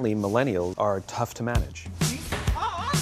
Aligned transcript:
Millennials 0.00 0.74
are 0.76 1.00
tough 1.06 1.34
to 1.34 1.44
manage. 1.44 1.86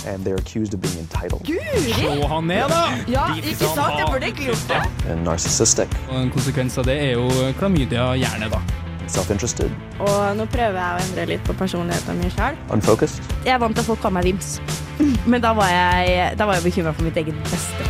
And 0.06 0.22
they're 0.24 0.36
accused 0.36 0.74
of 0.74 0.82
being 0.82 0.98
entitled 0.98 1.46
Slå 1.46 2.26
han 2.28 2.46
ned, 2.46 2.68
da! 2.68 2.82
Ja, 3.08 3.34
ikke 3.36 3.54
sant? 3.56 3.78
Jeg 3.98 4.06
burde 4.10 4.30
gjort 4.36 4.64
det. 4.68 5.10
and 5.10 5.24
narcissistic, 5.24 5.88
Og 6.10 6.20
En 6.22 6.30
konsekvens 6.30 6.76
av 6.78 6.84
det 6.84 6.96
er 7.00 7.12
jo 7.12 7.28
klamydia 7.58 8.10
gjerne, 8.20 8.50
da. 8.52 8.60
self 9.08 9.30
interested, 9.30 9.70
Og 10.00 10.36
nå 10.36 10.44
prøver 10.52 10.76
jeg 10.76 10.98
å 10.98 11.06
endre 11.08 11.26
litt 11.32 11.44
på 11.48 11.52
personligheten 11.56 12.18
min 12.20 12.30
sjøl. 12.36 12.56
unfocused. 12.70 13.22
Jeg 13.46 13.54
er 13.54 13.58
vant 13.58 13.74
til 13.74 13.80
at 13.80 13.86
folk 13.88 14.00
kaller 14.04 14.18
meg 14.20 14.24
Vims, 14.28 14.60
men 15.30 15.40
da 15.40 15.54
var 15.56 15.68
jeg, 15.72 16.36
da 16.38 16.44
var 16.44 16.54
jeg 16.60 16.68
bekymra 16.68 16.92
for 16.92 17.08
mitt 17.08 17.16
eget 17.16 17.40
beste. 17.48 17.88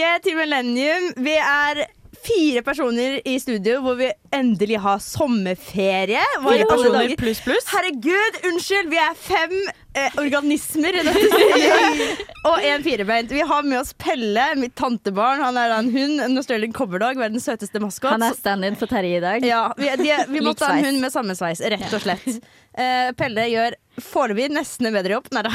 Tilbake 0.00 0.22
til 0.24 0.36
Millennium. 0.36 1.10
Vi 1.20 1.32
er 1.36 1.84
fire 2.24 2.62
personer 2.62 3.18
i 3.26 3.38
studio 3.38 3.80
hvor 3.84 3.98
vi 3.98 4.08
endelig 4.32 4.78
har 4.80 4.98
sommerferie. 4.98 6.22
Fire 6.40 6.66
personer 6.68 7.12
pluss 7.18 7.40
pluss. 7.44 7.68
Herregud, 7.68 8.38
unnskyld! 8.48 8.88
Vi 8.88 8.96
er 8.96 9.14
fem 9.14 9.52
eh, 9.94 10.16
organismer 10.20 10.98
og 12.50 12.64
en 12.64 12.84
firebeint. 12.84 13.30
Vi 13.30 13.40
har 13.40 13.66
med 13.66 13.80
oss 13.80 13.92
Pelle, 13.92 14.46
mitt 14.60 14.74
tantebarn. 14.78 15.42
Han 15.44 15.58
er 15.60 15.72
da 15.72 15.80
en 15.82 15.92
hund, 15.94 16.20
en 16.24 16.40
Australian 16.40 16.74
coverdog, 16.76 17.20
verdens 17.20 17.48
søteste 17.48 17.82
maskot. 17.82 18.12
Han 18.14 18.26
er 18.26 18.38
stand-in 18.38 18.78
for 18.80 18.90
Terje 18.90 19.20
i 19.20 19.24
dag. 19.24 19.46
Ja, 19.46 19.66
vi, 19.78 19.90
de, 20.00 20.16
vi 20.30 20.44
måtte 20.44 20.68
ha 20.68 20.78
en 20.78 20.90
hund 20.90 21.04
med 21.04 21.14
samme 21.14 21.36
sveis, 21.38 21.62
rett 21.62 21.90
og 21.90 22.04
slett. 22.04 22.42
Eh, 22.78 23.10
Pelle 23.18 23.48
gjør 23.50 23.74
foreløpig 24.00 24.46
nesten 24.54 24.88
en 24.88 24.94
bedre 24.94 25.16
jobb. 25.16 25.28
Nei 25.34 25.42
da. 25.44 25.50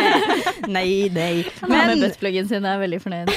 nei, 0.76 0.88
nei. 1.14 1.32
Han 1.62 1.72
har 1.72 1.92
med 1.92 2.02
buttpluggen 2.04 2.48
sin 2.50 2.66
jeg 2.66 2.76
er 2.76 2.82
veldig 2.82 2.98
fornøyd. 3.04 3.30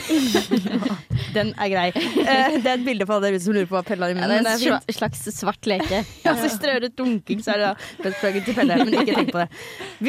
den 1.38 1.53
er 1.53 1.72
grei. 1.72 1.86
Eh, 1.94 2.58
det 2.58 2.66
er 2.66 2.73
et 2.73 2.86
bilde 2.86 3.08
på 3.08 3.16
alle 3.16 3.30
dere 3.30 3.40
ute 3.40 3.45
som 3.45 3.56
lurer 3.56 3.70
på 3.70 3.78
hva 3.78 3.84
Pelle 3.88 4.09
har 4.09 4.16
i 4.16 4.18
Ja, 4.18 4.30
det 4.31 4.56
er 4.56 4.75
en 4.81 4.97
slags 4.97 5.23
svart 5.38 5.70
leke. 5.70 6.02
Ja, 6.25 6.36
så 6.40 6.50
strør 6.52 6.88
ut 6.88 6.97
dunking, 7.00 7.44
så 7.45 7.53
er 7.56 7.62
det 7.62 7.70
da 7.70 8.08
buttpluggen 8.08 8.47
til 8.47 8.58
Pelle. 8.58 8.80
Men 8.81 8.97
ikke 9.03 9.18
tenk 9.20 9.31
på 9.36 9.44
det. 9.44 9.47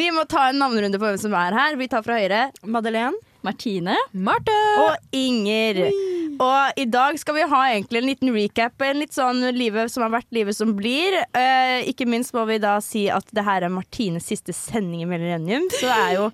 Vi 0.01 0.09
må 0.17 0.25
ta 0.31 0.49
en 0.51 0.59
navnerunde 0.63 0.99
på 1.01 1.07
hvem 1.11 1.21
som 1.21 1.35
er 1.39 1.53
her. 1.59 1.77
Vi 1.81 1.91
tar 1.93 2.03
fra 2.07 2.19
høyre. 2.21 2.49
Madeleine. 2.65 3.15
Martine. 3.45 3.93
Marte! 4.17 4.53
Og 4.81 4.95
Inger. 5.13 5.83
Og 6.41 6.79
i 6.81 6.87
dag 6.89 7.19
skal 7.21 7.37
vi 7.37 7.43
ha 7.51 7.59
egentlig 7.75 8.01
en 8.01 8.07
liten 8.09 8.31
recap. 8.35 8.81
En 8.83 8.97
litt 9.03 9.13
sånn 9.15 9.43
livet 9.55 9.93
som 9.93 10.03
har 10.07 10.15
vært, 10.15 10.31
livet 10.35 10.57
som 10.57 10.73
blir. 10.75 11.13
Eh, 11.37 11.85
ikke 11.93 12.07
minst 12.09 12.33
må 12.35 12.47
vi 12.49 12.57
da 12.63 12.79
si 12.83 13.05
at 13.13 13.29
det 13.37 13.45
her 13.45 13.67
er 13.69 13.75
Martines 13.75 14.25
siste 14.33 14.55
sending 14.57 15.05
i 15.05 15.11
Millennium. 15.11 15.69
Så 15.77 15.85
det 15.85 15.99
er 16.07 16.17
jo 16.17 16.31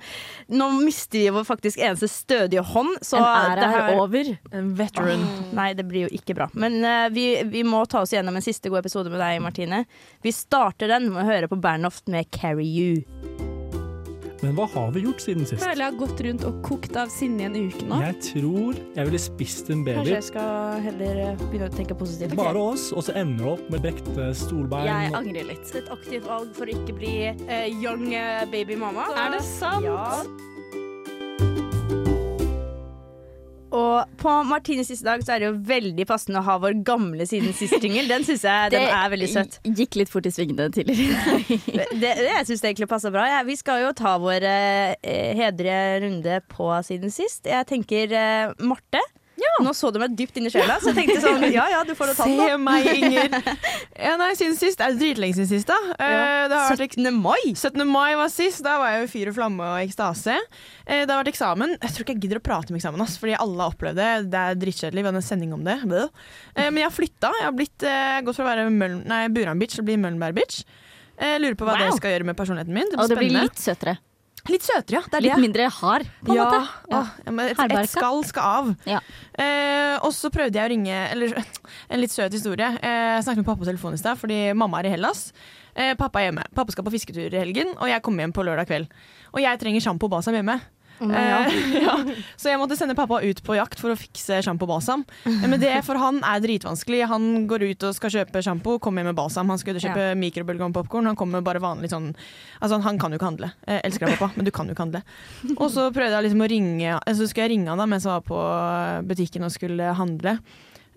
Nå 0.55 0.71
mister 0.81 1.19
vi 1.19 1.35
vår 1.35 1.45
faktisk 1.51 1.83
eneste 1.83 2.09
stødige 2.11 2.63
hånd. 2.71 2.95
Så 3.03 3.19
En 3.19 3.27
ære 3.27 3.59
det 3.61 3.69
her- 3.75 3.91
er 3.91 4.01
over. 4.07 4.33
En 4.63 4.73
veteran. 4.79 5.27
Nei, 5.53 5.73
det 5.75 5.89
blir 5.91 6.07
jo 6.09 6.15
ikke 6.15 6.39
bra. 6.39 6.49
Men 6.55 6.79
eh, 6.85 7.09
vi, 7.11 7.27
vi 7.51 7.67
må 7.67 7.83
ta 7.91 8.07
oss 8.07 8.15
gjennom 8.15 8.39
en 8.39 8.43
siste 8.47 8.71
god 8.71 8.85
episode 8.87 9.11
med 9.11 9.19
deg, 9.21 9.43
Martine. 9.43 9.85
Vi 10.23 10.31
starter 10.31 10.87
den 10.95 11.11
med 11.11 11.25
å 11.27 11.31
høre 11.35 11.51
på 11.51 11.59
Bernhoft 11.61 12.07
med 12.09 12.31
'Carry 12.31 12.71
You'. 12.71 13.50
Men 14.41 14.55
hva 14.57 14.67
har 14.73 14.93
vi 14.95 15.03
gjort 15.05 15.21
siden 15.21 15.45
sist? 15.45 15.61
føler 15.61 15.85
jeg 15.85 15.93
har 15.93 15.99
gått 16.01 16.23
rundt 16.27 16.45
og 16.49 16.61
kokt 16.65 16.97
av 16.97 17.13
sinne 17.13 17.45
i 17.45 17.49
en 17.49 17.57
uke 17.69 17.87
nå. 17.89 18.01
Jeg 18.07 18.19
tror 18.31 18.79
jeg 18.81 19.09
ville 19.11 19.21
spist 19.21 19.73
en 19.73 19.85
baby. 19.85 20.01
Kanskje 20.01 20.17
jeg 20.17 20.29
skal 20.31 20.85
heller 20.87 21.23
eh, 21.27 21.43
begynne 21.47 21.69
å 21.69 21.77
tenke 21.77 21.97
positivt. 21.99 22.37
Bare 22.41 22.65
oss, 22.73 22.89
og 22.97 23.05
så 23.07 23.17
ender 23.21 23.45
det 23.45 23.53
opp 23.55 23.73
med 23.75 23.85
brekte 23.85 24.31
stolbein. 24.41 24.89
Jeg 24.89 25.17
angrer 25.21 25.51
litt. 25.53 25.75
Et 25.77 25.93
aktivt 25.93 26.29
valg 26.29 26.55
for 26.57 26.69
å 26.69 26.79
ikke 26.79 26.97
bli 26.97 27.17
uh, 27.29 27.67
young 27.69 28.09
eh, 28.17 28.47
baby 28.53 28.81
mama. 28.81 29.11
Er 29.13 29.37
det 29.37 29.45
sant? 29.47 29.85
Ja. 29.85 30.25
Og 33.77 34.15
på 34.19 34.33
Martines 34.49 34.89
siste 34.91 35.07
dag 35.07 35.23
så 35.23 35.35
er 35.35 35.43
det 35.43 35.49
jo 35.51 35.57
veldig 35.69 36.07
passende 36.09 36.41
å 36.41 36.47
ha 36.47 36.57
vår 36.63 36.81
gamle 36.87 37.27
siden 37.29 37.55
sist 37.57 37.77
jingle. 37.79 38.07
Den 38.11 38.27
syns 38.27 38.43
jeg 38.47 38.73
den 38.75 38.87
er 39.01 39.13
veldig 39.13 39.31
søt. 39.31 39.61
gikk 39.79 40.01
litt 40.01 40.11
fort 40.13 40.27
i 40.27 40.35
svingene 40.35 40.71
tidligere. 40.75 41.39
Det, 41.71 41.87
det, 42.01 42.13
jeg 42.27 42.49
syns 42.49 42.65
det 42.65 42.73
egentlig 42.73 42.91
passer 42.91 43.15
bra. 43.15 43.29
Ja, 43.31 43.45
vi 43.47 43.57
skal 43.59 43.85
jo 43.85 43.95
ta 43.97 44.17
vår 44.23 44.47
eh, 44.51 45.31
hedre 45.39 45.79
runde 46.05 46.41
på 46.51 46.73
siden 46.87 47.15
sist. 47.15 47.47
Jeg 47.47 47.69
tenker 47.71 48.15
eh, 48.17 48.55
Marte. 48.67 49.03
Nå 49.65 49.73
så 49.77 49.91
du 49.93 49.99
meg 50.03 50.15
dypt 50.17 50.37
inn 50.41 50.47
i 50.49 50.53
sjela, 50.53 50.79
så 50.83 50.91
jeg 50.91 50.97
tenkte 51.01 51.21
sånn 51.25 51.45
Ja 51.59 51.67
ja, 51.73 51.81
du 51.87 51.93
får 51.99 52.13
det 52.13 52.17
tall 52.19 52.33
da. 52.39 52.47
Se 52.49 52.57
meg, 52.61 52.89
Inger. 52.97 53.37
Ja, 54.11 54.15
nei, 54.21 54.31
siden 54.39 54.57
sist. 54.59 54.81
Det 54.81 54.87
er 54.87 54.97
dritlenge 54.99 55.37
siden 55.37 55.51
sist, 55.51 55.69
da. 55.71 55.77
Ja. 56.01 56.49
det 56.51 56.61
har 56.61 56.81
17. 56.81 57.09
mai. 57.15 57.39
17. 57.55 57.85
mai 57.89 58.15
var 58.19 58.31
sist. 58.33 58.63
Da 58.65 58.79
var 58.81 58.95
jeg 58.95 59.03
jo 59.05 59.09
i 59.09 59.13
fyr 59.13 59.31
og 59.33 59.37
flamme 59.39 59.71
og 59.75 59.81
ekstase. 59.85 60.37
Eh, 60.87 61.05
det 61.05 61.11
har 61.13 61.21
vært 61.23 61.33
eksamen. 61.35 61.77
Jeg 61.79 61.95
tror 61.97 62.07
ikke 62.07 62.17
jeg 62.17 62.23
gidder 62.27 62.41
å 62.41 62.45
prate 62.51 62.73
om 62.75 62.79
eksamen, 62.81 63.05
ass, 63.05 63.17
fordi 63.21 63.37
alle 63.41 63.61
har 63.65 63.75
opplevd 63.75 64.01
det. 64.01 64.11
Det 64.33 64.45
er 64.51 64.61
drittkjedelig. 64.65 65.05
Vi 65.05 65.11
hadde 65.13 65.23
en 65.23 65.29
sending 65.31 65.57
om 65.57 65.65
det. 65.67 65.79
Eh, 65.85 66.69
men 66.71 66.83
jeg 66.83 66.89
har 66.89 66.97
flytta. 66.97 67.33
Jeg 67.41 67.49
har 67.49 67.57
blitt, 67.57 67.83
eh, 67.87 68.21
gått 68.27 68.41
fra 68.41 68.47
å 68.47 68.51
være 68.51 68.69
Møl 68.73 69.01
Buran-bitch 69.37 69.77
til 69.77 69.85
å 69.85 69.89
bli 69.91 69.99
Møllenberg-bitch. 70.01 70.63
Eh, 71.21 71.37
lurer 71.39 71.55
på 71.61 71.67
hva 71.69 71.77
Wow. 71.77 71.91
det 71.91 71.99
skal 72.01 72.15
gjøre 72.17 72.25
med 72.31 72.37
personligheten 72.37 72.73
min. 72.73 72.89
Det 72.89 72.97
blir 72.97 73.03
Og 73.05 73.09
det 73.13 73.19
blir 73.21 73.43
litt 73.45 73.61
søtere. 73.61 73.99
Litt 74.49 74.65
søtere, 74.65 74.97
ja. 74.97 75.03
Det 75.05 75.19
er 75.19 75.25
Litt 75.27 75.35
det. 75.35 75.43
mindre 75.43 75.67
hard, 75.77 76.07
på 76.25 76.33
en 76.33 76.39
ja, 76.39 76.47
måte. 76.47 76.61
Ja. 76.91 77.01
Åh, 77.01 77.13
ja, 77.27 77.35
et, 77.53 77.75
et 77.83 77.93
skall 77.93 78.23
skal 78.25 78.57
av. 78.61 78.71
Ja. 78.89 79.01
Eh, 79.35 79.97
og 80.07 80.15
så 80.17 80.31
prøvde 80.33 80.57
jeg 80.57 80.65
å 80.65 80.73
ringe 80.73 80.97
Eller 81.13 81.35
en 81.93 82.01
litt 82.01 82.15
søt 82.15 82.33
historie. 82.33 82.71
Eh, 82.81 83.17
jeg 83.19 83.27
snakket 83.27 83.43
med 83.43 83.51
pappa 83.51 83.65
på 83.65 83.71
telefonen 83.71 84.01
i 84.01 84.03
stad, 84.03 84.21
fordi 84.21 84.41
mamma 84.57 84.81
er 84.81 84.91
i 84.91 84.95
Hellas. 84.97 85.29
Eh, 85.75 85.93
pappa 85.99 86.23
er 86.23 86.31
hjemme. 86.31 86.47
Pappa 86.57 86.75
skal 86.75 86.87
på 86.87 86.95
fisketur 86.97 87.29
i 87.29 87.43
helgen, 87.43 87.75
og 87.79 87.91
jeg 87.93 88.03
kommer 88.07 88.25
hjem 88.25 88.35
på 88.37 88.47
lørdag 88.47 88.71
kveld. 88.71 88.93
Og 89.35 89.43
jeg 89.45 89.61
trenger 89.61 89.85
sjampo 89.85 90.09
og 90.09 90.17
balsam 90.17 90.39
hjemme. 90.39 90.57
Eh, 91.01 91.57
ja. 91.85 91.95
Så 92.37 92.51
jeg 92.51 92.61
måtte 92.61 92.77
sende 92.79 92.97
pappa 92.99 93.21
ut 93.25 93.43
på 93.47 93.57
jakt 93.57 93.81
for 93.81 93.95
å 93.95 93.99
fikse 93.99 94.41
sjampo 94.45 94.67
og 94.69 94.75
balsam. 94.75 95.05
Men 95.25 95.59
det 95.63 95.73
for 95.87 96.01
han 96.01 96.21
er 96.27 96.43
dritvanskelig. 96.45 97.03
Han 97.11 97.47
går 97.51 97.65
ut 97.71 97.89
og 97.89 97.97
skal 97.97 98.15
kjøpe 98.19 98.43
sjampo, 98.45 98.79
kommer 98.83 99.03
hjem 99.03 99.13
med 99.13 99.19
balsam. 99.19 99.51
Han 99.53 99.61
skulle 99.61 99.83
kjøpe 99.83 100.13
mikrobølgeovnpopkorn, 100.21 101.11
han 101.11 101.19
kommer 101.19 101.45
bare 101.45 101.63
vanlig 101.63 101.93
sånn 101.93 102.13
Altså, 102.61 102.77
han 102.85 102.99
kan 103.01 103.13
jo 103.13 103.17
ikke 103.17 103.29
handle. 103.31 103.49
Jeg 103.65 103.81
elsker 103.89 104.11
deg, 104.11 104.19
pappa, 104.21 104.37
men 104.37 104.45
du 104.45 104.51
kan 104.53 104.69
jo 104.69 104.75
ikke 104.75 104.85
handle. 104.85 105.01
Og 105.57 105.69
så 105.73 105.87
prøvde 105.95 106.13
jeg 106.13 106.27
liksom 106.27 106.43
å 106.45 106.49
ringe 106.51 106.97
Så 107.17 107.29
skulle 107.31 107.47
jeg 107.47 107.53
ringe 107.55 107.73
han 107.73 107.81
da 107.81 107.87
mens 107.89 108.05
jeg 108.05 108.13
var 108.13 108.27
på 108.27 108.41
butikken 109.09 109.47
og 109.47 109.55
skulle 109.55 109.95
handle. 109.97 110.37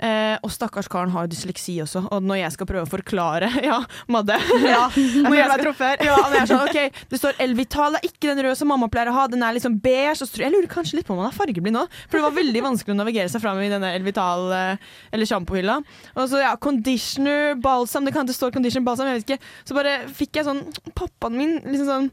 Eh, 0.04 0.36
og 0.44 0.52
stakkars 0.52 0.90
karen 0.92 1.14
har 1.14 1.30
dysleksi 1.32 1.78
også, 1.80 2.02
og 2.12 2.26
når 2.28 2.42
jeg 2.42 2.54
skal 2.58 2.68
prøve 2.68 2.84
å 2.84 2.92
forklare 2.92 3.48
Ja, 3.70 3.78
Madde. 4.12 4.36
Ja, 4.66 4.90
når 5.24 5.38
jeg 5.38 5.48
skal, 5.48 6.04
ja, 6.04 6.18
når 6.18 6.36
jeg 6.36 6.42
er 6.42 6.50
sånn, 6.50 6.66
ok, 6.68 7.00
Det 7.14 7.20
står 7.22 7.40
Elvital, 7.46 7.96
det 7.96 8.02
er 8.02 8.10
ikke 8.10 8.34
den 8.34 8.42
røde 8.44 8.58
som 8.60 8.68
mamma 8.74 8.90
pleier 8.92 9.14
å 9.14 9.16
ha. 9.16 9.24
Den 9.32 9.46
er 9.48 9.56
liksom 9.56 9.78
beige. 9.84 10.18
Og 10.18 10.20
så 10.20 10.28
tror 10.28 10.44
jeg, 10.44 10.50
jeg 10.50 10.56
lurer 10.58 10.70
kanskje 10.74 11.00
litt 11.00 11.08
på 11.08 11.16
om 11.16 11.24
han 11.24 11.32
er 11.32 11.38
fargeblind 11.38 11.78
nå. 11.80 11.86
For 12.10 12.20
det 12.20 12.26
var 12.26 12.36
veldig 12.36 12.66
vanskelig 12.68 12.96
å 12.96 13.00
navigere 13.00 13.32
seg 13.32 13.44
fram 13.46 13.62
i 13.64 13.72
denne 13.72 13.94
Elvital 13.96 14.52
eh, 14.58 14.92
eller 15.16 15.30
sjampohylla. 15.30 15.80
Og 16.18 16.30
så 16.32 16.44
ja, 16.44 16.54
conditioner, 16.68 17.56
balsam. 17.64 18.04
Det 18.08 18.16
kan 18.18 18.28
det 18.28 18.36
står 18.36 18.52
conditioner, 18.56 18.88
balsam, 18.90 19.08
jeg 19.12 19.22
vet 19.24 19.36
ikke. 19.38 19.52
Så 19.64 19.78
bare 19.78 19.98
fikk 20.12 20.42
jeg 20.42 20.50
sånn 20.50 20.66
Pappaen 20.98 21.40
min 21.40 21.60
liksom 21.64 21.88
sånn 21.88 22.12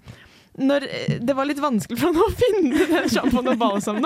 når 0.59 0.85
eh, 0.89 1.19
det 1.23 1.35
var 1.37 1.47
litt 1.47 1.61
vanskelig 1.63 1.99
for 2.01 2.11
han 2.11 2.19
å 2.21 2.29
finne 2.43 2.87
den 2.91 3.09
sjampoen 3.13 3.53
og 3.53 3.61
balsam. 3.61 4.01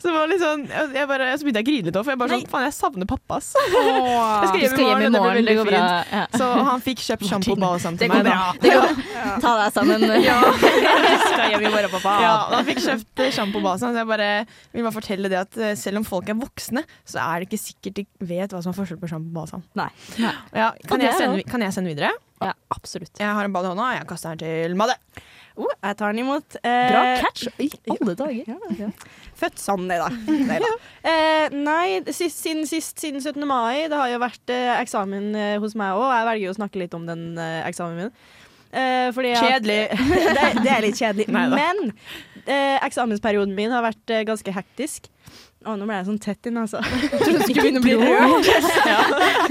Så 0.00 0.12
var 0.14 0.30
litt 0.30 0.40
sånn, 0.42 0.64
jeg 0.70 1.08
bare, 1.10 1.28
så 1.36 1.46
begynte 1.46 1.60
jeg 1.60 1.66
å 1.66 1.70
grine 1.70 1.90
litt 1.90 1.98
òg, 2.00 2.06
for 2.06 2.14
jeg 2.14 2.20
bare 2.22 2.36
sånn 2.36 2.46
Faen, 2.50 2.64
jeg 2.66 2.74
savner 2.76 3.08
pappa, 3.10 3.36
ass. 3.38 3.50
Jeg 4.60 4.70
skal 4.72 4.82
hjem 4.84 5.02
i 5.04 5.10
morgen, 5.12 5.14
det 5.14 5.20
blir 5.20 5.46
det 5.46 5.64
veldig 5.64 5.74
fint. 5.76 6.14
Ja. 6.16 6.22
Så 6.34 6.46
han 6.66 6.82
fikk 6.84 7.02
kjøpt 7.04 7.26
sjampo 7.28 7.54
og 7.54 7.60
balsam 7.62 7.98
til 8.00 8.10
meg. 8.10 8.24
bra. 8.26 8.38
Det 8.62 8.72
går. 8.74 9.02
Ta 9.44 9.52
deg 9.60 9.74
sammen. 9.76 10.06
Ja. 10.24 10.38
Skal 10.56 11.52
hjem 11.52 11.66
i 11.68 11.72
morgen, 11.72 11.92
pappa. 11.94 12.14
Ja, 12.24 12.32
han 12.54 12.66
fikk 12.68 12.82
kjøpt 12.84 13.22
eh, 13.24 13.32
sjampo 13.36 13.60
og 13.60 13.66
balsam. 13.68 13.94
Så 13.94 14.02
jeg 14.02 14.10
bare 14.10 14.30
vil 14.74 14.86
bare 14.86 14.96
fortelle 14.96 15.30
det 15.32 15.40
at 15.42 15.60
eh, 15.60 15.76
selv 15.78 16.02
om 16.02 16.08
folk 16.08 16.30
er 16.32 16.38
voksne, 16.40 16.84
så 17.08 17.22
er 17.26 17.42
det 17.44 17.50
ikke 17.50 17.62
sikkert 17.62 18.00
de 18.00 18.06
vet 18.32 18.54
hva 18.56 18.62
som 18.64 18.74
er 18.74 18.80
forskjell 18.80 19.00
på 19.02 19.10
sjampo 19.12 19.30
og 19.30 19.38
balsam. 19.42 19.64
Nei. 19.78 19.90
Ja, 20.18 20.72
kan, 20.88 21.04
jeg 21.04 21.16
sende, 21.18 21.44
kan 21.50 21.64
jeg 21.64 21.76
sende 21.76 21.92
videre? 21.94 22.12
Ja, 22.40 22.54
absolutt. 22.72 23.12
Jeg 23.20 23.36
har 23.36 23.44
en 23.44 23.52
ball 23.54 23.68
i 23.68 23.72
hånda, 23.74 23.90
jeg 23.98 24.08
kaster 24.08 24.32
den 24.34 24.42
til 24.46 24.76
Madde. 24.80 24.96
Oh, 25.60 25.68
jeg 25.84 25.96
tar 26.00 26.14
den 26.14 26.22
imot. 26.24 26.56
Eh, 26.64 26.88
Bra 26.90 27.02
catch 27.20 27.46
i 27.60 27.68
alle 27.92 28.14
dager. 28.16 28.90
Født 29.40 29.60
sånn, 29.60 29.86
nei 29.90 29.98
da. 30.00 30.08
Nei, 30.26 30.58
da. 30.64 30.70
Eh, 31.10 31.46
nei, 31.56 32.00
sist, 32.12 32.40
siden 32.42 32.66
sist, 32.68 32.98
siden 33.00 33.20
17. 33.24 33.44
mai. 33.48 33.86
Det 33.92 33.96
har 34.00 34.08
jo 34.12 34.18
vært 34.22 34.52
eh, 34.52 34.72
eksamen 34.80 35.30
eh, 35.36 35.54
hos 35.62 35.76
meg 35.80 35.96
òg. 35.96 36.08
Jeg 36.12 36.28
velger 36.30 36.46
jo 36.48 36.54
å 36.54 36.58
snakke 36.60 36.82
litt 36.82 36.96
om 36.98 37.06
den 37.08 37.26
eh, 37.40 37.60
eksamen 37.68 37.96
min. 38.06 38.12
Eh, 38.70 39.08
fordi 39.16 39.32
at- 39.36 39.44
Kjedelig. 39.46 39.80
det, 40.36 40.48
det 40.64 40.74
er 40.76 40.84
litt 40.86 41.00
kjedelig. 41.00 41.28
Neida. 41.34 41.56
Men 41.56 41.92
eh, 42.46 42.76
eksamensperioden 42.86 43.56
min 43.56 43.72
har 43.74 43.84
vært 43.88 44.16
ganske 44.28 44.54
hektisk. 44.54 45.08
Å, 45.60 45.74
nå 45.76 45.84
ble 45.84 45.98
jeg 45.98 46.06
sånn 46.08 46.20
tett 46.24 46.46
inn, 46.48 46.56
altså. 46.56 46.78
Jeg 47.02 47.18
trodde 47.20 47.36
du 47.36 47.42
skulle 47.44 47.64
begynne 47.66 47.80
å 47.80 47.84
bli 47.84 47.96
rørt. 48.00 49.49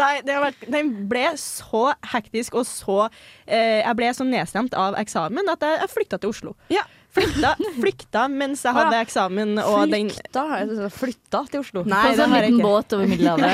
Nei, 0.00 0.14
det 0.26 0.36
har 0.36 0.46
vært, 0.48 0.64
den 0.72 0.92
ble 1.10 1.26
så 1.40 1.90
hektisk 2.14 2.56
og 2.60 2.66
så 2.68 3.02
eh, 3.46 3.80
Jeg 3.84 3.96
ble 3.98 4.12
så 4.16 4.26
nedstemt 4.26 4.74
av 4.78 4.96
eksamen 5.00 5.52
at 5.52 5.62
jeg, 5.66 5.82
jeg 5.84 5.94
flykta 5.96 6.20
til 6.22 6.32
Oslo. 6.34 6.56
Ja. 6.72 6.86
Flykta, 7.10 7.56
flykta 7.74 8.20
mens 8.30 8.60
jeg 8.62 8.70
hadde 8.70 8.98
eksamen 9.02 9.56
og 9.64 9.90
den 9.90 10.12
Flytta, 10.94 11.40
til 11.50 11.58
Oslo. 11.58 11.82
Nei, 11.90 12.04
På 12.06 12.20
sånn 12.20 12.34
liten 12.36 12.60
båt 12.62 12.94
over 12.94 13.10
Middelhavet. 13.10 13.48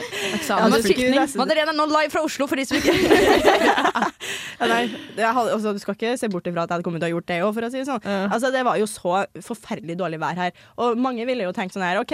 Ja, 0.50 0.66
nesten- 0.68 1.38
Madeleine 1.40 1.72
er 1.72 1.76
nå 1.78 1.86
live 1.88 2.10
fra 2.12 2.20
Oslo 2.26 2.44
for 2.50 2.58
de 2.60 2.64
som 2.68 2.76
ikke 2.76 2.92
Ja, 4.60 4.66
nei, 4.68 4.82
jeg 5.16 5.32
hadde, 5.36 5.54
også, 5.56 5.72
du 5.72 5.80
skal 5.80 5.96
ikke 5.96 6.12
se 6.20 6.28
bort 6.32 6.48
ifra 6.50 6.66
at 6.66 6.70
jeg 6.72 6.76
hadde 6.76 6.86
kommet 6.86 7.00
til 7.00 7.08
å 7.08 7.10
ha 7.10 7.14
gjort 7.14 7.28
det 7.30 7.38
òg, 7.46 7.52
for 7.56 7.66
å 7.66 7.70
si 7.72 7.80
det 7.80 7.88
sånn. 7.88 8.04
Altså, 8.28 8.50
det 8.52 8.62
var 8.66 8.76
jo 8.80 8.88
så 8.90 9.22
forferdelig 9.46 9.96
dårlig 10.00 10.20
vær 10.20 10.36
her. 10.44 10.64
Og 10.84 11.00
mange 11.00 11.24
ville 11.28 11.46
jo 11.46 11.54
tenkt 11.56 11.72
sånn 11.76 11.86
her 11.86 12.00
OK, 12.02 12.12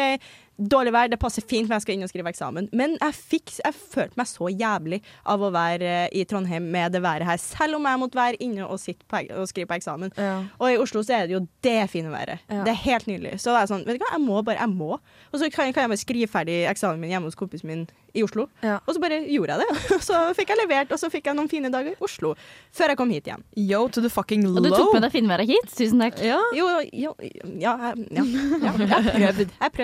dårlig 0.59 0.93
vær, 0.95 1.09
det 1.13 1.19
passer 1.21 1.43
fint, 1.45 1.69
men 1.69 1.77
jeg 1.77 1.85
skal 1.85 1.95
inn 1.97 2.05
og 2.07 2.11
skrive 2.13 2.31
eksamen. 2.33 2.69
Men 2.73 2.97
jeg, 3.01 3.15
fikk, 3.17 3.53
jeg 3.65 3.75
følte 3.77 4.17
meg 4.21 4.29
så 4.31 4.49
jævlig 4.53 5.01
av 5.29 5.43
å 5.45 5.51
være 5.55 5.91
eh, 6.07 6.09
i 6.17 6.25
Trondheim 6.29 6.71
med 6.73 6.93
det 6.97 7.03
været 7.05 7.27
her, 7.29 7.37
selv 7.43 7.77
om 7.77 7.85
jeg 7.89 8.01
måtte 8.03 8.17
være 8.21 8.41
inne 8.45 8.67
og 8.67 8.81
sitte 8.81 9.05
på, 9.11 9.21
og 9.37 9.49
skrive 9.51 9.69
på 9.71 9.77
eksamen. 9.79 10.13
Og 10.61 10.67
i 10.73 10.79
Oslo 10.81 11.03
så 11.05 11.19
er 11.21 11.27
det 11.29 11.37
jo 11.37 11.43
det 11.67 11.77
fine 11.93 12.11
været. 12.13 12.41
Det 12.49 12.73
er 12.73 12.81
helt 12.87 13.07
nydelig. 13.11 13.37
Så 13.43 13.53
det 13.53 13.61
er 13.63 13.71
sånn, 13.75 13.85
vet 13.87 13.99
du 14.01 14.05
hva, 14.07 14.15
jeg 14.17 14.25
må 14.25 14.41
bare, 14.47 14.61
jeg 14.63 14.73
må. 14.73 14.97
Og 15.33 15.39
så 15.41 15.51
kan, 15.53 15.73
kan 15.77 15.85
jeg 15.87 15.93
bare 15.93 16.01
skrive 16.05 16.31
ferdig 16.33 16.63
eksamen 16.71 17.01
min 17.03 17.13
hjemme 17.13 17.29
hos 17.31 17.37
kompisen 17.39 17.69
min 17.71 17.85
i 18.17 18.23
Oslo. 18.25 18.47
Ja. 18.65 18.79
Og 18.89 18.95
så 18.97 19.01
bare 19.03 19.19
gjorde 19.29 19.59
jeg 19.59 19.67
det. 19.69 19.99
Så 20.07 20.17
fikk 20.39 20.49
jeg 20.55 20.61
levert, 20.63 20.93
og 20.95 20.97
så 21.01 21.11
fikk 21.13 21.27
jeg 21.29 21.37
noen 21.37 21.51
fine 21.53 21.69
dager 21.73 21.93
i 21.93 21.99
Oslo. 22.01 22.31
Før 22.73 22.93
jeg 22.95 22.97
kom 22.97 23.11
hit 23.13 23.27
igjen. 23.29 23.43
Yo 23.61 23.83
to 23.93 24.01
the 24.01 24.09
fucking 24.09 24.47
low. 24.47 24.57
Og 24.57 24.65
du 24.65 24.71
tok 24.73 24.95
med 24.97 25.05
deg 25.05 25.13
finværet 25.13 25.51
hit. 25.51 25.69
Tusen 25.77 26.01
takk. 26.01 26.23
Jo, 26.25 26.39
jo, 26.57 26.69
ja, 26.97 27.13
jeg- 27.21 27.53
ja, 27.61 27.75
ja, 28.17 28.25
Jeg 28.97 29.03
prøvde. 29.13 29.47
Jeg 29.57 29.67
har 29.69 29.75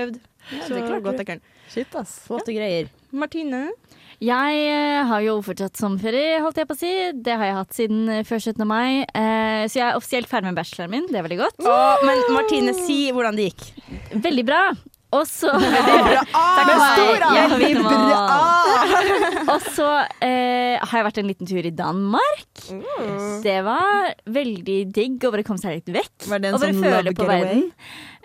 Så 0.51 0.75
det 0.75 0.85
klarte 0.87 1.05
godt 1.07 1.23
jeg. 1.29 1.43
Shit, 1.73 1.95
ass. 1.99 2.19
Flotte 2.27 2.55
greier. 2.55 2.91
Martine? 3.13 3.69
Jeg 4.23 4.59
eh, 4.71 5.01
har 5.09 5.23
jo 5.25 5.39
fortsatt 5.43 5.79
sommerferie, 5.81 6.39
holdt 6.45 6.61
jeg 6.61 6.69
på 6.71 6.77
å 6.77 6.79
si. 6.79 6.93
Det 7.27 7.35
har 7.41 7.49
jeg 7.49 7.57
hatt 7.59 7.75
siden 7.79 8.03
eh, 8.13 8.23
før 8.29 8.43
17. 8.53 8.63
mai. 8.69 9.03
Eh, 9.03 9.65
så 9.67 9.81
jeg 9.81 9.87
er 9.89 9.99
offisielt 9.99 10.31
ferdig 10.31 10.53
med 10.53 10.61
bacheloren 10.61 10.95
min. 10.95 11.09
Det 11.11 11.19
er 11.19 11.27
veldig 11.27 11.41
godt. 11.43 11.63
Oh, 11.67 12.05
men 12.07 12.23
Martine, 12.37 12.77
si 12.85 13.01
hvordan 13.15 13.39
det 13.39 13.51
gikk. 13.51 13.67
Veldig 14.23 14.47
bra. 14.47 14.63
Og 15.13 15.27
så 15.29 15.51
Ah, 16.33 16.63
Ja. 18.13 18.21
Ah. 18.23 19.53
Og 19.53 19.67
så 19.75 19.89
eh, 20.25 20.79
har 20.81 20.95
jeg 20.99 21.07
vært 21.09 21.21
en 21.21 21.29
liten 21.29 21.49
tur 21.49 21.67
i 21.69 21.73
Danmark. 21.77 22.63
Det 23.45 23.59
var 23.67 24.13
veldig 24.33 24.79
digg 24.95 25.27
å 25.27 25.33
bare 25.35 25.45
komme 25.47 25.61
seg 25.61 25.81
litt 25.81 25.93
vekk. 25.99 26.29
Var 26.31 26.43
det 26.43 26.53
en 26.53 26.57
og 26.57 26.63
bare 26.63 26.73
sånn 26.73 26.83
føle 26.87 27.03
love 27.03 27.17
på 27.19 27.29
getaway? 27.29 27.67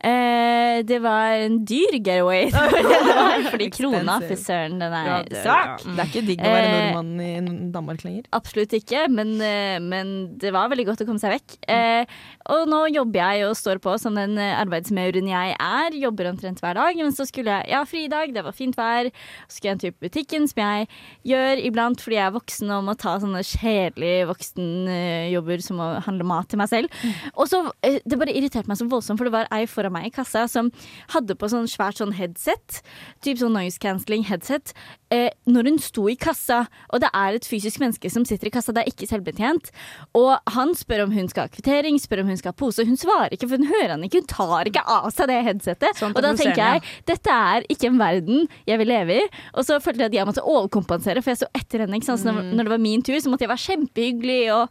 Eh, 0.03 0.83
det 0.85 0.99
var 1.01 1.33
en 1.41 1.65
dyr 1.65 1.97
getaway. 2.05 2.51
Det 2.53 2.59
var 2.61 2.71
det 2.71 2.97
det 3.07 3.15
var, 3.17 3.45
fordi 3.51 3.67
krona, 3.73 4.17
fy 4.21 4.35
søren, 4.37 4.75
den 4.79 4.93
er 4.93 5.05
Ja, 5.07 5.15
det- 5.25 5.41
svak. 5.43 5.81
Det 5.83 5.97
er 6.03 6.09
ikke 6.11 6.25
digg 6.27 6.39
å 6.45 6.51
være 6.53 6.67
Eh, 6.67 6.75
nordmann 6.93 7.21
i 7.21 7.71
Danmark 7.73 8.03
lenger. 8.05 8.23
Absolutt 8.37 8.73
ikke, 8.77 9.07
men, 9.09 9.31
eh, 9.41 9.79
men 9.79 10.37
det 10.37 10.51
var 10.53 10.69
veldig 10.69 10.85
godt 10.85 11.01
å 11.01 11.07
komme 11.07 11.19
seg 11.21 11.33
vekk. 11.39 11.57
Eh, 11.67 12.05
og 12.53 12.67
nå 12.69 12.83
jobber 12.93 13.19
jeg 13.33 13.47
og 13.47 13.55
står 13.57 13.79
på 13.81 13.95
som 13.99 14.13
den 14.15 14.37
arbeidsmauren 14.37 15.27
jeg 15.31 15.55
er. 15.59 15.97
Jobber 15.97 16.29
omtrent 16.31 16.61
hver 16.61 16.75
dag. 16.77 16.95
Men 16.95 17.11
så 17.11 17.25
skulle 17.27 17.57
jeg 17.57 17.69
ja, 17.73 17.83
fri 17.85 18.05
i 18.05 18.11
dag, 18.11 18.33
det 18.33 18.43
var 18.45 18.51
fint 18.53 18.75
vær. 18.77 19.09
Så 19.47 19.57
skulle 19.57 19.71
jeg 19.71 19.77
en 19.77 19.79
tur 19.85 19.91
på 19.97 20.07
butikken, 20.09 20.47
som 20.47 20.61
jeg 20.61 20.87
gjør 21.25 21.63
iblant 21.65 21.99
fordi 22.03 22.19
jeg 22.19 22.27
er 22.27 22.35
voksen 22.37 22.71
og 22.77 22.83
må 22.85 22.97
ta 22.97 23.17
sånne 23.19 23.41
kjedelige 23.43 24.27
voksenjobber 24.29 25.61
som 25.63 25.81
å 25.83 25.89
handle 26.05 26.27
mat 26.27 26.47
til 26.51 26.59
meg 26.61 26.69
selv. 26.69 26.89
Og 27.35 27.47
så, 27.49 27.63
eh, 27.83 27.99
Det 28.07 28.17
bare 28.19 28.33
irriterte 28.33 28.67
meg 28.67 28.77
så 28.77 28.87
voldsomt, 28.89 29.17
for 29.17 29.25
det 29.25 29.33
var 29.33 29.47
ei 29.51 29.65
foran 29.65 29.86
meg 29.93 30.09
i 30.09 30.13
kassa 30.13 30.45
som 30.51 30.71
hadde 31.13 31.35
på 31.37 31.49
sånn 31.51 31.67
svært 31.69 32.01
sånn 32.01 32.15
headset, 32.17 32.81
typ 33.25 33.39
sånn 33.41 33.55
noise 33.55 33.79
cancelling 33.81 34.25
headset, 34.27 34.73
eh, 35.13 35.29
når 35.47 35.71
hun 35.71 35.79
sto 35.83 36.07
i 36.11 36.17
kassa. 36.19 36.65
Og 36.93 37.01
det 37.03 37.09
er 37.13 37.37
et 37.37 37.47
fysisk 37.47 37.81
menneske 37.83 38.11
som 38.11 38.25
sitter 38.27 38.49
i 38.49 38.53
kassa, 38.53 38.73
det 38.75 38.83
er 38.83 38.91
ikke 38.91 39.09
selvbetjent. 39.09 39.71
Og 40.17 40.37
han 40.55 40.73
spør 40.77 41.05
om 41.05 41.15
hun 41.15 41.29
skal 41.31 41.47
ha 41.47 41.53
kvittering, 41.53 41.99
spør 42.01 42.23
om 42.23 42.31
hun 42.31 42.39
skal 42.39 42.53
ha 42.53 42.57
pose. 42.57 42.85
Hun 42.87 42.99
svarer 42.99 43.35
ikke, 43.35 43.49
for 43.49 43.59
hun 43.59 43.71
hører 43.71 43.95
han 43.95 44.05
ikke. 44.07 44.23
Hun 44.23 44.31
tar 44.31 44.71
ikke 44.71 44.85
av 44.97 45.09
seg 45.15 45.31
det 45.31 45.39
headsetet. 45.47 45.99
Sånn 45.99 46.15
og 46.15 46.23
da 46.25 46.33
tenker 46.37 46.63
jeg, 46.63 46.83
dette 47.09 47.37
er 47.53 47.67
ikke 47.71 47.91
en 47.91 48.01
verden 48.01 48.47
jeg 48.67 48.81
vil 48.81 48.91
leve 48.91 49.19
i. 49.21 49.27
Og 49.55 49.67
så 49.67 49.79
følte 49.83 50.05
jeg 50.05 50.11
at 50.11 50.19
jeg 50.19 50.29
måtte 50.29 50.45
overkompensere, 50.45 51.23
for 51.23 51.33
jeg 51.33 51.41
så 51.43 51.49
etter 51.57 51.85
henne. 51.85 51.99
Ikke 51.99 52.09
sant? 52.09 52.23
Så 52.23 52.31
når, 52.31 52.51
når 52.57 52.67
det 52.67 52.73
var 52.75 52.83
min 52.83 53.03
tur, 53.05 53.17
så 53.21 53.31
måtte 53.31 53.45
jeg 53.45 53.51
være 53.53 53.65
kjempehyggelig 53.67 54.39
og 54.55 54.63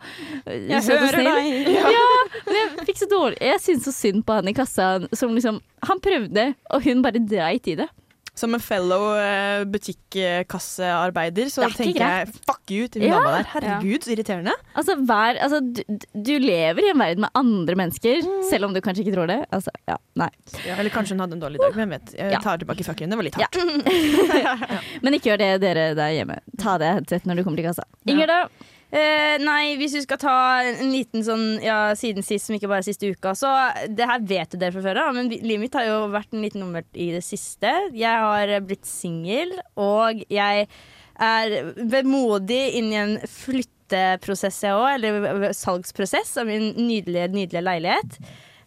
øh, 0.47 0.69
Jeg 0.71 0.83
hører 0.91 1.21
deg. 1.23 1.71
Ja, 1.97 2.07
men 2.47 2.59
jeg 2.59 2.87
fikk 2.89 3.01
så 3.01 3.09
dårlig 3.11 3.39
Jeg 3.41 3.61
syns 3.63 3.87
så 3.87 3.93
synd 3.95 4.25
på 4.27 4.37
han 4.37 4.49
i 4.51 4.55
kassa 4.57 4.87
som 5.15 5.35
liksom 5.37 5.61
Han 5.87 6.01
prøvde, 6.01 6.55
og 6.71 6.83
hun 6.83 7.03
bare 7.03 7.21
dreit 7.23 7.69
i 7.69 7.77
det. 7.77 7.89
Som 8.37 8.53
en 8.53 8.61
fellow 8.61 9.15
eh, 9.17 9.63
butikkassearbeider 9.65 11.49
så 11.49 11.63
er 11.65 11.73
tenker 11.73 12.03
jeg 12.03 12.27
fuck 12.45 12.69
you 12.75 12.85
til 12.93 13.07
hun 13.07 13.09
Ja. 13.15 13.21
der. 13.25 13.47
Herregud, 13.55 14.05
så 14.05 14.13
irriterende. 14.13 14.53
Altså, 14.77 14.97
hver, 15.09 15.39
altså 15.41 15.61
du, 15.65 15.81
du 16.13 16.33
lever 16.45 16.85
i 16.85 16.91
en 16.93 16.99
verden 17.01 17.21
med 17.25 17.31
andre 17.35 17.75
mennesker, 17.81 18.21
selv 18.51 18.67
om 18.69 18.75
du 18.75 18.81
kanskje 18.85 19.07
ikke 19.07 19.15
tror 19.17 19.27
det. 19.31 19.39
Altså, 19.51 19.73
ja, 19.89 19.97
nei. 20.21 20.29
Eller 20.67 20.91
kanskje 20.93 21.17
hun 21.17 21.21
hadde 21.25 21.39
en 21.39 21.41
dårlig 21.47 21.63
dag, 21.65 21.73
hvem 21.79 21.97
vet. 21.97 22.13
Jeg 22.19 22.43
tar 22.45 22.59
tilbake 22.61 22.85
fuck 22.85 23.01
you. 23.01 23.09
Det 23.09 23.17
var 23.17 23.25
litt 23.25 23.41
Ja. 23.41 23.49
hardt. 24.61 25.03
Men 25.03 25.15
ikke 25.17 25.33
gjør 25.33 25.39
det, 25.41 25.51
dere 25.65 25.89
der 25.97 26.13
hjemme. 26.19 26.41
Ta 26.61 26.77
det 26.83 26.93
headset 26.99 27.25
når 27.25 27.41
du 27.41 27.45
kommer 27.47 27.57
til 27.63 27.71
kassa. 27.71 27.89
Inger, 28.05 28.27
da? 28.27 28.41
Eh, 28.87 29.37
nei, 29.43 29.75
hvis 29.81 29.97
vi 29.97 30.03
skal 30.05 30.21
ta 30.23 30.35
en 30.63 30.93
liten 30.93 31.25
sånn 31.27 31.59
ja, 31.65 31.91
siden 31.99 32.23
sist, 32.23 32.47
som 32.47 32.55
ikke 32.55 32.71
bare 32.71 32.87
siste 32.87 33.11
uka, 33.11 33.35
så 33.35 33.51
det 33.91 34.07
her 34.07 34.23
vet 34.23 34.55
dere 34.55 34.75
fra 34.77 34.85
før 34.85 35.01
av, 35.03 35.17
men 35.17 35.31
livet 35.33 35.65
mitt 35.65 35.79
har 35.79 35.89
jo 35.89 35.97
vært 36.15 36.37
en 36.37 36.45
liten 36.45 36.63
omvelt 36.69 36.95
i 36.95 37.11
det 37.17 37.25
siste. 37.27 37.73
Jeg 37.97 38.23
har 38.23 38.53
blitt 38.67 38.87
singel, 38.87 39.57
og 39.75 40.23
jeg 40.31 40.69
er 41.17 41.57
vemodig 41.91 42.63
inn 42.79 42.93
i 42.93 43.01
en 43.01 43.17
flytteprosess, 43.27 44.63
jeg 44.69 44.79
òg, 44.79 44.89
eller 44.95 45.49
salgsprosess 45.57 46.37
av 46.43 46.51
min 46.51 46.71
nydelige, 46.79 47.33
nydelige 47.35 47.67
leilighet. 47.67 48.21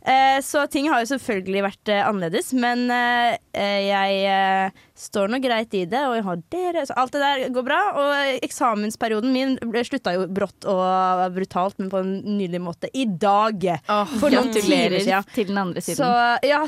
Eh, 0.05 0.41
så 0.41 0.67
ting 0.67 0.87
har 0.89 1.01
jo 1.03 1.09
selvfølgelig 1.11 1.63
vært 1.65 1.89
eh, 1.91 2.05
annerledes, 2.07 2.53
men 2.55 2.85
eh, 2.87 3.35
jeg 3.83 4.71
står 4.95 5.31
nå 5.31 5.41
greit 5.43 5.73
i 5.75 5.81
det, 5.89 6.01
og 6.07 6.15
jeg 6.15 6.23
har 6.23 6.43
dere, 6.55 6.83
så 6.87 6.95
alt 7.01 7.15
det 7.15 7.23
der 7.23 7.43
går 7.55 7.65
bra. 7.67 7.79
Og 7.99 8.45
eksamensperioden 8.47 9.33
min 9.35 9.57
slutta 9.89 10.13
jo 10.15 10.25
brått 10.31 10.67
og 10.69 11.25
brutalt, 11.35 11.77
men 11.81 11.91
på 11.91 12.01
en 12.03 12.13
nydelig 12.37 12.61
måte, 12.63 12.91
i 12.93 13.05
dag. 13.09 13.67
For 14.19 14.31
noen 14.31 14.53
timer 14.55 14.99
siden. 14.99 15.27
til 15.35 15.51
den 15.51 15.59
andre 15.59 15.83
siden. 15.83 15.99
Så 15.99 16.47
ja, 16.47 16.61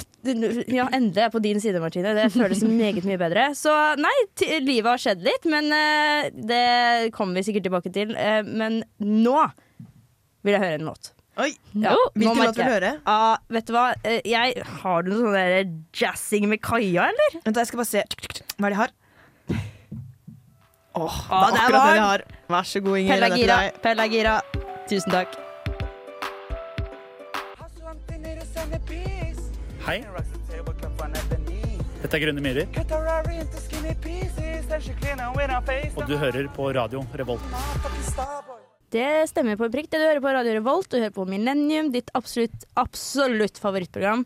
ja, 0.68 0.90
endelig 0.92 1.24
er 1.24 1.30
jeg 1.30 1.36
på 1.38 1.44
din 1.44 1.64
side, 1.64 1.84
Martine. 1.84 2.16
Det 2.18 2.28
føles 2.36 2.66
meget 2.84 3.08
mye 3.08 3.22
bedre. 3.22 3.48
Så 3.58 3.72
nei, 4.00 4.16
livet 4.60 4.92
har 4.92 5.06
skjedd 5.08 5.24
litt, 5.28 5.48
men 5.52 5.72
det 6.36 7.12
kommer 7.16 7.40
vi 7.40 7.48
sikkert 7.48 7.70
tilbake 7.70 7.96
til. 7.96 8.12
Men 8.48 8.84
nå 9.00 9.40
vil 10.42 10.58
jeg 10.58 10.64
høre 10.64 10.80
en 10.82 10.88
låt. 10.92 11.14
Oi, 11.40 11.54
Ja, 11.74 11.94
nå 11.96 12.10
Hvilken 12.20 12.38
låt 12.44 12.58
vil 12.58 12.66
du 12.66 12.70
høre? 12.70 12.90
Ah, 13.08 13.38
vet 13.50 13.68
du 13.70 13.72
hva? 13.74 13.86
Eh, 14.04 14.20
Jeg, 14.28 14.64
har 14.82 15.04
du 15.06 15.12
noe 15.14 15.22
sånn 15.22 15.38
der 15.38 15.70
jazzing 15.96 16.48
med 16.52 16.60
Kaja, 16.62 17.06
eller? 17.08 17.38
Vent, 17.46 17.56
jeg 17.62 17.70
skal 17.70 17.80
bare 17.80 17.92
se 17.92 18.04
hva 18.04 18.68
er 18.68 18.74
det 18.74 18.76
jeg 18.76 18.82
har. 18.82 18.92
Åh, 20.92 21.20
Ah, 21.32 21.48
det 21.48 21.56
er 21.56 21.64
akkurat 21.64 21.72
det 21.72 21.86
de 21.88 21.96
jeg 21.96 22.04
har. 22.04 22.24
Vær 22.52 22.68
så 22.68 22.82
god, 22.84 22.98
Inger. 23.00 23.14
Pella 23.16 23.30
den 23.30 23.38
er 23.38 23.42
gira. 23.46 23.60
Pella 23.82 24.08
gira. 24.12 24.36
Tusen 24.92 25.12
takk. 25.16 25.40
Hei. 29.88 30.04
Dette 32.02 32.18
er 32.18 32.22
Grønne 32.26 32.42
myrer. 32.44 32.68
Og 35.96 36.08
du 36.08 36.18
hører 36.18 36.48
på 36.56 36.72
radio 36.76 37.06
Revolt. 37.16 37.42
Det 38.92 39.30
stemmer 39.30 39.56
på 39.56 39.64
en 39.68 39.72
prikk. 39.72 39.88
Det 39.90 40.00
du 40.02 40.04
hører 40.04 40.20
på 40.24 40.32
Radio 40.36 40.54
Revolt, 40.58 40.90
du 40.92 40.98
hører 41.00 41.14
på 41.16 41.24
Millennium, 41.30 41.92
ditt 41.94 42.10
absolutt, 42.18 42.66
absolutt 42.76 43.56
favorittprogram. 43.62 44.26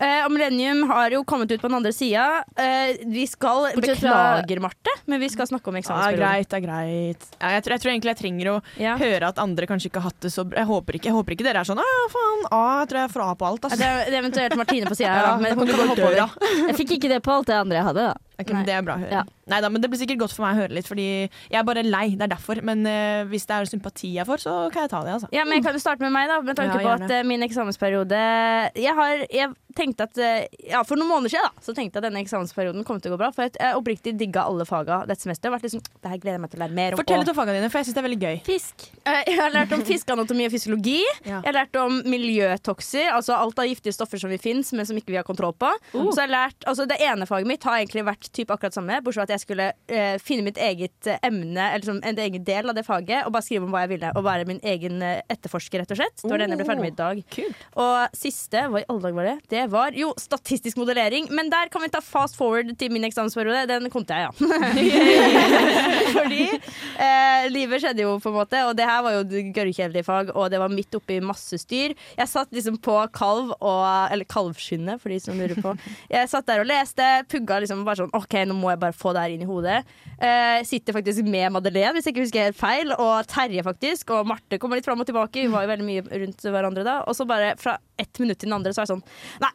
Eh, 0.00 0.24
og 0.24 0.32
Millennium 0.34 0.80
har 0.90 1.14
jo 1.14 1.20
kommet 1.22 1.52
ut 1.54 1.60
på 1.62 1.68
den 1.70 1.76
andre 1.78 1.92
sida. 1.94 2.24
Eh, 2.58 2.96
vi 3.06 3.26
skal 3.30 3.68
Bortsett 3.76 4.00
fra- 4.02 4.42
Beklager, 4.42 4.60
Marte, 4.64 4.94
men 5.06 5.20
vi 5.22 5.28
skal 5.30 5.46
snakke 5.46 5.68
om 5.70 5.76
Ja, 5.78 5.82
eksamensperioden. 5.84 6.18
greit, 6.26 6.48
det 6.50 6.58
er 6.58 6.66
greit. 6.66 7.26
Ja, 7.40 7.48
jeg, 7.54 7.62
tror, 7.62 7.70
jeg 7.76 7.80
tror 7.84 7.92
egentlig 7.92 8.10
jeg 8.14 8.20
trenger 8.24 8.46
å 8.50 8.62
Ja. 8.82 8.96
høre 8.98 9.28
at 9.28 9.38
andre 9.38 9.66
kanskje 9.66 9.86
ikke 9.90 10.00
har 10.02 10.10
hatt 10.10 10.20
det 10.20 10.32
så 10.34 10.44
bra. 10.48 10.58
Jeg 10.58 10.66
håper 10.66 10.92
ikke, 10.98 11.04
jeg 11.06 11.14
håper 11.14 11.30
ikke 11.36 11.44
dere 11.46 11.60
er 11.60 11.64
sånn 11.70 11.78
Å, 11.78 12.10
faen, 12.10 12.42
A, 12.50 12.80
jeg 12.82 12.88
tror 12.90 12.98
jeg 13.06 13.10
får 13.14 13.22
A 13.30 13.34
på 13.34 13.46
alt, 13.46 13.60
altså. 13.62 13.78
Det 13.78 13.86
er, 13.86 14.04
det 14.10 14.14
er 14.14 14.22
eventuelt 14.24 14.56
Martine 14.56 14.86
på 14.90 14.96
sida 14.96 15.12
her, 15.14 15.22
da. 15.22 15.30
Ja, 15.30 15.54
Men. 15.54 16.66
Jeg 16.68 16.76
fikk 16.76 16.98
ikke 16.98 17.08
det 17.14 17.22
på 17.22 17.30
alt 17.32 17.46
det 17.46 17.54
andre 17.54 17.78
jeg 17.78 17.84
hadde, 17.84 18.10
da. 18.10 18.14
Ok, 18.40 18.52
men 18.56 18.66
det 18.68 18.74
er 18.76 18.84
bra 18.86 18.96
å 18.98 19.02
høre. 19.02 19.20
Ja. 19.20 19.24
Neida, 19.50 19.70
men 19.72 19.82
Det 19.82 19.90
blir 19.90 20.00
sikkert 20.00 20.20
godt 20.22 20.34
for 20.36 20.46
meg 20.46 20.54
å 20.56 20.60
høre 20.62 20.76
litt, 20.76 20.86
Fordi 20.88 21.06
jeg 21.26 21.58
er 21.58 21.66
bare 21.66 21.82
lei. 21.86 22.04
Det 22.16 22.26
er 22.26 22.32
derfor. 22.34 22.60
Men 22.66 22.84
uh, 22.86 23.24
hvis 23.30 23.46
det 23.48 23.56
er 23.56 23.70
sympati 23.70 24.12
jeg 24.16 24.26
får, 24.28 24.44
så 24.46 24.54
kan 24.74 24.86
jeg 24.86 24.92
ta 24.94 25.02
det. 25.06 25.16
altså. 25.18 25.30
Ja, 25.34 25.44
men 25.44 25.58
jeg 25.58 25.66
kan 25.66 25.76
jo 25.78 25.82
starte 25.82 26.04
med 26.06 26.14
meg, 26.14 26.30
da. 26.30 26.40
Med 26.44 26.58
tanke 26.58 26.78
Ja, 26.80 26.84
på 26.86 26.94
at 26.96 27.10
uh, 27.10 27.26
min 27.26 27.42
eksamensperiode 27.46 28.20
Jeg 28.78 28.94
har 28.96 29.26
jeg 29.30 29.50
tenkte 29.76 30.06
at 30.08 30.18
eh, 30.20 30.46
Ja, 30.70 30.82
for 30.86 30.98
noen 31.00 31.10
måneder 31.10 31.32
siden 31.34 31.46
da 31.48 31.64
Så 31.64 31.74
tenkte 31.76 31.98
jeg 31.98 32.02
at 32.04 32.06
denne 32.08 32.20
eksamensperioden 32.24 32.84
kom 32.86 33.00
til 33.00 33.12
å 33.12 33.16
gå 33.16 33.20
bra. 33.22 33.30
For 33.34 33.46
jeg 33.48 33.76
oppriktig 33.78 34.14
digga 34.20 34.44
alle 34.48 34.66
faga 34.68 35.02
dette 35.08 35.24
semesteret. 35.24 35.54
Vært 35.56 35.66
liksom, 35.68 35.82
det 36.02 36.12
her 36.12 36.20
gleder 36.22 36.38
jeg 36.38 36.42
meg 36.44 36.52
til 36.52 36.60
å 36.60 36.62
lære 36.64 36.76
mer 36.78 36.94
om. 36.96 37.00
Fortell 37.02 37.22
litt 37.22 37.32
om 37.32 37.38
fagene 37.38 37.58
dine, 37.60 37.70
for 37.72 37.80
jeg 37.80 37.88
syns 37.88 37.96
det 37.98 38.02
er 38.02 38.08
veldig 38.08 38.20
gøy. 38.24 38.40
Fisk. 38.46 38.86
Eh, 39.04 39.22
Jeg 39.30 39.38
har 39.40 39.54
lært 39.54 39.72
om 39.76 39.84
fiskeanatomi 39.86 40.46
og 40.48 40.54
fysiologi. 40.54 40.98
Ja. 41.24 41.40
Jeg 41.40 41.48
har 41.50 41.56
lært 41.60 41.78
om 41.80 42.00
miljøtokser, 42.10 43.10
altså 43.14 43.36
alt 43.36 43.58
av 43.62 43.68
giftige 43.68 43.94
stoffer 43.94 44.20
som 44.22 44.30
vi 44.32 44.38
finnes, 44.42 44.72
men 44.76 44.86
som 44.88 44.98
ikke 44.98 45.12
vi 45.14 45.18
har 45.20 45.26
kontroll 45.28 45.54
på. 45.60 45.70
Så 45.92 46.06
jeg 46.16 46.26
har 46.26 46.32
lært, 46.34 46.66
altså 46.68 46.86
Det 46.90 46.98
ene 47.04 47.26
faget 47.28 47.46
mitt 47.46 47.64
har 47.68 47.78
egentlig 47.78 48.02
vært 48.08 48.30
typ 48.34 48.50
akkurat 48.54 48.74
samme, 48.74 48.98
bortsett 49.04 49.20
fra 49.20 49.28
at 49.28 49.34
jeg 49.36 49.44
skulle 49.44 49.66
eh, 49.92 50.16
finne 50.22 50.46
mitt 50.46 50.58
eget 50.60 51.06
eh, 51.10 51.20
emne, 51.26 51.60
eller 51.70 51.82
liksom, 51.84 52.00
en 52.06 52.22
egen 52.26 52.44
del 52.46 52.70
av 52.72 52.76
det 52.78 52.84
faget, 52.86 53.26
og 53.26 53.34
bare 53.36 53.46
skrive 53.46 53.66
om 53.68 53.74
hva 53.74 53.84
jeg 53.84 53.92
ville. 53.94 54.12
Og 54.16 54.24
være 54.26 54.48
min 54.48 54.60
egen 54.66 55.02
etterforsker, 55.04 55.82
rett 55.84 55.94
og 55.94 56.00
slett. 56.00 56.22
Det 56.22 56.30
var 56.32 56.42
den 56.42 56.54
jeg 56.54 56.60
ble 56.60 56.68
ferdig 56.68 56.86
med 56.86 56.94
i 56.94 57.00
dag. 57.00 57.22
Og 57.84 58.16
siste, 58.18 58.64
hva 58.72 58.82
i 58.82 58.86
alle 58.90 59.04
dager 59.06 59.18
var 59.20 59.28
det? 59.30 59.36
Det 59.52 59.59
var 59.70 59.96
jo 59.98 60.12
statistisk 60.18 60.78
modellering. 60.80 61.28
Men 61.34 61.50
der 61.52 61.70
kan 61.72 61.82
vi 61.82 61.90
ta 61.92 62.00
fast 62.04 62.38
forward 62.38 62.72
til 62.78 62.92
min 62.92 63.04
eksamensperiode. 63.08 63.66
Den 63.70 63.90
kom 63.92 64.04
til 64.06 64.16
jeg, 64.16 64.28
ja. 64.28 64.32
Fordi 66.16 66.46
eh, 66.50 67.48
livet 67.52 67.82
skjedde 67.82 68.04
jo, 68.04 68.16
på 68.22 68.32
en 68.32 68.38
måte, 68.38 68.62
og 68.68 68.74
det 68.78 68.88
her 68.88 69.02
var 69.04 69.18
jo 69.18 69.42
gørrkjedelig 69.54 70.04
fag, 70.06 70.32
og 70.34 70.50
det 70.52 70.60
var 70.62 70.72
midt 70.72 70.96
oppi 70.98 71.20
masse 71.24 71.60
styr. 71.62 71.94
Jeg 72.18 72.30
satt 72.30 72.52
liksom 72.54 72.78
på 72.82 72.96
kalv 73.16 73.52
og 73.58 73.82
Eller 74.10 74.28
kalvskinnet, 74.28 75.00
for 75.02 75.12
de 75.12 75.18
som 75.22 75.38
lurer 75.38 75.58
på. 75.60 75.74
Jeg 76.10 76.30
satt 76.30 76.48
der 76.48 76.62
og 76.62 76.68
leste, 76.70 77.06
pugga 77.30 77.60
liksom 77.62 77.84
bare 77.86 78.02
sånn 78.02 78.14
OK, 78.16 78.38
nå 78.48 78.56
må 78.56 78.72
jeg 78.72 78.82
bare 78.82 78.96
få 78.96 79.14
det 79.14 79.24
her 79.24 79.34
inn 79.34 79.44
i 79.44 79.48
hodet. 79.48 79.82
Eh, 80.20 80.60
sitter 80.68 80.96
faktisk 80.96 81.24
med 81.24 81.52
Madeleine, 81.54 81.94
hvis 81.96 82.08
jeg 82.08 82.14
ikke 82.14 82.26
husker 82.26 82.48
helt 82.48 82.58
feil, 82.60 82.92
og 82.96 83.28
Terje 83.30 83.64
faktisk. 83.66 84.12
Og 84.16 84.28
Marte 84.28 84.58
kommer 84.60 84.78
litt 84.78 84.88
fram 84.88 85.00
og 85.00 85.08
tilbake. 85.08 85.44
Vi 85.44 85.52
var 85.52 85.64
jo 85.64 85.72
veldig 85.72 85.86
mye 85.86 86.20
rundt 86.24 86.44
hverandre 86.44 86.84
da. 86.86 86.98
Og 87.08 87.16
så 87.16 87.26
bare 87.28 87.54
fra 87.60 87.78
ett 88.00 88.22
minutt 88.22 88.40
til 88.40 88.50
den 88.50 88.58
andre 88.58 88.74
så 88.74 88.82
er 88.82 88.88
jeg 88.88 88.94
sånn 88.96 89.06
Nei, 89.44 89.54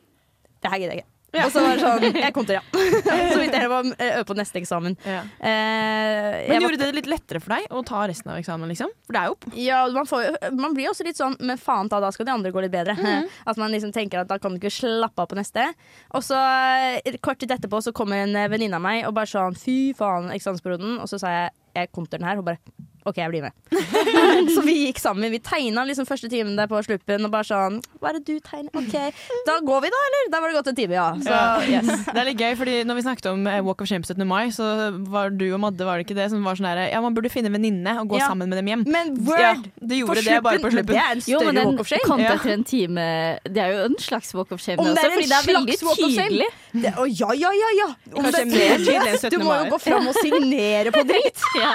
det 0.62 0.72
her 0.72 0.82
gidder 0.82 0.96
jeg 0.98 1.04
ikke. 1.06 1.12
Og 1.36 1.50
så 1.52 1.60
var 1.60 1.74
det 1.76 1.84
sånn 1.84 2.16
Jeg 2.22 2.32
kom 2.36 2.46
til, 2.48 2.56
ja. 2.56 2.62
Så 3.34 3.40
vidt 3.42 3.56
jeg 3.58 3.68
var 3.68 3.88
øve 3.92 4.22
på 4.30 4.36
neste 4.38 4.60
eksamen. 4.62 4.94
Ja. 5.04 5.18
Eh, 5.44 6.38
Men 6.48 6.64
gjorde 6.64 6.80
det 6.80 6.88
litt 6.96 7.10
lettere 7.12 7.42
for 7.44 7.56
deg 7.58 7.74
å 7.76 7.82
ta 7.88 8.06
resten 8.08 8.32
av 8.32 8.40
eksamen, 8.40 8.72
liksom? 8.72 8.94
For 9.08 9.18
det 9.18 9.24
er 9.24 9.34
jo 9.34 9.60
Ja, 9.66 9.82
man, 9.92 10.08
får, 10.08 10.30
man 10.56 10.78
blir 10.78 10.88
også 10.94 11.04
litt 11.08 11.20
sånn 11.20 11.36
Men 11.44 11.60
faen 11.60 11.92
ta, 11.92 12.00
da 12.04 12.14
skal 12.16 12.30
de 12.30 12.36
andre 12.38 12.54
gå 12.56 12.64
litt 12.64 12.72
bedre. 12.72 12.96
At 13.50 13.60
man 13.60 13.76
liksom 13.76 13.92
tenker 13.96 14.24
at 14.24 14.32
da 14.32 14.40
kan 14.40 14.56
du 14.56 14.62
ikke 14.62 14.72
slappe 14.78 15.26
av 15.26 15.28
på 15.32 15.36
neste. 15.36 15.68
Og 16.16 16.24
så 16.24 16.40
eh, 16.40 17.20
kort 17.20 17.42
tid 17.44 17.52
etterpå 17.58 17.84
så 17.84 17.92
kommer 17.96 18.24
en 18.24 18.36
eh, 18.40 18.48
venninne 18.52 18.80
av 18.80 18.84
meg 18.88 19.04
og 19.04 19.18
bare 19.18 19.28
sånn 19.30 19.60
fy 19.60 19.92
faen, 19.98 20.32
eksamensperioden. 20.36 21.02
Og 21.04 21.12
så 21.12 21.20
sa 21.20 21.36
jeg 21.36 21.54
jeg 21.76 21.92
kom 21.92 22.06
til 22.08 22.22
den 22.22 22.30
her, 22.30 22.40
og 22.40 22.48
bare 22.48 22.62
OK, 23.06 23.18
jeg 23.22 23.30
blir 23.30 23.44
med. 23.46 23.54
så 24.56 24.62
vi 24.66 24.74
gikk 24.88 24.98
sammen. 25.02 25.30
Vi 25.30 25.38
tegna 25.46 25.84
liksom 25.86 26.08
første 26.10 26.30
timen 26.32 26.56
der 26.58 26.66
på 26.72 26.80
sluppen 26.86 27.28
og 27.28 27.32
bare 27.34 27.46
sånn 27.46 27.76
Hva 28.02 28.10
er 28.10 28.18
det 28.18 28.24
du 28.26 28.40
tegner? 28.42 28.72
OK, 28.74 28.96
da 29.46 29.60
går 29.62 29.84
vi 29.86 29.92
da, 29.94 30.00
eller? 30.10 30.32
Da 30.34 30.40
var 30.42 30.50
det 30.50 30.58
gått 30.58 30.70
en 30.72 30.78
time, 30.80 30.96
ja. 30.98 31.08
Så 31.22 31.38
yes. 31.70 31.92
Det 32.16 32.18
er 32.24 32.30
litt 32.32 32.42
gøy, 32.42 32.56
fordi 32.58 32.76
når 32.90 32.98
vi 33.00 33.04
snakket 33.06 33.30
om 33.30 33.46
eh, 33.52 33.60
Walk 33.66 33.84
of 33.86 33.90
Shame 33.92 34.02
17. 34.08 34.26
mai, 34.28 34.50
så 34.56 34.70
var 35.12 35.30
du 35.38 35.46
og 35.54 35.60
Madde, 35.62 35.86
var 35.86 36.00
det 36.02 36.08
ikke 36.08 36.18
det, 36.18 36.30
som 36.34 36.42
var 36.46 36.58
sånn 36.58 36.66
der 36.72 36.82
Ja, 36.96 37.02
man 37.06 37.14
burde 37.18 37.30
finne 37.34 37.52
en 37.52 37.58
venninne 37.60 37.94
og 38.02 38.10
gå 38.16 38.20
Ja. 38.22 38.32
sammen 38.32 38.50
med 38.50 38.58
dem 38.62 38.72
hjem. 38.74 38.86
Men 38.90 39.14
word! 39.28 39.40
Ja, 39.44 39.54
du 39.86 39.96
gjorde 40.00 40.26
det 40.26 40.40
bare 40.46 40.62
på 40.66 40.74
sluppen. 40.74 40.94
Det 40.96 41.02
er 41.04 41.14
en 41.14 41.22
Jo, 41.26 41.40
større 41.40 41.54
men 41.54 41.62
den 41.62 41.70
walk 41.72 41.86
of 41.86 41.92
shame. 41.94 42.06
kom 42.10 42.20
Ja. 42.26 42.34
etter 42.40 42.54
en 42.56 42.64
time. 42.66 43.06
Det 43.46 43.62
er 43.66 43.74
jo 43.76 43.86
en 43.92 43.98
slags 44.02 44.34
walk 44.34 44.52
of 44.56 44.62
shame 44.66 44.80
Om 44.82 44.90
det 44.90 44.98
er 45.06 45.12
en 45.12 45.18
fordi 45.20 45.30
det 45.30 45.38
er 45.38 45.50
veldig 45.54 45.78
slags 45.78 45.86
walk 45.92 46.02
of 46.10 46.12
shame? 46.18 46.30
tydelig. 46.34 46.50
Det, 46.76 46.92
å, 47.00 47.06
ja, 47.08 47.30
ja, 47.40 47.52
ja, 47.56 47.70
ja. 47.84 47.88
Om 48.12 48.24
Kanskje 48.26 48.42
det- 48.42 48.52
mer 48.52 48.78
tydelig 48.82 49.14
enn 49.14 49.22
17. 49.22 49.30
mai. 49.30 49.30
Du 49.38 49.38
må 49.46 49.54
jo 49.62 49.70
gå 49.76 49.82
fram 49.86 50.08
og 50.12 50.18
signere 50.22 50.92
på 50.98 51.06
dritt. 51.14 51.46
Ja. 51.56 51.72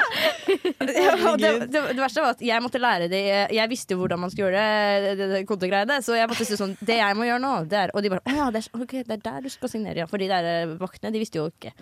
Og 1.31 1.41
det, 1.41 1.51
det, 1.73 1.83
det 1.93 2.01
verste 2.01 2.25
var 2.25 2.37
at 2.37 2.45
jeg 2.45 2.65
måtte 2.65 2.81
lære 2.81 3.09
det 3.13 3.21
Jeg 3.55 3.71
visste 3.71 3.95
jo 3.95 4.01
hvordan 4.03 4.23
man 4.23 4.33
skulle 4.33 4.51
gjøre 4.51 5.15
det, 5.19 5.29
det, 5.35 5.43
kontegreiene. 5.49 6.01
Så 6.05 6.17
jeg 6.19 6.31
måtte 6.31 6.47
si 6.49 6.59
sånn 6.59 6.77
Det 6.81 6.97
jeg 7.01 7.19
må 7.19 7.29
gjøre 7.29 7.43
nå, 7.43 7.53
det 7.71 7.79
er 7.83 7.95
Og 7.95 8.05
de 8.05 8.13
bare 8.13 8.25
Å 8.25 8.37
ja, 8.37 8.49
det 8.55 8.63
er, 8.63 8.71
okay, 8.81 9.05
det 9.07 9.19
er 9.19 9.25
der 9.27 9.45
du 9.47 9.53
skal 9.53 9.73
signere, 9.73 10.03
ja. 10.03 10.09
For 10.11 10.23
de 10.23 10.31
der 10.31 10.49
eh, 10.49 10.75
vaktene, 10.81 11.13
de 11.15 11.23
visste 11.23 11.41
jo 11.41 11.49
ikke. 11.51 11.75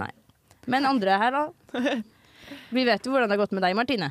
Nei. 0.00 0.10
Men 0.70 0.88
andre 0.88 1.18
her, 1.20 1.38
da? 1.38 1.80
Vi 2.76 2.84
vet 2.86 3.06
jo 3.06 3.14
hvordan 3.14 3.30
det 3.30 3.36
har 3.36 3.44
gått 3.44 3.56
med 3.56 3.64
deg, 3.64 3.76
Martine. 3.78 4.10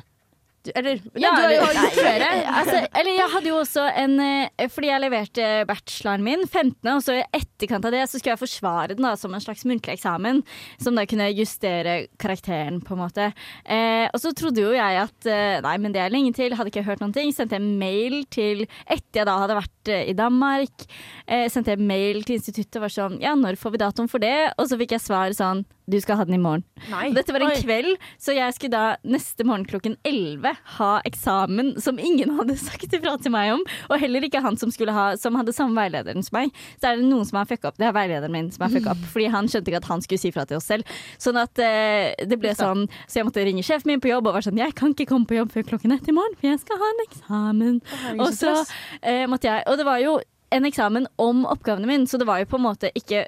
Du, 0.64 0.70
eller 0.74 1.00
Ja, 1.20 1.30
du 1.34 1.42
har 1.42 1.52
jo 1.52 1.58
gjort 1.60 1.96
flere. 1.98 2.28
Altså, 2.48 2.78
eller 2.88 3.10
jeg 3.18 3.30
hadde 3.34 3.50
jo 3.50 3.56
også 3.60 3.82
en 4.00 4.14
eh, 4.24 4.68
Fordi 4.72 4.88
jeg 4.88 5.02
leverte 5.02 5.48
bacheloren 5.68 6.24
min 6.24 6.46
15., 6.46 6.88
og 6.94 7.02
så 7.04 7.18
i 7.18 7.24
etterkant 7.36 7.84
av 7.84 7.92
det 7.92 8.04
så 8.08 8.16
skulle 8.16 8.32
jeg 8.32 8.40
forsvare 8.40 8.94
den 8.94 9.04
da 9.04 9.12
som 9.20 9.34
en 9.36 9.44
slags 9.44 9.66
muntlig 9.68 9.98
eksamen. 9.98 10.40
Som 10.80 10.96
da 10.96 11.04
kunne 11.08 11.28
justere 11.36 12.06
karakteren, 12.20 12.80
på 12.84 12.96
en 12.96 13.02
måte. 13.02 13.28
Eh, 13.64 14.06
og 14.08 14.22
så 14.22 14.32
trodde 14.36 14.64
jo 14.64 14.72
jeg 14.72 15.02
at 15.02 15.28
eh, 15.28 15.60
nei, 15.64 15.76
men 15.82 15.94
det 15.94 16.00
er 16.00 16.14
lenge 16.14 16.32
til, 16.36 16.56
hadde 16.56 16.72
ikke 16.72 16.86
hørt 16.88 17.04
noen 17.04 17.14
ting. 17.16 17.32
Sendte 17.34 17.58
jeg 17.58 17.76
mail 17.84 18.22
til 18.32 18.64
Etter 18.84 19.20
jeg 19.20 19.28
da 19.28 19.36
hadde 19.42 19.58
vært 19.60 19.92
eh, 19.92 20.08
i 20.10 20.16
Danmark, 20.16 20.88
eh, 21.28 21.46
sendte 21.52 21.74
jeg 21.74 21.84
mail 21.84 22.24
til 22.24 22.38
instituttet 22.38 22.80
og 22.80 22.86
var 22.86 22.96
sånn 22.96 23.20
Ja, 23.22 23.36
når 23.38 23.60
får 23.60 23.76
vi 23.76 23.84
datoen 23.84 24.10
for 24.10 24.24
det? 24.24 24.36
Og 24.56 24.70
så 24.70 24.80
fikk 24.80 24.96
jeg 24.96 25.04
svar 25.04 25.36
sånn 25.36 25.64
Du 25.90 25.98
skal 26.00 26.16
ha 26.16 26.24
den 26.24 26.38
i 26.38 26.40
morgen. 26.40 26.64
Nei. 26.88 27.10
Dette 27.12 27.34
var 27.34 27.44
en 27.44 27.52
Oi. 27.52 27.60
kveld, 27.60 28.04
så 28.20 28.32
jeg 28.36 28.56
skulle 28.56 28.72
da 28.72 28.96
neste 29.04 29.44
morgen 29.44 29.66
klokken 29.68 29.98
11 30.08 30.54
ha 30.78 30.90
eksamen 31.04 31.74
som 31.82 32.00
ingen 32.00 32.32
hadde 32.38 32.56
sagt 32.60 32.96
ifra 32.96 33.16
til 33.20 33.34
meg 33.34 33.52
om, 33.58 33.64
og 33.90 34.00
heller 34.00 34.24
ikke 34.24 34.42
han 34.44 34.56
som, 34.60 34.72
skulle 34.74 34.94
ha, 34.96 35.10
som 35.20 35.36
hadde 35.38 35.54
samme 35.56 35.76
veilederen 35.76 36.24
som 36.24 36.38
meg. 36.38 36.56
Så 36.80 36.88
er 36.88 37.00
det 37.00 37.08
noen 37.08 37.28
som 37.28 37.40
har 37.40 37.50
fucka 37.50 37.70
opp. 37.70 37.78
Det 37.80 37.88
er 37.90 37.96
veilederen 37.96 38.32
min 38.34 38.50
som 38.54 38.66
har 38.66 38.72
fucka 38.72 38.94
opp, 38.94 39.04
fordi 39.12 39.28
han 39.34 39.50
skjønte 39.50 39.72
ikke 39.72 39.82
at 39.82 39.90
han 39.92 40.04
skulle 40.04 40.24
si 40.24 40.32
fra 40.34 40.46
til 40.48 40.60
oss 40.60 40.70
selv. 40.72 40.96
Sånn 41.20 41.38
at 41.40 41.60
eh, 41.62 42.14
det 42.24 42.40
ble 42.40 42.54
sånn 42.56 42.86
Så 43.08 43.18
jeg 43.18 43.26
måtte 43.26 43.44
ringe 43.44 43.62
sjefen 43.66 43.90
min 43.92 44.02
på 44.02 44.08
jobb 44.10 44.28
og 44.28 44.36
være 44.36 44.48
sånn 44.48 44.60
Jeg 44.60 44.74
kan 44.78 44.92
ikke 44.94 45.08
komme 45.10 45.28
på 45.28 45.36
jobb 45.36 45.52
før 45.54 45.66
klokken 45.74 45.94
ett 45.94 46.08
i 46.08 46.14
morgen, 46.16 46.36
for 46.38 46.48
jeg 46.48 46.60
skal 46.62 46.80
ha 46.80 46.90
en 46.90 47.02
eksamen. 47.04 47.80
Og 48.18 48.30
så 48.36 48.54
eh, 49.02 49.24
måtte 49.30 49.50
jeg 49.50 49.66
Og 49.70 49.80
det 49.80 49.86
var 49.88 50.00
jo 50.02 50.18
en 50.54 50.68
eksamen 50.68 51.08
om 51.18 51.44
oppgavene 51.50 51.88
mine, 51.88 52.06
så 52.06 52.20
det 52.20 52.28
var 52.28 52.38
jo 52.40 52.46
på 52.52 52.60
en 52.60 52.66
måte 52.68 52.90
ikke 52.94 53.24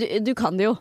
du, 0.00 0.06
du 0.24 0.32
kan 0.38 0.56
det 0.58 0.68
jo, 0.68 0.74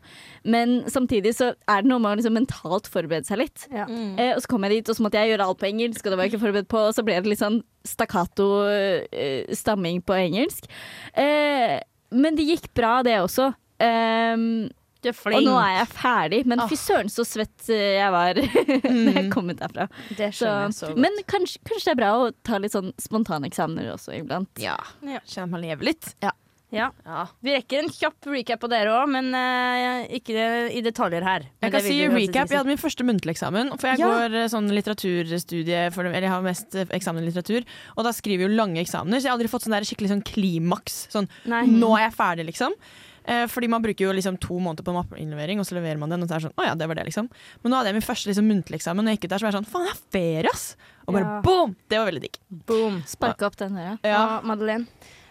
men 0.48 0.78
samtidig 0.92 1.34
så 1.38 1.52
er 1.68 1.84
det 1.84 1.92
noe 1.92 2.00
med 2.04 2.16
å 2.16 2.20
liksom 2.22 2.38
mentalt 2.38 2.88
forberede 2.92 3.28
seg 3.28 3.42
litt. 3.44 3.68
Ja. 3.74 3.86
Eh, 3.90 4.34
og 4.36 4.42
så 4.44 4.52
kom 4.54 4.66
jeg 4.68 4.78
dit, 4.80 4.92
og 4.92 4.98
så 4.98 5.06
måtte 5.06 5.20
jeg 5.22 5.34
gjøre 5.34 5.48
alt 5.50 5.62
på 5.62 5.70
engelsk, 5.70 6.02
og 6.06 6.14
det 6.14 6.20
var 6.20 6.28
jeg 6.28 6.36
ikke 6.36 6.46
forberedt 6.46 6.72
på, 6.72 6.82
og 6.90 6.96
så 6.98 7.06
ble 7.08 7.20
det 7.20 7.32
litt 7.34 7.44
sånn 7.44 7.62
stakkato-stamming 7.88 10.02
på 10.08 10.14
engelsk. 10.18 10.68
Eh, 11.14 11.78
men 12.12 12.36
det 12.38 12.46
gikk 12.48 12.70
bra, 12.78 13.00
det 13.04 13.18
også. 13.22 13.50
Um, 13.84 14.70
Du 15.04 15.12
er 15.12 15.36
og 15.38 15.44
nå 15.46 15.54
er 15.62 15.74
jeg 15.78 15.90
ferdig, 15.94 16.40
men 16.50 16.64
fy 16.68 16.76
søren 16.80 17.10
så 17.14 17.22
svett 17.28 17.68
eh, 17.70 18.00
jeg 18.00 18.12
var 18.16 18.34
da 18.40 19.14
jeg 19.14 19.28
kom 19.32 19.52
ut 19.52 19.60
derfra. 19.60 19.86
Det 20.18 20.32
Så, 20.34 20.48
jeg 20.50 20.74
så 20.74 20.90
godt. 20.90 21.02
men 21.04 21.20
kanskje, 21.30 21.62
kanskje 21.68 21.92
det 21.92 21.94
er 21.94 22.00
bra 22.02 22.10
å 22.18 22.32
ta 22.48 22.58
litt 22.64 22.74
sånn 22.74 22.90
spontaneksamener 23.02 23.92
også 23.94 24.16
iblant. 24.18 24.50
Ja. 24.64 24.76
Ja. 25.06 25.22
Kjenner 25.30 25.54
man 25.54 25.62
lever 25.68 25.92
litt. 25.92 26.10
Ja. 26.26 26.34
Ja. 26.76 26.90
Vi 27.40 27.54
rekker 27.56 27.80
en 27.80 27.90
kjapp 27.96 28.28
recap 28.28 28.60
på 28.60 28.68
dere 28.68 28.92
òg, 28.92 29.08
men 29.14 29.30
uh, 29.32 30.04
ikke 30.12 30.36
i 30.76 30.82
detaljer 30.84 31.24
her. 31.24 31.46
Men 31.62 31.70
Jeg 31.70 31.72
kan 31.78 31.86
si 31.86 31.96
recap. 32.12 32.52
Jeg 32.52 32.60
hadde 32.60 32.68
min 32.74 32.82
første 32.82 33.06
muntlige 33.08 33.38
eksamen. 33.38 33.72
For 33.80 33.88
jeg 33.88 34.02
Ja. 34.04 34.10
går 34.12 34.36
eh, 34.44 34.48
sånn 34.52 34.68
litteraturstudie, 34.76 35.86
for, 35.96 36.04
eller 36.10 36.28
jeg 36.28 36.34
har 36.34 36.44
mest 36.44 36.76
eh, 36.76 36.86
eksamen 36.98 37.24
i 37.24 37.28
litteratur. 37.30 37.64
Og 37.96 38.04
da 38.04 38.12
skriver 38.12 38.44
vi 38.44 38.50
jo 38.50 38.58
lange 38.58 38.82
eksamener, 38.84 39.22
så 39.22 39.30
jeg 39.30 39.32
har 39.32 39.38
aldri 39.40 39.52
fått 39.54 39.64
sånn 39.68 39.78
der 39.78 39.88
skikkelig 39.88 40.12
sånn 40.12 40.26
klimaks. 40.28 41.06
Sånn 41.14 41.30
Nei. 41.48 41.64
nå 41.72 41.94
er 41.98 42.10
jeg 42.10 42.18
ferdig, 42.20 42.50
liksom. 42.52 42.76
Fordi 43.28 43.68
man 43.68 43.84
bruker 43.84 44.06
jo 44.06 44.14
liksom 44.16 44.38
to 44.40 44.56
måneder 44.64 44.86
på 44.88 44.94
mappeinnlevering, 44.96 45.60
og 45.60 45.66
så 45.68 45.76
leverer 45.76 46.00
man 46.00 46.08
den, 46.14 46.22
og 46.24 46.30
så 46.30 46.38
er 46.38 46.40
det 46.40 46.46
sånn, 46.48 46.54
å 46.64 46.64
ja, 46.64 46.76
det 46.80 46.88
var 46.88 46.96
det, 46.96 47.04
liksom. 47.10 47.28
Men 47.60 47.74
nå 47.74 47.76
hadde 47.82 47.90
jeg 47.92 47.98
min 47.98 48.06
første 48.08 48.30
liksom, 48.32 48.48
muntlige 48.48 48.80
eksamen, 48.80 49.04
og 49.04 49.12
jeg 49.12 49.18
gikk 49.20 49.26
ut 49.28 49.34
der, 49.34 49.42
så 49.42 49.44
var 49.44 49.52
jeg 49.52 49.58
sånn, 49.58 49.68
faen, 49.74 49.88
jeg 49.90 49.98
er 49.98 50.00
ferie, 50.16 50.54
ass! 50.54 50.64
Og 51.04 51.12
bare 51.18 51.26
Ja. 51.28 51.42
boom! 51.44 51.76
Det 51.92 52.00
var 52.00 52.08
veldig 52.08 52.22
digg. 52.24 52.40
Boom. 52.72 53.02
Sparka 53.04 53.50
opp 53.50 53.58
den 53.60 53.76
der. 53.76 53.98
Ja, 54.08 54.40
Madeleine. 54.48 54.88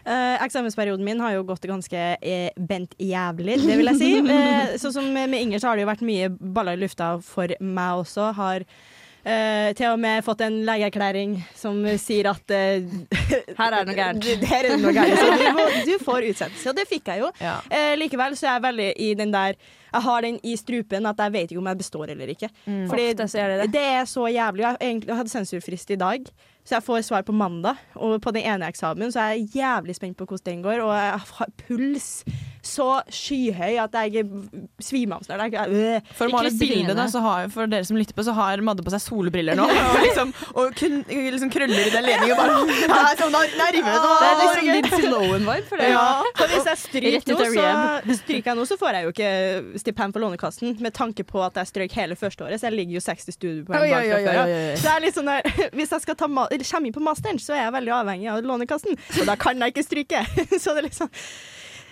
Eh, 0.07 0.45
eksamensperioden 0.45 1.05
min 1.05 1.21
har 1.21 1.33
jo 1.35 1.47
gått 1.49 1.65
ganske 1.67 2.03
eh, 2.21 2.51
bent 2.57 2.95
jævlig, 3.03 3.57
det 3.67 3.79
vil 3.81 3.91
jeg 3.91 4.03
si. 4.03 4.13
Uh, 4.27 4.77
sånn 4.81 4.93
som 4.95 5.07
med 5.15 5.35
Inger 5.39 5.61
så 5.63 5.71
har 5.71 5.79
det 5.79 5.85
jo 5.85 5.89
vært 5.89 6.05
mye 6.07 6.29
baller 6.31 6.77
i 6.77 6.81
lufta 6.81 7.17
for 7.25 7.51
meg 7.61 8.05
også. 8.05 8.31
Har 8.37 8.67
Uh, 9.27 9.73
til 9.75 9.89
og 9.91 9.99
med 9.99 10.23
fått 10.23 10.45
en 10.47 10.61
legeerklæring 10.63 11.33
som 11.59 11.81
sier 11.99 12.29
at 12.31 12.53
uh, 12.55 12.93
Her 13.59 13.75
er 13.75 13.81
det 13.81 13.89
noe 13.89 13.97
gærent. 13.99 14.29
Her 14.53 14.61
er 14.61 14.69
det 14.71 14.77
noe 14.85 14.93
gærent. 14.95 15.19
Så 15.19 15.33
du, 15.41 15.47
må, 15.57 15.65
du 15.89 16.05
får 16.05 16.29
utsettelse, 16.29 16.69
og 16.71 16.77
det 16.79 16.85
fikk 16.87 17.11
jeg 17.11 17.25
jo. 17.25 17.33
Ja. 17.43 17.57
Uh, 17.67 17.97
likevel 17.99 18.37
så 18.39 18.47
er 18.47 18.53
jeg 18.53 18.65
veldig 18.69 18.87
i 19.03 19.09
den 19.19 19.35
der 19.35 19.59
Jeg 19.59 20.05
har 20.07 20.23
den 20.29 20.39
i 20.47 20.55
strupen 20.61 21.11
at 21.11 21.25
jeg 21.25 21.35
vet 21.35 21.51
ikke 21.51 21.65
om 21.65 21.71
jeg 21.73 21.81
består 21.83 22.13
eller 22.15 22.31
ikke. 22.37 22.53
Fordi 22.63 23.09
Ofte 23.17 23.27
så 23.33 23.49
det 23.51 23.59
det. 23.65 23.69
det 23.75 23.87
er 23.97 24.07
så 24.07 24.29
jævlig. 24.31 24.63
Jeg, 24.63 24.79
egentlig, 24.81 25.11
jeg 25.11 25.19
hadde 25.19 25.35
sensurfrist 25.35 25.91
i 25.91 25.99
dag, 26.07 26.31
så 26.67 26.75
jeg 26.77 26.83
får 26.83 27.05
svar 27.07 27.23
på 27.23 27.35
mandag. 27.37 27.79
Og 27.95 28.19
på 28.23 28.33
den 28.35 28.43
ene 28.43 28.67
eksamen 28.67 29.13
så 29.15 29.23
er 29.23 29.37
jeg 29.37 29.51
jævlig 29.61 29.95
spent 29.97 30.19
på 30.19 30.27
hvordan 30.27 30.47
den 30.57 30.65
går, 30.67 30.83
og 30.83 30.95
jeg 30.99 31.21
har 31.39 31.53
puls 31.63 32.09
så 32.67 32.87
skyhøy 33.13 33.79
at 33.83 33.95
jeg 33.97 34.25
svimer 34.83 35.21
av 35.21 35.27
snart. 35.27 35.55
For 36.19 36.29
å 36.29 36.35
male 36.35 36.51
et 36.51 36.59
bilde, 36.59 36.81
fingrene. 36.83 36.97
da, 36.99 37.07
så 37.13 37.23
har, 37.25 37.49
for 37.55 37.71
dere 37.71 37.87
som 37.89 37.99
lytter 37.99 38.17
på, 38.17 38.25
så 38.27 38.35
har 38.37 38.63
Madde 38.67 38.83
på 38.87 38.93
seg 38.95 39.03
solbriller 39.05 39.59
nå. 39.59 39.67
Og, 39.87 39.99
liksom, 40.03 40.33
og 40.59 40.73
kun, 40.79 40.99
liksom 41.07 41.51
krøller 41.53 41.87
i 41.87 41.93
den 41.95 42.05
ledningen 42.07 42.39
bare 42.39 42.57
«Ja, 42.87 42.97
jeg 42.97 43.13
er 43.13 43.21
så 43.21 43.29
ner- 43.33 43.55
nervøs. 43.61 44.01
Det 44.07 44.29
er 44.29 44.41
liksom. 44.41 44.71
Lindsay 44.73 45.11
Lohan-vibe 45.13 45.69
for 45.71 45.81
det. 45.83 45.91
Ja. 45.93 46.05
Så 46.37 46.49
hvis 46.53 46.69
jeg 46.71 46.81
stryker 46.83 47.33
nå, 47.33 47.39
så, 47.47 48.17
stryker 48.21 48.51
jeg 48.51 48.59
nå, 48.59 48.67
så 48.69 48.79
får 48.81 48.99
jeg 48.99 49.07
jo 49.07 49.15
ikke 49.15 49.31
stipend 49.83 50.17
for 50.17 50.25
Lånekassen, 50.25 50.77
med 50.83 50.97
tanke 50.97 51.27
på 51.29 51.43
at 51.47 51.61
jeg 51.63 51.71
strøk 51.73 51.97
hele 52.01 52.19
førsteåret, 52.19 52.61
så 52.61 52.69
jeg 52.71 52.77
ligger 52.81 52.99
jo 52.99 53.05
60 53.07 53.39
studiepoeng 53.39 53.87
bak 53.87 54.09
fra 54.11 54.23
før. 54.27 54.41
av. 54.43 54.55
Så 54.83 54.97
jeg 55.07 55.17
sånn 55.17 55.33
hvis 55.79 55.95
jeg 55.97 56.07
skal 56.07 56.19
ta 56.19 56.29
ma 56.31 56.47
eller 56.51 56.67
kommer 56.69 56.91
inn 56.91 56.97
på 56.97 57.05
masteren, 57.05 57.41
så 57.43 57.57
er 57.57 57.67
jeg 57.67 57.77
veldig 57.77 57.95
avhengig 58.01 58.33
av 58.33 58.43
Lånekassen, 58.47 58.97
og 59.21 59.29
da 59.29 59.37
kan 59.41 59.61
jeg 59.63 59.75
ikke 59.75 59.87
stryke. 59.87 60.25
Så 60.63 60.75
det 60.75 60.85
er 60.85 60.89
liksom 60.91 61.13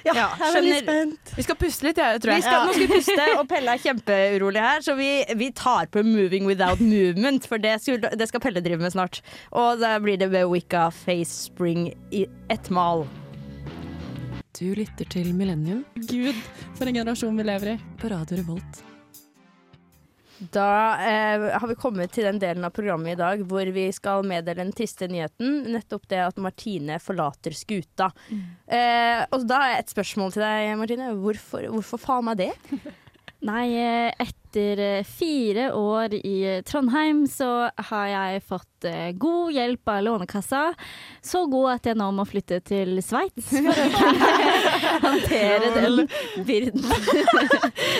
Ja, 0.04 0.12
Ja, 0.14 0.24
jeg 0.38 0.48
er 0.48 0.54
veldig 0.58 0.78
spent. 0.82 1.32
Vi 1.36 1.42
skal 1.46 1.56
puste 1.56 1.86
litt, 1.86 1.96
jeg, 1.96 2.20
tror 2.20 2.30
Vi 2.34 2.36
jeg. 2.36 2.44
skal, 2.44 2.66
Nå 2.66 2.72
skal 2.74 2.86
vi 2.86 2.94
puste, 2.94 3.26
og 3.40 3.48
Pelle 3.48 3.72
er 3.72 3.78
kjempeurolig 3.80 4.60
her, 4.60 4.80
så 4.84 4.94
vi, 4.98 5.10
vi 5.40 5.50
tar 5.56 5.86
på 5.86 6.02
'Moving 6.04 6.44
Without 6.46 6.78
Movement', 6.80 7.46
for 7.48 7.58
det 7.58 7.80
skal, 7.82 8.00
det 8.12 8.28
skal 8.28 8.40
Pelle 8.40 8.60
drive 8.60 8.78
med 8.84 8.92
snart. 8.92 9.22
Og 9.52 9.80
da 9.80 9.98
blir 9.98 10.18
det 10.20 10.30
ved 10.30 10.44
Wicca 10.52 10.90
Face 10.90 11.32
Spring 11.48 11.88
i 12.12 12.26
ett 12.50 12.68
mal. 12.70 13.06
Du 14.60 14.74
lytter 14.74 15.04
til 15.10 15.32
Millennium 15.34 15.84
Gud, 16.06 16.34
for 16.78 16.86
en 16.86 16.94
generasjon 16.94 17.36
vi 17.36 17.42
lever 17.42 17.72
i. 17.74 17.78
på 17.98 18.08
Radio 18.12 18.36
Revolt. 18.38 18.84
Da 20.38 20.96
eh, 20.98 21.44
har 21.58 21.68
vi 21.68 21.76
kommet 21.78 22.12
til 22.14 22.26
den 22.26 22.40
delen 22.42 22.66
av 22.66 22.74
programmet 22.74 23.14
i 23.14 23.20
dag 23.20 23.44
hvor 23.48 23.68
vi 23.74 23.86
skal 23.94 24.26
meddele 24.26 24.64
den 24.64 24.74
triste 24.76 25.08
nyheten. 25.10 25.62
Nettopp 25.74 26.08
det 26.10 26.20
at 26.24 26.40
Martine 26.42 26.98
forlater 27.02 27.54
skuta. 27.56 28.10
Eh, 28.66 29.22
og 29.30 29.46
da 29.48 29.60
er 29.68 29.78
et 29.78 29.94
spørsmål 29.94 30.34
til 30.34 30.44
deg, 30.44 30.74
Martine. 30.80 31.12
Hvorfor, 31.20 31.70
hvorfor 31.76 32.02
faen 32.02 32.28
meg 32.30 32.42
det? 32.44 32.52
Nei, 33.44 33.64
eh, 33.76 34.12
etter 34.24 34.80
eh, 34.80 35.04
fire 35.04 35.66
år 35.76 36.14
i 36.16 36.34
eh, 36.48 36.60
Trondheim 36.64 37.24
så 37.28 37.68
har 37.90 38.06
jeg 38.08 38.44
fått 38.48 38.86
god 39.20 39.52
hjelp 39.52 39.88
av 39.88 40.02
Lånekassa. 40.04 40.62
Så 41.24 41.42
god 41.52 41.74
at 41.74 41.88
jeg 41.88 41.96
nå 42.00 42.10
må 42.16 42.24
flytte 42.28 42.58
til 42.64 42.98
Sveits 43.04 43.48
for 43.52 43.68
å 43.72 43.88
kunne 43.94 44.30
håndtere 45.06 45.70
den 45.76 46.02
byrden. 46.44 46.84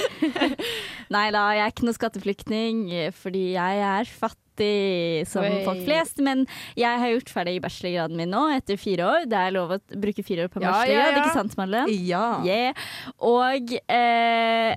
Nei 1.14 1.26
da, 1.32 1.44
jeg 1.56 1.64
er 1.64 1.72
ikke 1.72 1.88
noe 1.88 1.96
skatteflyktning 1.96 2.82
fordi 3.16 3.44
jeg 3.54 3.84
er 3.88 4.08
fattig 4.08 5.24
som 5.28 5.44
Oi. 5.44 5.62
folk 5.66 5.84
flest. 5.88 6.20
Men 6.24 6.44
jeg 6.76 7.00
har 7.04 7.14
gjort 7.16 7.32
ferdig 7.32 7.58
bachelorgraden 7.64 8.20
min 8.20 8.32
nå 8.32 8.46
etter 8.56 8.80
fire 8.80 9.08
år. 9.08 9.28
Det 9.28 9.40
er 9.40 9.56
lov 9.56 9.76
å 9.76 9.80
bruke 9.92 10.24
fire 10.24 10.48
år 10.48 10.52
på 10.52 10.60
en 10.60 10.68
Ja, 10.68 10.74
bachelorgrad, 10.76 11.04
ja, 11.04 11.14
ja. 11.16 11.22
ikke 11.24 11.38
sant, 11.40 11.56
Madeleine? 11.60 11.96
Ja. 12.08 12.26
Yeah. 12.44 12.84
Og 13.24 13.72
eh, 13.88 14.76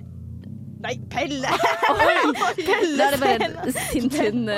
Nei, 0.78 0.94
Pelle! 1.12 1.48
Da 2.98 3.06
er 3.06 3.16
det 3.16 3.20
bare 3.20 3.48
en 3.48 3.72
sint 3.90 4.14
hund. 4.20 4.50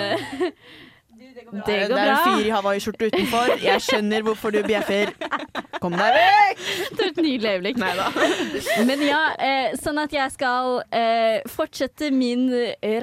Det 1.51 1.79
går 1.89 1.95
bra. 1.95 1.97
Det 1.97 2.01
er 2.01 2.13
en 2.15 2.25
fyr 2.29 2.47
i 2.47 2.55
hawaiiskjorte 2.55 3.11
utenfor. 3.11 3.55
Jeg 3.63 3.85
skjønner 3.87 4.27
hvorfor 4.27 4.55
du 4.55 4.63
bjeffer. 4.67 5.15
Kom 5.81 5.95
deg 5.97 6.13
vekk! 6.13 6.65
Det 6.93 7.05
er 7.05 7.11
et 7.11 7.21
nydelig 7.25 7.53
øyeblikk. 7.55 7.79
Men 8.89 9.05
ja, 9.07 9.21
eh, 9.41 9.77
sånn 9.81 10.01
at 10.03 10.13
jeg 10.13 10.35
skal 10.35 10.83
eh, 10.93 11.41
fortsette 11.49 12.11
min 12.13 12.47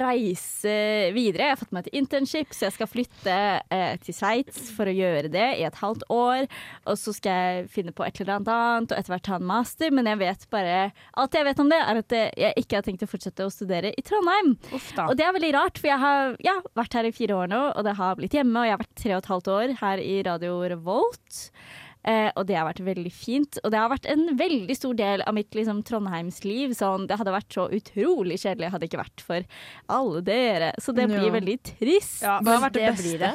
reise 0.01 0.75
videre. 1.15 1.47
Jeg 1.47 1.55
har 1.55 1.61
fått 1.61 1.73
meg 1.73 1.87
et 1.87 1.97
internship, 1.97 2.53
så 2.53 2.67
jeg 2.67 2.75
skal 2.77 2.91
flytte 2.91 3.37
eh, 3.73 3.95
til 4.03 4.15
Sveits 4.15 4.69
for 4.75 4.89
å 4.89 4.93
gjøre 4.93 5.31
det 5.33 5.47
i 5.57 5.65
et 5.65 5.81
halvt 5.81 6.05
år. 6.13 6.45
Og 6.85 6.99
så 7.01 7.15
skal 7.17 7.41
jeg 7.41 7.71
finne 7.73 7.95
på 7.95 8.05
et 8.05 8.21
eller 8.21 8.37
annet 8.37 8.53
annet, 8.53 8.93
og 8.93 8.99
etter 8.99 9.13
hvert 9.13 9.25
ta 9.27 9.37
en 9.39 9.47
master. 9.47 9.93
Men 9.95 10.09
jeg 10.11 10.21
vet 10.21 10.45
bare 10.53 10.77
Alt 11.17 11.35
jeg 11.37 11.47
vet 11.47 11.61
om 11.63 11.71
det, 11.71 11.79
er 11.81 12.01
at 12.01 12.15
jeg 12.37 12.61
ikke 12.61 12.79
har 12.79 12.85
tenkt 12.85 13.05
å 13.05 13.09
fortsette 13.09 13.45
å 13.45 13.53
studere 13.53 13.91
i 13.97 14.05
Trondheim. 14.05 14.53
Og 15.07 15.15
det 15.17 15.25
er 15.25 15.35
veldig 15.35 15.53
rart, 15.57 15.81
for 15.81 15.89
jeg 15.89 16.01
har 16.01 16.37
ja, 16.45 16.57
vært 16.77 16.97
her 16.97 17.09
i 17.09 17.13
fire 17.15 17.37
år 17.41 17.51
nå, 17.51 17.63
og 17.73 17.87
det 17.87 17.95
har 17.97 18.17
blitt 18.19 18.36
hjemme, 18.37 18.61
og 18.61 18.65
jeg 18.69 18.75
har 18.75 18.81
vært 18.83 18.95
tre 19.01 19.11
og 19.15 19.21
et 19.23 19.29
halvt 19.33 19.51
år 19.57 19.75
her 19.81 20.01
i 20.03 20.15
Radio 20.27 20.55
Revolt. 20.73 21.41
Eh, 22.07 22.29
og 22.39 22.45
det 22.47 22.55
har 22.55 22.67
vært 22.69 22.79
veldig 22.87 23.11
fint. 23.11 23.57
Og 23.65 23.71
det 23.73 23.79
har 23.81 23.89
vært 23.91 24.05
en 24.13 24.29
veldig 24.39 24.75
stor 24.77 24.93
del 24.95 25.23
av 25.27 25.33
mitt 25.35 25.51
liksom, 25.57 25.81
Trondheimsliv. 25.83 26.71
Sånn, 26.77 27.07
det 27.09 27.17
hadde 27.19 27.33
vært 27.35 27.51
så 27.57 27.65
utrolig 27.75 28.37
kjedelig 28.39 28.69
hadde 28.71 28.85
det 28.85 28.91
ikke 28.93 29.01
vært 29.03 29.23
for 29.27 29.43
alle 29.97 30.21
dere. 30.23 30.69
Så 30.79 30.95
det 30.95 31.09
blir 31.11 31.25
Ja. 31.27 31.33
veldig 31.35 31.57
trist. 31.67 32.21
Ja, 32.23 32.37
Hva 32.39 32.55
har 32.59 32.69
vært 32.69 32.77
det, 32.79 32.85
det 32.85 32.93
beste? 32.95 33.03
blir 33.09 33.19
det. 33.25 33.33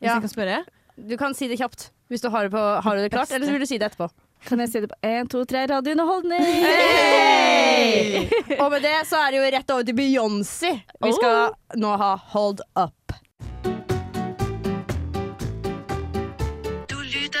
Hvis 0.00 0.08
Ja. 0.08 0.14
jeg 0.14 0.22
kan 0.22 0.32
spørre? 0.32 0.64
Du 0.96 1.16
kan 1.20 1.34
si 1.34 1.46
det 1.48 1.58
kjapt 1.60 1.90
hvis 2.08 2.22
du 2.22 2.30
har 2.30 2.44
det, 2.48 2.52
på, 2.52 2.62
har 2.82 2.96
du 2.96 3.02
det 3.02 3.10
klart, 3.12 3.30
eller 3.32 3.44
så 3.46 3.52
vil 3.52 3.60
du 3.60 3.66
si 3.66 3.76
det 3.78 3.90
etterpå. 3.92 4.08
Kan 4.46 4.58
jeg 4.60 4.68
si 4.70 4.80
det 4.80 4.88
på 4.88 4.96
én, 5.02 5.28
to, 5.28 5.44
tre, 5.44 5.66
radiounderholdning? 5.66 6.40
Hey! 6.40 8.28
Og 8.60 8.70
med 8.70 8.82
det 8.82 8.94
så 9.08 9.18
er 9.26 9.32
det 9.34 9.40
jo 9.40 9.50
rett 9.56 9.70
over 9.74 9.84
til 9.88 9.94
Beyoncé. 9.98 10.70
Vi 11.02 11.12
skal 11.12 11.52
nå 11.76 11.96
ha 11.98 12.16
Hold 12.32 12.60
Up. 12.76 13.05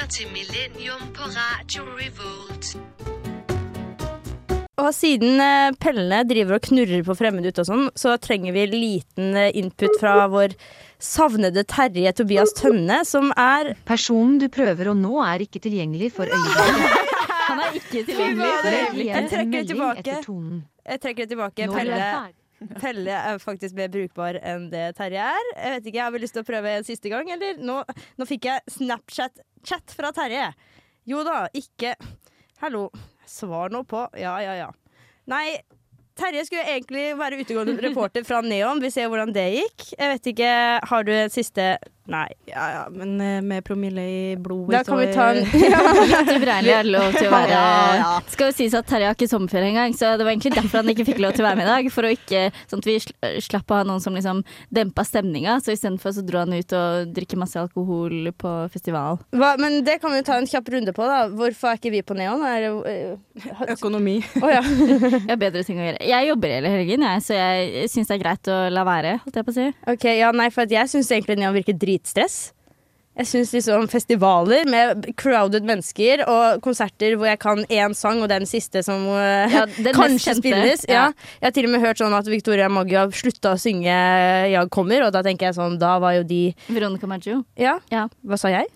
Til 0.08 0.28
Millennium 0.30 1.00
på 1.16 1.26
Radio 1.34 1.82
Revolt. 1.98 2.76
Og 4.78 4.90
siden 4.94 5.40
eh, 5.42 5.72
Pelle 5.82 6.20
driver 6.28 6.58
og 6.58 6.66
knurrer 6.68 7.02
på 7.06 7.16
fremmede 7.18 7.50
ute 7.50 7.64
og 7.64 7.68
sånn, 7.70 7.84
så 7.98 8.14
trenger 8.22 8.54
vi 8.54 8.66
liten 8.70 9.34
eh, 9.34 9.50
input 9.58 9.96
fra 9.98 10.28
vår 10.30 10.54
savnede 11.02 11.64
Terje 11.66 12.12
Tobias 12.14 12.54
Tønne, 12.54 13.00
som 13.08 13.32
er 13.34 13.72
Personen 13.88 14.38
du 14.42 14.46
prøver 14.52 14.92
å 14.92 14.94
nå 14.94 15.18
er 15.26 15.42
ikke 15.48 15.64
tilgjengelig 15.66 16.12
for 16.20 16.30
øyeblikket. 16.30 17.12
Han 17.48 17.64
er 17.66 17.78
ikke 17.80 18.06
tilgjengelig. 18.06 19.06
Jeg 19.10 19.28
trekker 19.32 19.58
det 19.58 19.68
tilbake. 19.74 20.18
Jeg 20.86 21.02
trekker 21.02 21.24
det 21.24 21.32
tilbake. 21.34 21.70
Pelle. 21.74 22.10
Pelle 22.80 23.16
er 23.32 23.40
faktisk 23.42 23.76
mer 23.76 23.90
brukbar 23.92 24.38
enn 24.40 24.70
det 24.72 24.86
Terje 24.96 25.24
er. 25.28 25.50
Jeg 25.56 25.74
vet 25.74 25.88
ikke, 25.90 25.98
jeg 25.98 26.04
har 26.06 26.14
vel 26.14 26.24
lyst 26.24 26.36
til 26.36 26.44
å 26.44 26.48
prøve 26.48 26.72
en 26.78 26.86
siste 26.86 27.12
gang, 27.12 27.28
eller? 27.34 27.58
Nå, 27.60 27.82
nå 28.16 28.28
fikk 28.28 28.48
jeg 28.48 28.78
Snapchat-chat 29.66 29.94
fra 29.96 30.12
Terje. 30.12 30.52
Jo 31.04 31.22
da, 31.24 31.48
ikke 31.54 31.94
Hallo. 32.60 32.90
Svar 33.26 33.70
nå 33.70 33.82
på 33.84 34.08
Ja, 34.16 34.38
ja, 34.40 34.54
ja. 34.54 34.70
Nei, 35.26 35.58
Terje 36.16 36.44
skulle 36.46 36.62
egentlig 36.70 37.16
være 37.18 37.40
utegående 37.42 37.74
reporter 37.82 38.24
fra 38.24 38.40
Neon. 38.40 38.80
Vi 38.80 38.90
ser 38.90 39.08
hvordan 39.10 39.32
det 39.34 39.48
gikk. 39.56 39.88
Jeg 39.98 40.12
vet 40.12 40.26
ikke, 40.32 40.52
Har 40.86 41.04
du 41.04 41.12
en 41.12 41.30
siste 41.30 41.76
Nei. 42.06 42.26
Ja, 42.46 42.64
ja, 42.70 42.82
men 42.94 43.16
eh, 43.20 43.40
med 43.42 43.64
promille 43.66 44.02
i 44.06 44.36
blodet 44.38 44.76
Da 44.76 44.82
kan 44.86 45.00
vi 45.00 45.06
ta 45.14 45.24
en 45.32 45.40
Litt 46.12 46.30
uberegnelig 46.36 46.74
er 46.76 46.84
det 46.86 46.92
lov 46.94 47.16
til 47.16 47.26
å 47.26 47.32
være 47.32 47.50
Ja, 47.50 47.64
ja. 47.98 48.10
Det 48.26 48.34
skal 48.36 48.50
jo 48.52 48.54
sies 48.60 48.76
at 48.78 48.86
Terje 48.86 49.08
har 49.10 49.16
ikke 49.16 49.28
sommerferie 49.30 49.72
engang, 49.72 49.94
så 49.98 50.12
det 50.18 50.26
var 50.26 50.30
egentlig 50.34 50.54
derfor 50.54 50.82
han 50.84 50.92
ikke 50.92 51.06
fikk 51.08 51.18
lov 51.24 51.34
til 51.34 51.42
å 51.42 51.48
være 51.48 51.58
med 51.58 51.66
i 51.66 51.70
dag. 51.72 51.88
For 51.94 52.06
å 52.06 52.12
ikke, 52.14 52.42
sånn 52.70 52.82
at 52.84 52.88
vi 52.88 52.96
sl- 53.02 53.16
slapp 53.48 53.72
å 53.74 53.80
ha 53.80 53.86
noen 53.88 54.02
som 54.04 54.14
liksom 54.14 54.44
dempa 54.74 55.02
stemninga. 55.06 55.56
Så 55.64 55.74
istedenfor 55.74 56.14
så 56.14 56.22
dro 56.26 56.44
han 56.44 56.54
ut 56.54 56.74
og 56.78 57.10
drikker 57.16 57.40
masse 57.40 57.58
alkohol 57.60 58.30
på 58.38 58.52
festival. 58.74 59.18
Hva, 59.34 59.54
Men 59.60 59.80
det 59.86 59.98
kan 60.02 60.14
vi 60.14 60.20
jo 60.22 60.26
ta 60.28 60.38
en 60.38 60.46
kjapp 60.50 60.70
runde 60.76 60.94
på, 60.96 61.06
da. 61.10 61.24
Hvorfor 61.32 61.72
er 61.72 61.80
ikke 61.80 61.92
vi 61.96 62.04
på 62.06 62.16
Neon? 62.18 62.44
Er 62.46 62.68
det 62.68 62.70
øh, 62.94 63.72
Økonomi. 63.74 64.16
Å 64.44 64.52
ja. 64.52 64.62
Jeg 64.62 65.26
har 65.32 65.40
bedre 65.40 65.64
ting 65.66 65.80
å 65.80 65.86
gjøre. 65.88 66.00
Jeg 66.06 66.30
jobber 66.30 66.54
hele 66.56 66.72
helgen, 66.76 67.04
jeg, 67.08 67.24
så 67.26 67.36
jeg 67.38 67.90
syns 67.92 68.10
det 68.10 68.16
er 68.18 68.22
greit 68.22 68.52
å 68.52 68.56
la 68.72 68.86
være, 68.86 69.16
holdt 69.24 69.40
jeg 69.40 69.46
på 69.48 69.54
å 69.54 69.56
si. 69.58 69.66
Ok, 69.96 70.06
ja, 70.20 70.30
nei, 70.36 70.48
for 70.54 70.66
at 70.66 70.72
jeg 70.74 70.92
syns 70.92 71.10
egentlig 71.14 71.38
Neon 71.40 71.54
virker 71.56 71.76
dritstress. 71.96 72.52
Jeg 73.16 73.30
syns 73.30 73.52
liksom 73.54 73.86
festivaler 73.88 74.66
med 74.68 75.06
crowded 75.16 75.64
mennesker 75.64 76.20
og 76.28 76.58
konserter 76.60 77.14
hvor 77.16 77.24
jeg 77.30 77.38
kan 77.40 77.62
én 77.72 77.94
sang, 77.96 78.20
og 78.20 78.28
den 78.28 78.44
siste 78.44 78.82
som 78.84 79.06
øh, 79.08 79.54
Ja, 79.54 79.62
den 79.86 79.94
kanskje 79.96 80.34
spilles. 80.36 80.84
Ja. 80.84 81.06
Jeg 81.40 81.46
har 81.46 81.54
til 81.56 81.64
og 81.64 81.72
med 81.72 81.80
hørt 81.80 81.96
sånn 82.02 82.12
at 82.12 82.28
Victoria 82.28 82.68
Maggio 82.68 82.98
har 83.06 83.16
slutta 83.16 83.54
å 83.54 83.60
synge 83.60 83.88
'Jag 84.52 84.68
kommer', 84.68 85.06
og 85.06 85.12
da 85.16 85.22
tenker 85.24 85.46
jeg 85.48 85.56
sånn 85.56 85.78
Da 85.80 85.98
var 85.98 86.12
jo 86.18 86.24
de 86.28 86.52
Veronica 86.68 87.06
Maggio. 87.08 87.44
Ja, 87.56 87.78
Ja. 87.90 88.08
hva 88.22 88.36
sa 88.36 88.48
jeg? 88.52 88.68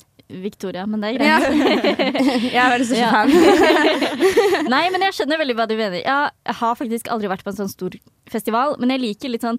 Victoria, 0.43 0.87
men 0.87 1.01
det 1.03 1.11
er 1.17 1.25
Ja. 1.27 1.39
greit. 1.43 1.85
jeg 2.55 2.61
er 2.63 2.71
veldig 2.75 2.87
så 2.87 2.97
fan. 3.11 3.31
Nei, 4.75 4.83
men 4.95 5.05
jeg 5.07 5.17
skjønner 5.19 5.41
veldig 5.43 5.57
hva 5.59 5.67
du 5.71 5.77
mener. 5.79 6.01
Jeg 6.05 6.57
har 6.61 6.75
faktisk 6.79 7.11
aldri 7.13 7.31
vært 7.33 7.45
på 7.47 7.53
en 7.53 7.59
sånn 7.63 7.73
stor 7.73 7.97
festival, 8.31 8.77
men 8.81 8.93
jeg 8.95 9.03
liker 9.05 9.33
litt 9.35 9.47
sånn 9.47 9.59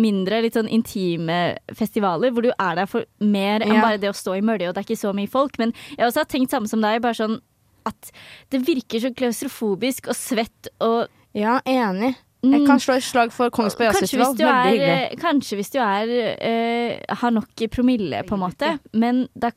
mindre, 0.00 0.38
litt 0.44 0.54
sånn 0.56 0.68
intime 0.70 1.38
festivaler, 1.76 2.30
hvor 2.32 2.46
du 2.46 2.50
er 2.54 2.78
der 2.82 2.86
for 2.90 3.04
mer 3.20 3.60
enn 3.64 3.74
Ja. 3.74 3.82
bare 3.82 3.98
det 3.98 4.10
å 4.12 4.16
stå 4.16 4.36
i 4.38 4.44
mølje, 4.44 4.68
og 4.70 4.74
det 4.76 4.84
er 4.84 4.88
ikke 4.88 5.00
så 5.02 5.12
mye 5.16 5.28
folk. 5.30 5.58
Men 5.58 5.72
jeg 5.96 6.06
også 6.06 6.22
har 6.24 6.30
tenkt 6.30 6.50
samme 6.54 6.68
som 6.70 6.80
deg, 6.84 7.00
bare 7.02 7.14
sånn 7.18 7.40
at 7.88 8.10
det 8.52 8.60
virker 8.66 9.00
så 9.00 9.10
klaustrofobisk 9.16 10.08
og 10.12 10.14
svett 10.18 10.68
og 10.80 11.08
Ja, 11.34 11.60
enig. 11.64 12.16
Jeg 12.42 12.64
kan 12.66 12.78
slå 12.80 12.94
et 12.96 13.04
slag 13.04 13.32
for 13.32 13.50
Kongsberg 13.52 13.92
Jazzfestival. 13.92 14.34
hyggelig. 14.72 15.18
kanskje 15.20 15.56
hvis 15.58 15.70
du 15.74 15.78
er 15.78 16.08
eh, 16.40 17.14
har 17.20 17.30
nok 17.30 17.50
promille, 17.70 18.22
på 18.24 18.32
en 18.34 18.40
måte, 18.40 18.78
men 18.94 19.28
da 19.36 19.50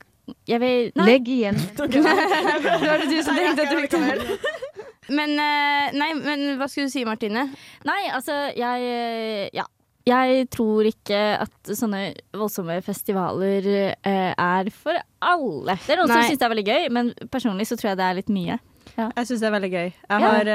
jeg 0.48 0.60
vil, 0.64 0.92
nei. 0.96 1.06
Legg 1.10 1.30
igjen. 1.30 1.58
Det 1.78 2.02
var 2.04 3.04
det 3.04 3.10
du 3.12 3.18
som 3.26 3.36
tenkte 3.36 3.66
at 3.66 3.72
du 3.72 3.80
fikk 3.84 3.96
det. 3.98 4.40
Men, 5.12 5.34
eh, 5.36 5.94
nei, 6.00 6.12
men 6.16 6.44
hva 6.60 6.70
skulle 6.72 6.88
du 6.88 6.94
si, 6.94 7.04
Martine? 7.08 7.50
Nei, 7.88 8.02
altså, 8.16 8.46
jeg 8.56 8.92
eh, 8.92 9.48
Ja. 9.56 9.68
Jeg 10.04 10.50
tror 10.52 10.84
ikke 10.84 11.18
at 11.40 11.70
sånne 11.80 12.10
voldsomme 12.36 12.76
festivaler 12.84 13.68
eh, 13.72 14.34
er 14.36 14.70
for 14.76 14.98
alle. 15.24 15.78
Det 15.80 15.94
er 15.96 16.02
noen 16.02 16.12
Nei. 16.12 16.18
som 16.18 16.28
syns 16.28 16.42
det 16.42 16.48
er 16.48 16.52
veldig 16.52 16.66
gøy, 16.68 16.88
men 16.92 17.12
personlig 17.32 17.70
så 17.70 17.78
tror 17.80 17.94
jeg 17.94 18.00
det 18.02 18.08
er 18.10 18.18
litt 18.18 18.32
mye. 18.36 18.58
Jeg 18.98 19.26
syns 19.28 19.40
det 19.42 19.48
er 19.50 19.54
veldig 19.56 19.70
gøy. 19.74 19.88
Jeg 19.90 20.22
Ja. 20.22 20.30
har, 20.30 20.48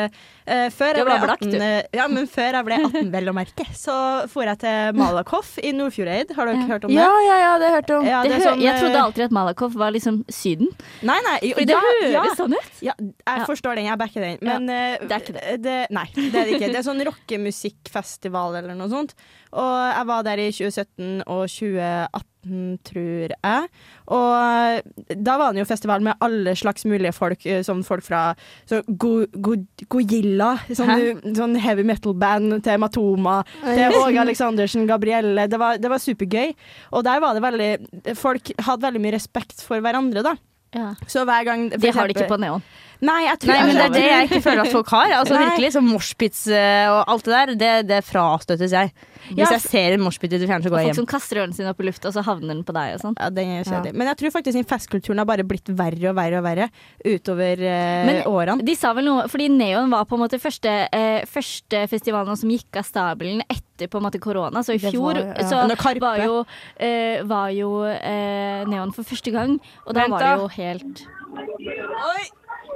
eh, 0.46 0.68
før, 0.70 0.94
jeg 0.96 1.04
var 1.06 1.18
ble 1.18 1.26
blakk, 1.26 1.40
18, 1.42 1.50
du. 1.50 1.58
eh, 1.58 1.82
ja, 1.98 2.06
men 2.08 2.26
før 2.30 2.52
jeg 2.58 2.64
ble 2.68 2.76
18, 2.84 3.10
vel 3.12 3.28
å 3.28 3.34
merke, 3.34 3.66
så 3.74 4.28
for 4.30 4.44
jeg 4.44 4.58
til 4.62 4.92
Malakoff 4.94 5.58
i 5.58 5.72
Nordfjordeid. 5.72 6.30
Har 6.36 6.46
dere 6.46 6.68
hørt 6.68 6.84
om 6.84 6.92
det? 6.94 6.96
Ja, 7.02 7.10
ja, 7.26 7.36
ja, 7.42 7.58
det 7.58 7.66
har 7.68 7.74
jeg 7.74 7.82
hørt 7.82 7.90
om. 7.98 8.06
Ja, 8.06 8.22
Det 8.22 8.30
det 8.30 8.38
hø 8.38 8.50
sånn, 8.50 8.60
jeg 8.62 8.78
trodde 8.80 9.02
alltid 9.02 9.24
at 9.24 9.30
Malakoff 9.32 9.74
var 9.74 9.90
liksom 9.92 10.24
Syden. 10.30 10.68
Nei, 11.02 11.18
nei. 11.26 11.38
jo, 11.50 11.54
det 11.56 11.68
ja, 11.74 11.80
høres 11.80 12.12
ja. 12.12 12.22
sånn 12.38 12.52
ut. 12.54 12.72
Ja, 12.80 12.94
jeg 12.98 13.14
Ja. 13.26 13.44
forstår 13.44 13.74
den, 13.74 13.86
jeg 13.86 13.98
backer 13.98 14.20
den. 14.20 14.38
Men 14.42 14.62
uh, 14.70 15.06
det 15.06 15.12
er 15.12 15.20
ikke 15.20 15.62
det. 15.62 15.78
nei, 15.90 16.06
det 16.14 16.34
er 16.34 16.44
det 16.44 16.54
ikke. 16.60 16.72
Det 16.72 16.76
er 16.78 16.86
sånn 16.86 17.04
rockemusikkfestival 17.04 18.56
eller 18.62 18.74
noe 18.78 18.88
sånt. 18.88 19.14
Og 19.52 19.76
jeg 19.94 20.08
var 20.10 20.24
der 20.26 20.42
i 20.42 20.48
2017 20.52 21.22
og 21.26 21.44
2018, 21.48 22.78
tror 22.88 23.32
jeg. 23.34 23.68
Og 24.14 25.14
da 25.26 25.36
var 25.40 25.52
det 25.52 25.62
jo 25.62 25.68
festival 25.68 26.04
med 26.04 26.20
alle 26.24 26.54
slags 26.56 26.86
mulige 26.88 27.12
folk, 27.16 27.44
eh, 27.46 27.62
sånn 27.66 27.82
folk 27.84 28.04
fra 28.06 28.22
så 28.68 28.80
Go 28.88 29.26
Go 29.32 29.56
Gojilla, 29.90 30.54
sånn, 30.68 31.22
sånn 31.36 31.56
heavy 31.60 31.84
metal-band, 31.88 32.60
til 32.64 32.82
Matoma, 32.82 33.40
til 33.64 33.96
Åge 34.02 34.22
Aleksandersen, 34.24 34.86
Gabrielle. 34.88 35.48
Det 35.48 35.60
var, 35.60 35.80
det 35.80 35.92
var 35.92 36.02
supergøy. 36.02 36.54
Og 36.92 37.04
der 37.04 37.24
var 37.24 37.36
det 37.36 37.44
veldig 37.44 38.14
Folk 38.18 38.52
hadde 38.64 38.86
veldig 38.86 39.00
mye 39.02 39.16
respekt 39.16 39.64
for 39.64 39.80
hverandre, 39.84 40.24
da. 40.24 40.36
Ja. 40.76 40.92
Så 41.08 41.24
hver 41.24 41.44
gang 41.48 41.68
Det 41.70 41.94
har 41.94 42.08
de 42.08 42.14
ikke 42.16 42.28
på 42.28 42.40
Neon. 42.40 42.62
Nei, 42.98 43.18
jeg 43.28 43.38
tror 43.44 43.52
Nei, 43.52 43.58
men 43.68 43.76
det 43.78 43.84
er 43.84 43.92
det 43.94 44.06
jeg 44.08 44.26
ikke 44.26 44.40
føler 44.42 44.64
at 44.64 44.72
folk 44.74 44.88
har. 44.90 45.12
Altså 45.20 45.36
Nei. 45.36 45.44
virkelig, 45.46 45.68
så 45.76 45.82
Moshpits 45.86 46.40
eh, 46.50 46.88
og 46.90 47.12
alt 47.14 47.28
det 47.28 47.34
der, 47.34 47.52
det, 47.60 47.72
det 47.92 48.00
frastøttes 48.06 48.74
jeg. 48.74 48.90
Hvis 49.28 49.42
Ja, 49.44 49.50
jeg 49.52 49.60
ser 49.60 49.94
en 49.94 50.00
moshpit 50.00 50.32
i 50.32 50.38
fjernet, 50.40 50.64
så 50.64 50.70
går 50.72 50.80
jeg 50.80 50.88
Folk 50.88 50.98
som 51.02 51.08
kaster 51.10 51.40
ørene 51.42 51.54
sine 51.54 51.68
opp 51.70 51.82
i 51.82 51.86
lufta, 51.86 52.08
og 52.08 52.14
så 52.16 52.22
havner 52.24 52.54
den 52.54 52.62
på 52.66 52.72
deg 52.72 52.94
og 52.96 53.02
sånn. 53.02 53.16
Ja, 53.20 53.28
det 53.34 53.44
er 53.44 53.66
kjedelig. 53.66 53.92
Ja. 53.92 53.98
Men 54.00 54.08
jeg 54.10 54.18
tror 54.22 54.32
faktisk 54.38 54.56
den 54.56 54.68
festkulturen 54.70 55.20
har 55.20 55.28
bare 55.28 55.44
blitt 55.46 55.68
verre 55.78 56.10
og 56.10 56.16
verre 56.16 56.40
og 56.40 56.46
verre 56.46 56.68
utover 57.04 57.62
eh, 57.68 58.06
Men 58.08 58.20
årene. 58.30 58.64
de 58.66 58.76
sa 58.78 58.94
vel 58.96 59.04
noe 59.06 59.26
Fordi 59.28 59.50
Neon 59.52 59.92
var 59.92 60.06
på 60.08 60.16
en 60.16 60.22
måte 60.24 60.40
første, 60.42 60.72
eh, 60.96 61.26
første 61.28 61.84
festivalen 61.92 62.38
som 62.40 62.50
gikk 62.50 62.80
av 62.80 62.88
stabelen 62.88 63.44
etter 63.46 63.90
på 63.92 64.00
en 64.00 64.08
måte 64.08 64.18
korona. 64.22 64.64
Så 64.64 64.74
i 64.74 64.80
Det 64.82 64.94
fjor 64.94 65.12
var, 65.12 65.22
ja. 65.36 65.46
så 65.46 66.00
var 66.00 66.24
jo, 66.24 66.40
eh, 66.80 67.22
var 67.28 67.52
jo 67.54 67.70
eh, 67.84 68.64
Neon 68.70 68.94
for 68.96 69.04
første 69.06 69.34
gang, 69.34 69.58
og 69.86 69.94
da 69.94 70.06
Vent 70.08 70.16
var 70.16 70.24
det 70.24 70.34
jo 70.40 70.50
helt 70.56 71.06
Oi! 71.38 72.24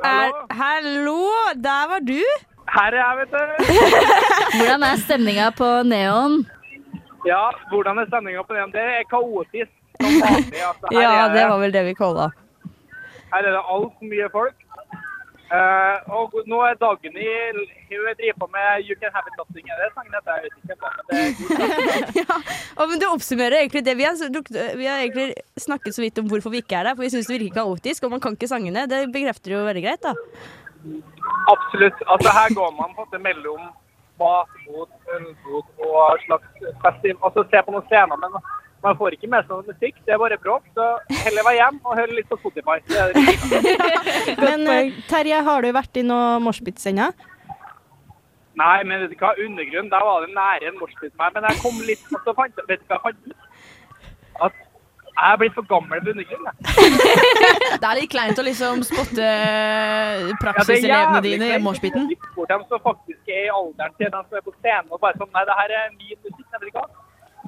Er, 0.05 0.31
hallo, 0.51 1.21
der 1.67 1.83
var 1.91 2.01
du! 2.07 2.21
Her 2.73 2.93
er 2.93 2.97
jeg, 2.97 3.19
vet 3.21 3.31
du. 3.35 3.43
Hvordan 4.59 4.83
er 4.89 4.97
stemninga 5.05 5.51
på 5.59 5.69
Neon? 5.87 6.37
Ja, 7.27 7.43
hvordan 7.71 7.99
er 8.03 8.07
stemninga 8.11 8.43
på 8.49 8.53
Neon? 8.57 8.73
Det 8.73 8.81
er 8.83 9.05
kaotisk 9.11 9.73
vanlig. 10.01 10.63
Altså, 10.69 10.93
Ja, 10.97 11.11
er 11.27 11.35
det 11.37 11.45
var 11.51 11.59
vel 11.63 11.73
det 11.75 11.85
vi 11.87 11.95
kalla. 11.95 12.31
her 13.35 13.39
er 13.49 13.53
det 13.57 13.63
altfor 13.75 14.09
mye 14.13 14.29
folk. 14.33 14.57
Eh, 15.53 16.13
og 16.17 16.33
nå 16.49 16.59
er 16.65 16.79
Dagny 16.81 17.25
Hun 17.53 18.07
driver 18.17 18.37
på 18.41 18.47
med 18.55 18.87
You 18.87 18.97
Can 18.97 19.13
Have 19.13 19.29
It 19.29 19.37
Nothing. 19.37 19.67
Er 19.69 19.83
det 19.83 19.89
sangen 19.93 20.15
heter? 20.17 20.39
Jeg 20.39 20.45
vet 20.47 20.55
ikke. 20.63 20.77
Men 20.81 21.05
det 21.09 22.23
er. 22.23 22.47
Å, 22.79 22.87
men 22.91 23.03
Det 23.03 23.11
oppsummerer 23.11 23.59
egentlig 23.59 23.85
det. 23.85 23.97
Vi 23.99 24.07
har, 24.09 24.17
vi 24.81 24.89
har 24.89 25.03
egentlig 25.03 25.29
snakket 25.61 25.99
så 25.99 26.05
vidt 26.05 26.23
om 26.23 26.31
hvorfor 26.33 26.55
vi 26.55 26.63
ikke 26.65 26.81
er 26.81 26.89
der, 26.89 26.97
for 26.97 27.05
vi 27.05 27.13
syns 27.13 27.29
det 27.29 27.37
virker 27.37 27.61
kaotisk, 27.61 28.09
og 28.09 28.15
man 28.17 28.25
kan 28.25 28.39
ikke 28.39 28.49
sangene. 28.49 28.87
Det 28.89 29.05
bekrefter 29.13 29.57
jo 29.59 29.67
veldig 29.69 29.85
greit, 29.85 30.09
da. 30.09 30.17
Absolutt. 31.53 32.01
Altså, 32.09 32.33
her 32.39 32.57
går 32.57 32.73
man 32.79 32.97
på 32.97 33.05
en 33.05 33.05
måte 33.05 33.23
mellom 33.29 33.69
matbot, 34.23 34.93
ølbot 35.19 35.85
og 35.85 36.25
slags 36.25 36.49
festival. 36.87 37.21
Altså, 37.29 37.45
se 37.53 37.65
på 37.67 37.77
noen 37.77 37.89
scener, 37.93 38.25
men 38.25 38.41
man 38.83 38.97
får 38.99 39.15
ikke 39.17 39.29
med 39.31 39.45
seg 39.47 39.53
noe 39.55 39.67
musikk. 39.69 39.99
Det 40.07 40.15
er 40.15 40.19
bare 40.23 40.39
bråk. 40.43 40.65
Så 40.75 40.87
heller 41.25 41.47
være 41.47 41.59
hjemme 41.61 41.83
og 41.87 41.99
høre 42.01 42.17
litt 42.19 42.29
på 42.31 42.39
Spotify. 42.41 42.79
Det 42.89 42.99
er 42.99 43.13
det. 43.15 44.35
Men 44.47 44.67
eh, 44.73 44.97
Terje, 45.11 45.39
har 45.47 45.63
du 45.63 45.71
vært 45.77 46.01
i 46.03 46.05
noe 46.07 46.41
moshpits 46.43 46.89
ennå? 46.91 47.13
Nei, 48.59 48.83
men 48.85 49.01
vet 49.01 49.15
du 49.15 49.17
hva, 49.23 49.31
undergrunn, 49.41 49.87
der 49.89 50.03
var 50.05 50.27
det 50.27 50.35
nære 50.37 50.67
en 50.69 50.75
moshpit 50.77 51.15
meg. 51.17 51.31
Men 51.39 51.47
jeg 51.49 51.61
kom 51.63 51.79
litt, 51.89 52.03
og 52.13 52.27
så 52.27 52.35
fant 52.37 52.59
vet 52.69 52.83
du 52.83 52.91
hva 52.91 52.99
jeg 52.99 53.05
fant 53.07 53.31
ut? 53.31 53.47
At 54.45 54.59
jeg 55.13 55.31
er 55.31 55.39
blitt 55.41 55.55
for 55.57 55.67
gammel 55.71 56.03
for 56.03 56.13
undergrunn. 56.13 56.51
jeg. 56.51 56.57
Det 57.83 57.89
er 57.89 57.97
litt 57.99 58.13
kleint 58.13 58.39
å 58.39 58.45
liksom 58.45 58.83
spotte 58.87 59.25
Ja, 59.25 59.33
det 60.21 60.35
er 60.35 60.43
praksiselevene 60.43 60.91
jævlig 60.93 61.31
dine 61.31 61.47
i 61.49 61.55
kleint. 61.55 61.65
moshpiten. 61.65 62.11
Bort 62.37 62.53
dem 62.53 62.67
som 62.69 62.83
faktisk 62.85 63.33
er 63.33 63.47
i 63.47 63.51
alderen 63.57 63.97
til 63.97 64.13
dem 64.13 64.29
som 64.29 64.39
er 64.39 64.45
på 64.45 64.55
scenen 64.59 64.93
og 64.93 65.01
bare 65.03 65.17
sånn, 65.23 65.33
nei, 65.33 65.47
det 65.49 65.57
her 65.63 65.75
er 65.79 65.89
min 65.97 66.13
musikk, 66.19 66.45
jeg 66.45 66.61
vet 66.61 66.69
ikke 66.75 66.85
hva? 66.85 67.02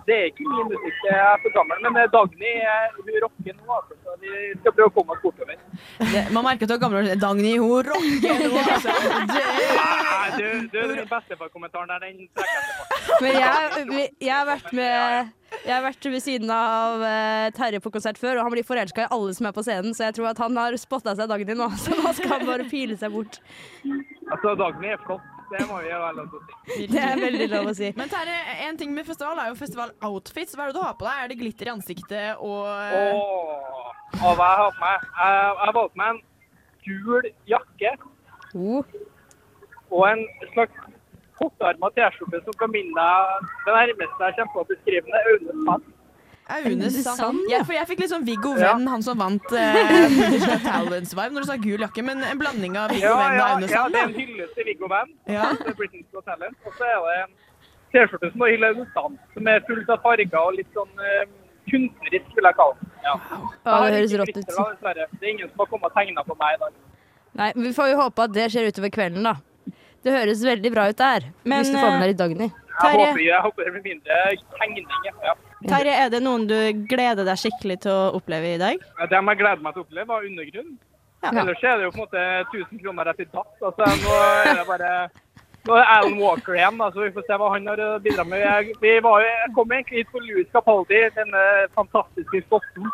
Det 0.05 0.14
er 0.14 0.27
ikke 0.31 0.45
min 0.45 0.67
musikk, 0.69 0.97
jeg 1.09 1.21
er 1.21 1.38
for 1.43 1.55
gammel. 1.55 1.79
Men 1.85 2.01
eh, 2.03 2.09
Dagny, 2.12 2.51
eh, 2.73 2.97
hun 2.97 3.07
rocker 3.25 3.55
nå, 3.57 3.77
altså, 3.79 3.95
så 4.05 4.17
vi 4.21 4.33
skal 4.61 4.75
prøve 4.77 4.90
å 4.90 4.95
komme 4.99 5.14
oss 5.17 5.23
bortover. 5.23 5.62
Det, 6.01 6.25
man 6.37 6.45
merker 6.49 6.67
at 6.67 6.73
du 6.73 6.77
er 6.77 6.83
gammel. 6.83 7.09
Dagny, 7.23 7.55
hun 7.62 7.88
rocker 7.88 8.43
nå, 8.45 8.64
altså. 8.64 8.99
Det, 9.35 9.45
Nei, 9.79 10.27
du, 10.37 10.47
du, 10.73 10.79
den 10.95 11.09
bestefarkommentaren 11.09 11.95
der, 11.95 12.05
den 12.05 12.29
trekker 12.37 12.61
jeg. 12.61 13.17
Men 13.25 13.40
jeg, 13.40 14.11
jeg 14.25 14.35
har 14.35 14.47
vært 14.49 14.71
med 14.77 15.33
jeg 15.55 15.71
har 15.71 15.85
vært 15.85 16.07
ved 16.11 16.23
siden 16.25 16.51
av 16.51 17.03
uh, 17.05 17.47
Terje 17.55 17.81
på 17.81 17.93
konsert 17.95 18.19
før, 18.19 18.40
og 18.40 18.49
han 18.49 18.55
blir 18.57 18.67
forelska 18.67 19.05
i 19.05 19.11
alle 19.14 19.35
som 19.37 19.47
er 19.49 19.55
på 19.55 19.62
scenen, 19.64 19.95
så 19.95 20.09
jeg 20.09 20.17
tror 20.17 20.33
at 20.33 20.40
han 20.43 20.59
har 20.59 20.77
spotta 20.81 21.14
seg 21.14 21.31
Dagny 21.31 21.55
nå, 21.57 21.69
så 21.81 21.95
nå 21.95 22.12
skal 22.17 22.35
han 22.37 22.49
bare 22.49 22.67
pile 22.71 22.99
seg 23.01 23.14
bort. 23.14 23.38
Altså, 23.85 24.57
Dagny 24.59 24.90
er 24.97 25.01
flott, 25.07 25.34
det 25.50 25.64
må 25.68 25.78
vi 25.85 25.90
være 25.92 26.12
lov 26.16 26.28
til 26.33 26.38
å 26.38 26.42
si. 26.44 26.87
Det 26.94 27.02
er 27.04 27.20
veldig 27.20 27.48
lov 27.52 27.70
å 27.70 27.74
si. 27.76 27.90
Men 27.98 28.11
Terje, 28.12 28.37
en 28.68 28.78
ting 28.80 28.94
med 28.96 29.07
festival 29.09 29.40
er 29.42 29.50
jo 29.52 29.59
festival-outfits. 29.59 30.57
Hva 30.57 30.66
er 30.66 30.72
det 30.72 30.78
du 30.78 30.83
har 30.85 30.96
på 31.00 31.07
deg? 31.09 31.20
Er 31.24 31.30
det 31.33 31.38
glitter 31.42 31.70
i 31.70 31.74
ansiktet 31.74 32.42
og 32.44 32.64
Åh, 32.64 33.92
og 34.24 34.37
hva 34.38 34.48
jeg 34.50 34.61
har 34.62 34.74
på 34.78 34.85
meg? 34.85 35.07
Jeg 35.20 35.37
jeg 35.44 35.62
har 35.66 35.76
valgt 35.78 35.96
meg 36.00 36.14
en 36.14 36.22
gul 36.85 37.30
jakke 37.50 37.94
og 39.94 40.02
en 40.09 40.22
slags 40.52 40.83
kortarma 41.38 41.90
T-skjorte 41.96 42.40
som 42.46 42.54
kan 42.61 42.70
minne 42.70 42.94
deg 42.94 43.48
Det 43.66 43.74
nærmeste 43.74 44.28
jeg 44.28 44.37
kommer 44.38 44.52
på 44.54 44.62
å 44.64 44.68
beskrive 44.70 45.16
er 45.18 45.30
Aune 45.33 45.57
Sand. 45.66 45.88
Aune 46.44 46.90
Sand? 46.92 47.46
Ja, 47.48 47.62
for 47.64 47.72
jeg 47.72 47.88
fikk 47.88 48.02
litt 48.04 48.11
sånn 48.12 48.24
Viggo 48.26 48.52
Ja. 48.61 48.74
Venn, 48.74 48.88
han 48.92 49.04
som 49.04 49.16
vant 49.20 49.46
uh, 49.48 49.78
British 50.12 50.44
Got 50.44 50.66
Talents-vibe 50.66 51.33
når 51.33 51.46
du 51.46 51.48
sa 51.48 51.57
gul 51.61 51.85
jakke, 51.87 52.04
men 52.04 52.20
en 52.26 52.40
blanding 52.40 52.76
av 52.76 52.92
Viggo 52.92 53.09
Ja, 53.09 53.14
Venn 53.22 53.38
og 53.38 53.46
Aune 53.46 53.70
Sand. 53.70 53.78
ja, 53.78 53.85
det 53.94 54.02
er 54.02 54.11
en 54.11 54.18
hyllest 54.18 54.59
til 54.59 54.68
Viggo 54.68 54.90
Venn. 54.92 55.14
Ja. 55.30 55.46
Britain's 55.78 56.11
Got 56.12 56.28
Talent. 56.28 56.59
Og 56.68 56.76
så 56.76 56.90
er 56.90 57.00
det 57.07 57.16
en 57.22 57.33
T-skjorte 57.94 58.30
som 58.35 58.44
hyller 58.44 58.74
Aune 58.74 58.87
Sand, 58.92 59.16
som 59.37 59.48
er 59.54 59.64
fullt 59.70 59.94
av 59.96 60.04
farger 60.04 60.40
og 60.42 60.59
litt 60.59 60.76
sånn 60.76 61.07
eh, 61.09 61.24
kunstnerisk, 61.70 62.28
vil 62.37 62.50
jeg 62.50 62.59
kalle. 62.61 62.90
Ja. 63.07 63.14
wow. 63.30 63.48
det. 63.64 63.87
det 63.87 63.96
høres 63.96 64.16
rått 64.20 64.35
ut. 64.35 64.42
dessverre. 64.50 65.09
Det 65.14 65.24
er 65.24 65.33
ingen 65.33 65.48
som 65.48 65.64
har 65.64 65.70
kommet 65.72 65.90
og 65.92 65.96
tegna 65.96 66.26
på 66.26 66.37
meg 66.40 66.59
i 66.59 66.61
dag. 66.64 66.76
Nei, 67.40 67.48
men 67.57 67.66
Vi 67.70 67.72
får 67.78 67.90
jo 67.92 67.96
håpe 68.02 68.28
at 68.28 68.35
det 68.37 68.50
skjer 68.52 68.68
utover 68.70 68.92
kvelden, 68.94 69.26
da. 69.26 69.35
Det 70.04 70.12
høres 70.12 70.44
veldig 70.44 70.70
bra 70.74 70.90
ut 70.92 71.00
der. 71.00 71.30
Men, 71.48 71.62
hvis 71.62 71.72
du 71.72 71.78
får 71.80 71.88
med 71.88 71.96
eh, 71.96 72.02
deg 72.04 72.12
litt 72.12 72.20
Dagny. 72.20 72.50
Jeg 72.74 72.98
håper, 72.98 73.20
jeg 73.22 73.40
håper 73.46 73.68
det 73.68 73.72
blir 73.76 73.85
mindre 73.87 74.18
tegning. 74.59 74.87
Ja. 75.24 75.35
Terje, 75.68 75.94
er 76.05 76.11
det 76.12 76.22
noen 76.24 76.46
du 76.50 76.57
gleder 76.90 77.27
deg 77.27 77.40
skikkelig 77.40 77.79
til 77.85 77.92
å 77.92 78.11
oppleve 78.18 78.55
i 78.55 78.61
dag? 78.61 78.83
Det 79.00 79.20
jeg 79.20 79.40
gleder 79.40 79.62
meg 79.64 79.77
til 79.77 79.85
å 79.85 79.87
oppleve, 79.87 80.09
var 80.11 80.27
undergrunn. 80.29 80.74
Ja. 81.24 81.31
Ellers 81.40 81.62
er 81.64 81.79
det 81.79 81.87
jo 81.87 81.92
på 81.94 82.03
en 82.03 82.05
måte 82.05 82.24
1000 82.53 82.83
kroner 82.83 83.09
rett 83.09 83.22
i 83.24 83.29
dass. 83.33 83.55
Altså, 83.64 83.87
nå 84.03 84.16
er 84.20 84.59
det 84.61 84.66
bare 84.68 84.90
nå 85.64 85.79
er 85.81 85.88
Alan 85.88 86.18
Walker 86.20 86.59
igjen, 86.59 86.77
da, 86.77 86.90
så 86.92 87.07
vi 87.07 87.14
får 87.14 87.24
se 87.24 87.38
hva 87.40 87.48
han 87.55 87.70
har 87.70 87.81
bidratt 88.05 88.29
med. 88.29 88.42
Jeg, 88.44 88.77
vi 88.83 88.92
var 89.07 89.24
jeg 89.24 89.55
kom 89.57 89.72
egentlig 89.72 90.03
hit 90.03 90.12
for 90.12 90.27
Louis 90.27 90.50
Capaldi, 90.53 91.00
denne 91.16 91.44
fantastiske 91.79 92.42
skotten. 92.44 92.92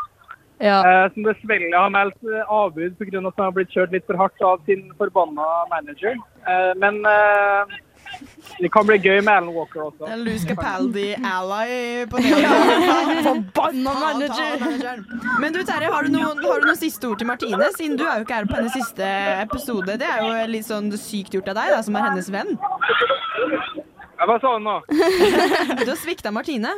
Ja. 0.61 0.79
Eh, 0.85 1.07
som 1.15 1.25
dessverre 1.25 1.73
har 1.73 1.93
meldt 1.93 2.27
eh, 2.29 2.45
avbud 2.53 2.99
pga. 2.99 3.19
at 3.19 3.39
han 3.39 3.47
har 3.47 3.55
blitt 3.57 3.73
kjørt 3.73 3.95
litt 3.97 4.05
for 4.07 4.21
hardt 4.21 4.43
av 4.45 4.61
sin 4.69 4.91
forbanna 4.99 5.47
manager. 5.73 6.19
Eh, 6.45 6.73
men 6.77 7.01
det 8.61 8.69
kan 8.73 8.87
bli 8.87 8.97
gøy 9.01 9.21
med 9.21 9.33
Alan 9.33 9.55
Walker 9.55 9.83
også. 9.87 10.09
En 10.11 10.23
Louis 10.27 10.45
Capaldi 10.49 11.07
ally 11.15 12.07
på 12.11 12.21
det. 12.21 12.35
Forbanna 13.27 13.95
manager! 14.03 15.03
Men 15.41 15.57
du 15.57 15.63
Terje, 15.65 15.91
har 15.95 16.07
du 16.07 16.13
noen, 16.15 16.45
har 16.45 16.63
du 16.63 16.69
noen 16.69 16.81
siste 16.81 17.09
ord 17.09 17.21
til 17.23 17.31
Martine? 17.31 17.71
Siden 17.77 17.99
du 18.01 18.05
er 18.07 18.21
jo 18.21 18.29
ikke 18.29 18.41
her 18.41 18.49
på 18.51 18.61
hennes 18.61 18.77
siste 18.77 19.11
episode. 19.47 19.99
Det 20.01 20.09
er 20.09 20.25
jo 20.27 20.47
litt 20.53 20.69
sånn 20.69 20.93
sykt 21.01 21.37
gjort 21.37 21.53
av 21.55 21.61
deg, 21.63 21.75
da, 21.77 21.83
som 21.87 21.99
er 21.99 22.09
hennes 22.11 22.31
venn. 22.33 22.57
Ja, 24.21 24.29
Hva 24.29 24.41
sa 24.43 24.57
hun 24.59 24.67
nå? 24.69 24.81
Du 24.91 25.87
har 25.89 26.01
svikta 26.01 26.33
Martine. 26.35 26.75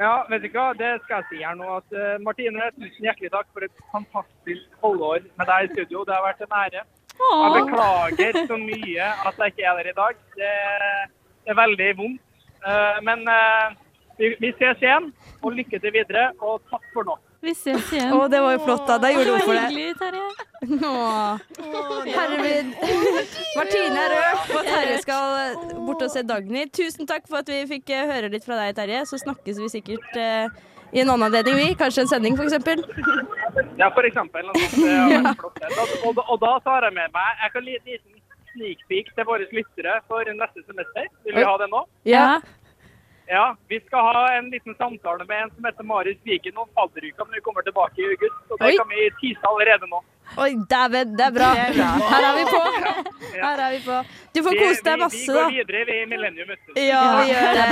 Ja, 0.00 0.14
vet 0.32 0.44
du 0.44 0.48
hva? 0.54 0.70
Det 0.76 0.94
skal 1.04 1.20
jeg 1.20 1.26
si 1.28 1.42
her 1.44 1.56
nå. 1.58 1.66
at 1.76 1.92
uh, 1.92 2.16
Martine, 2.24 2.70
tusen 2.78 3.04
hjertelig 3.04 3.32
takk 3.34 3.48
for 3.52 3.66
et 3.66 3.82
fantastisk 3.92 4.80
halvår 4.84 5.26
med 5.36 5.50
deg 5.50 5.66
i 5.66 5.70
studio. 5.74 6.04
Det 6.08 6.14
har 6.16 6.24
vært 6.24 6.44
en 6.46 6.56
ære. 6.60 6.84
Jeg 7.20 7.50
beklager 7.56 8.40
så 8.48 8.56
mye 8.60 9.06
at 9.28 9.40
jeg 9.44 9.52
ikke 9.54 9.68
er 9.70 9.78
der 9.80 9.90
i 9.92 9.96
dag. 10.00 10.20
Det 10.40 10.52
er 11.52 11.58
veldig 11.62 11.90
vondt. 11.98 12.22
Eh, 12.66 12.98
Men 13.06 13.26
eh, 13.28 13.76
vi, 14.20 14.52
ses 14.58 14.82
igjen, 14.84 15.10
og 15.42 15.52
lykke 15.56 15.80
til 15.80 15.92
videre. 15.94 16.30
Og 16.40 16.60
takk 16.70 16.84
for 16.94 17.08
nå. 17.08 17.16
Vi 17.40 17.54
ses 17.56 17.92
igjen. 17.94 18.12
Å, 18.12 18.26
det 18.28 18.40
var 18.44 18.52
jo 18.52 18.60
flott, 18.66 18.82
da. 18.88 18.98
Der 19.00 19.14
gjorde 19.16 19.36
du 19.38 19.44
for 19.46 19.56
det. 19.56 19.62
Hyggelig, 19.70 19.94
Terje. 20.00 20.26
Åh. 20.84 21.38
Martine 23.56 24.02
er 24.02 24.12
rørt, 24.12 24.50
og 24.58 24.66
Terje 24.68 24.98
skal 25.06 25.54
bort 25.86 26.04
og 26.04 26.12
se 26.12 26.24
Dagny. 26.28 26.66
Tusen 26.76 27.08
takk 27.08 27.24
for 27.30 27.40
at 27.40 27.48
vi 27.48 27.62
fikk 27.70 27.94
eh, 27.96 28.04
høre 28.12 28.28
litt 28.32 28.44
fra 28.44 28.60
deg, 28.60 28.74
Terje. 28.76 29.06
Så 29.08 29.22
snakkes 29.24 29.62
vi 29.62 29.70
sikkert 29.72 30.20
eh, 30.20 30.52
i 30.92 31.00
en 31.00 31.08
annen 31.08 31.30
anledning, 31.30 31.56
vi. 31.62 31.70
Kanskje 31.80 32.04
en 32.04 32.12
sending, 32.12 32.36
f.eks. 32.36 32.60
Ja, 33.80 33.90
for 33.94 34.06
eksempel. 34.08 34.46
Og, 36.06 36.18
og 36.28 36.36
da 36.42 36.52
tar 36.64 36.86
jeg 36.86 36.94
med 36.96 37.12
meg 37.14 37.42
Jeg 37.44 37.52
kan 37.54 37.66
gi 37.68 37.74
en 37.76 37.86
liten 37.90 38.14
sneak 38.52 38.80
peek 38.90 39.10
til 39.16 39.26
våre 39.28 39.46
lyttere 39.54 39.98
for 40.10 40.26
neste 40.26 40.62
semester. 40.66 41.06
Vil 41.26 41.36
vi 41.38 41.44
ha 41.46 41.54
det 41.60 41.68
nå? 41.72 41.84
Ja. 42.08 42.24
Ja, 43.30 43.44
vi 43.70 43.78
skal 43.86 44.02
ha 44.08 44.22
en 44.38 44.48
liten 44.50 44.74
samtale 44.74 45.22
med 45.28 45.42
en 45.44 45.50
som 45.54 45.66
heter 45.68 45.86
Marius 45.86 46.18
Viken 46.26 46.56
om 46.58 46.66
fadderuka 46.74 47.22
når 47.28 47.36
vi 47.38 47.42
kommer 47.46 47.62
tilbake 47.62 48.02
i 48.02 48.08
august. 48.08 48.40
Og 48.50 48.58
det 48.58 48.72
Oi. 48.72 48.78
kan 48.80 48.88
vi 48.90 49.04
tise 49.20 49.44
allerede 49.52 49.86
nå. 49.92 50.00
Oi, 50.42 50.50
dæven, 50.72 51.12
det 51.18 51.24
er 51.28 51.36
bra. 51.36 51.50
Det 51.54 51.62
er 51.68 51.76
bra. 51.78 51.90
Her 52.10 52.26
er 52.30 52.34
vi 52.40 52.44
på. 52.50 52.62
Her 53.36 53.62
er 53.66 53.70
vi 53.76 53.80
på. 53.86 54.00
Du 54.34 54.42
får 54.48 54.58
kose 54.64 54.82
deg 54.88 54.98
masse, 55.04 55.22
da. 55.30 55.32
Vi 55.36 55.38
går 55.38 55.54
videre 55.60 55.84
vi 55.92 56.00
i 56.00 56.08
Millennium. 56.10 56.50
vet 56.50 56.66
du. 56.66 56.82
Ja, 56.82 57.04
vi 57.20 57.30
gjør 57.30 57.52
det. 57.60 57.68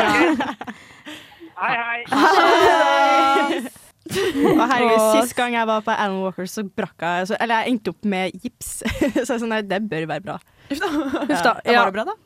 Hei, 1.58 1.74
Hei, 1.74 1.98
hei. 2.14 3.78
Å, 4.08 4.68
herregud. 4.70 5.04
Sist 5.18 5.36
gang 5.38 5.56
jeg 5.58 5.68
var 5.68 5.82
på 5.86 5.94
Alan 5.94 6.22
Walker, 6.24 6.48
så 6.50 6.64
brakk 6.64 7.04
jeg 7.04 7.28
så, 7.30 7.36
Eller 7.42 7.62
jeg 7.62 7.74
endte 7.74 7.92
opp 7.94 8.08
med 8.08 8.38
gips. 8.42 8.78
så 8.84 9.10
jeg 9.10 9.26
sa, 9.26 9.36
sånn, 9.36 9.52
nei, 9.52 9.62
det 9.66 9.82
bør 9.90 10.08
være 10.14 10.24
bra. 10.24 10.38
Uff 10.68 10.80
da. 10.80 10.94
Uff 11.26 11.44
da. 11.44 11.58
Ja, 11.64 11.78
Ja. 11.78 11.84
Var 11.84 11.92
det 11.92 12.00
bra, 12.00 12.08
da? 12.12 12.18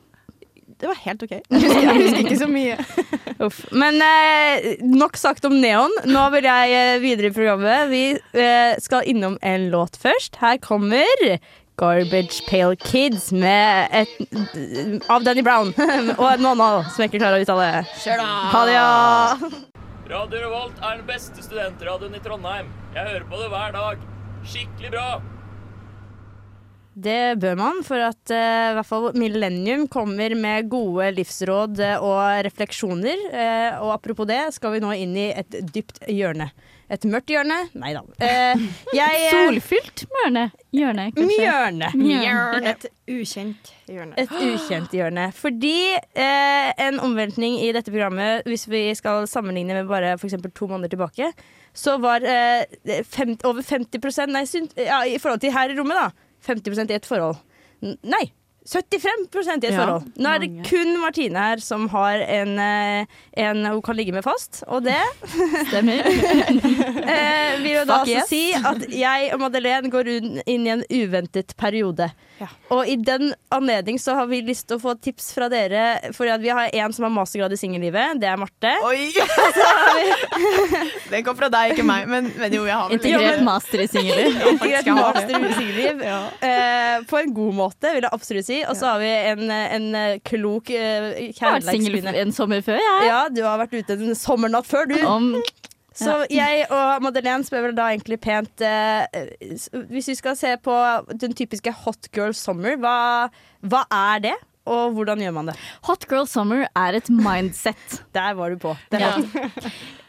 det 0.83 0.89
var 0.89 0.99
helt 0.99 1.23
OK. 1.23 1.31
Jeg 1.53 1.61
husker, 1.63 1.81
jeg 1.85 1.99
husker 2.01 2.21
ikke 2.25 2.37
så 2.41 2.47
mye. 2.51 2.77
Uff. 3.45 3.59
Men 3.71 4.01
eh, 4.03 4.81
nok 4.83 5.15
sagt 5.19 5.45
om 5.47 5.55
Neon. 5.63 5.93
Nå 6.09 6.23
vil 6.35 6.47
jeg 6.47 6.73
eh, 6.75 6.99
videre 7.03 7.29
i 7.29 7.35
programmet. 7.35 7.87
Vi 7.91 8.03
eh, 8.11 8.73
skal 8.83 9.07
innom 9.07 9.37
en 9.41 9.69
låt 9.71 9.95
først. 9.99 10.41
Her 10.43 10.59
kommer 10.63 11.07
Garbage 11.79 12.43
Pale 12.49 12.75
Kids 12.83 13.31
med 13.31 13.95
et 13.95 15.07
av 15.09 15.23
Danny 15.25 15.41
Brown 15.45 15.71
og 16.19 16.27
en 16.29 16.49
annen 16.51 16.89
som 16.91 17.01
jeg 17.01 17.13
ikke 17.13 17.23
klarer 17.23 17.41
å 17.41 17.47
uttale. 17.47 17.69
Ha 18.53 18.65
det, 18.67 18.75
ja! 18.75 19.69
Radio 20.03 20.41
Revolt 20.41 20.81
er 20.83 20.97
den 20.99 21.05
beste 21.07 21.39
studentradioen 21.45 22.17
i 22.17 22.19
Trondheim. 22.23 22.67
Jeg 22.91 23.07
hører 23.07 23.23
på 23.29 23.37
det 23.39 23.45
hver 23.53 23.71
dag. 23.71 24.01
Skikkelig 24.43 24.89
bra. 24.91 25.05
Det 26.93 27.39
bør 27.39 27.55
man, 27.57 27.79
for 27.87 28.03
at 28.03 28.33
uh, 28.35 28.73
hvert 28.75 28.89
fall 28.89 29.07
Millennium 29.15 29.87
kommer 29.87 30.35
med 30.35 30.67
gode 30.69 31.07
livsråd 31.15 31.79
eh, 31.81 32.03
og 32.03 32.43
refleksjoner. 32.45 33.23
Uh, 33.31 33.79
og 33.85 33.93
apropos 33.95 34.27
det, 34.29 34.41
skal 34.57 34.75
vi 34.75 34.83
nå 34.83 34.91
inn 35.05 35.15
i 35.17 35.29
et 35.31 35.57
dypt 35.71 36.03
hjørne. 36.11 36.51
Et 36.91 37.05
mørkt 37.09 37.31
hjørne? 37.31 37.55
Nei 37.79 37.93
da. 37.95 38.01
Eh, 38.23 38.63
jeg, 38.93 39.21
eh, 39.27 39.31
Solfylt 39.33 40.03
hjørne. 40.09 40.43
Hjørne, 40.75 41.05
kanskje. 41.15 41.37
Mjørne. 41.39 41.89
Mjørne. 41.95 42.73
Et 42.73 42.85
ukjent 43.13 43.71
hjørne. 43.89 44.17
Et 44.19 44.33
ukjent 44.35 44.93
hjørne. 44.97 45.29
Fordi 45.37 45.75
eh, 45.95 46.69
en 46.87 46.99
omveltning 47.03 47.57
i 47.63 47.71
dette 47.75 47.91
programmet, 47.93 48.43
hvis 48.49 48.67
vi 48.71 48.83
skal 48.99 49.27
sammenligne 49.31 49.77
med 49.79 49.89
bare 49.89 50.13
f.eks. 50.19 50.35
to 50.53 50.67
måneder 50.69 50.93
tilbake, 50.93 51.31
så 51.73 51.97
var 52.03 52.25
eh, 52.27 53.01
fem, 53.09 53.35
over 53.47 53.63
50 53.65 54.27
nei, 54.33 54.43
synt, 54.49 54.75
ja, 54.77 55.01
i 55.07 55.17
forhold 55.21 55.41
til 55.41 55.55
her 55.55 55.71
i 55.73 55.79
rommet, 55.79 55.97
da. 55.97 56.29
50 56.47 56.89
i 56.91 56.97
et 56.99 57.05
forhold. 57.07 57.39
N- 57.83 57.97
Nei. 58.03 58.25
75 58.65 59.63
i 59.63 59.67
et 59.67 59.73
Ja. 59.73 59.99
Nå 59.99 60.29
er 60.29 60.39
det 60.39 60.49
mange. 60.49 60.69
kun 60.69 61.01
Martine 61.01 61.39
her 61.39 61.57
som 61.59 61.89
har 61.89 62.19
en, 62.21 62.59
eh, 62.59 63.05
en 63.37 63.65
hun 63.65 63.81
kan 63.81 63.95
ligge 63.95 64.13
med 64.13 64.23
fast, 64.23 64.63
og 64.67 64.83
det 64.83 64.99
Stemmer. 65.69 65.99
eh, 67.13 67.59
vil 67.59 67.71
jo 67.73 67.85
da 67.85 68.03
yes. 68.07 68.29
si 68.29 68.53
at 68.53 68.87
jeg 68.89 69.33
og 69.33 69.39
Madeleine 69.43 69.91
går 69.91 70.07
inn 70.47 70.67
i 70.67 70.71
en 70.71 70.83
uventet 70.89 71.55
periode. 71.57 72.11
Ja. 72.43 72.49
Og 72.75 72.87
i 72.89 72.97
den 72.99 73.31
anledning 73.53 73.99
så 74.01 74.17
har 74.17 74.27
vi 74.27 74.41
lyst 74.43 74.67
til 74.67 74.79
å 74.79 74.83
få 74.83 74.95
tips 74.99 75.31
fra 75.35 75.47
dere, 75.51 76.11
for 76.15 76.27
vi 76.41 76.51
har 76.51 76.73
en 76.73 76.95
som 76.95 77.07
har 77.07 77.13
mastergrad 77.13 77.53
i 77.55 77.59
singellivet. 77.59 78.19
Det 78.19 78.27
er 78.27 78.39
Marte. 78.41 78.73
Oi! 78.89 79.13
Den 81.13 81.23
kom 81.25 81.37
fra 81.39 81.49
deg, 81.53 81.73
ikke 81.73 81.85
meg. 81.87 82.07
Men, 82.09 82.29
men 82.39 82.55
jo, 82.55 82.65
jeg 82.67 82.75
har 82.75 82.89
vel 82.89 82.97
Integrert 82.97 83.43
master 83.45 83.83
i 83.83 83.87
singelliv. 83.91 84.39
Integrert 84.53 84.91
master 84.97 85.47
i 85.47 85.53
singelliv. 85.55 86.03
Eh, 86.03 86.95
på 87.09 87.21
en 87.21 87.35
god 87.35 87.57
måte, 87.61 87.93
vil 87.95 88.07
jeg 88.07 88.13
absolutt 88.19 88.49
si. 88.49 88.59
Og 88.67 88.77
så 88.79 88.93
har 88.93 89.03
vi 89.03 89.11
en, 89.33 89.43
en 89.53 89.89
eh, 89.99 90.19
klok 90.25 90.73
uh, 90.73 91.11
Jeg 91.15 91.35
har 91.39 91.59
vært 91.59 91.69
singel 91.71 92.11
en 92.13 92.35
sommer 92.35 92.63
før, 92.65 92.81
jeg. 92.81 93.09
Ja, 93.09 93.21
du 93.31 93.43
har 93.45 93.61
vært 93.61 93.77
ute 93.77 93.99
en 93.99 94.17
sommernatt 94.17 94.67
før, 94.69 94.89
du. 94.91 94.97
Om 95.07 95.31
Så 95.93 96.15
jeg 96.33 96.65
og 96.73 97.03
Madeleine 97.05 97.45
spør 97.45 97.67
vel 97.67 97.75
da 97.77 97.89
egentlig 97.93 98.17
pent 98.23 98.63
eh, 98.65 99.05
Hvis 99.91 100.09
vi 100.09 100.15
skal 100.17 100.37
se 100.39 100.55
på 100.57 100.73
den 101.21 101.35
typiske 101.37 101.73
hot 101.83 102.09
girl 102.15 102.33
summer, 102.37 102.77
hva, 102.81 102.95
hva 103.61 103.83
er 103.93 104.25
det? 104.29 104.35
Og 104.69 104.93
hvordan 104.95 105.19
gjør 105.19 105.33
man 105.35 105.49
det? 105.51 105.57
Hot 105.89 106.05
girl 106.07 106.27
summer 106.29 106.63
er 106.71 106.95
et 106.95 107.09
mindset. 107.11 107.97
Der 108.15 108.35
var 108.37 108.53
du 108.53 108.61
på. 108.61 108.77
Det 108.93 109.03
Ja. 109.03 109.17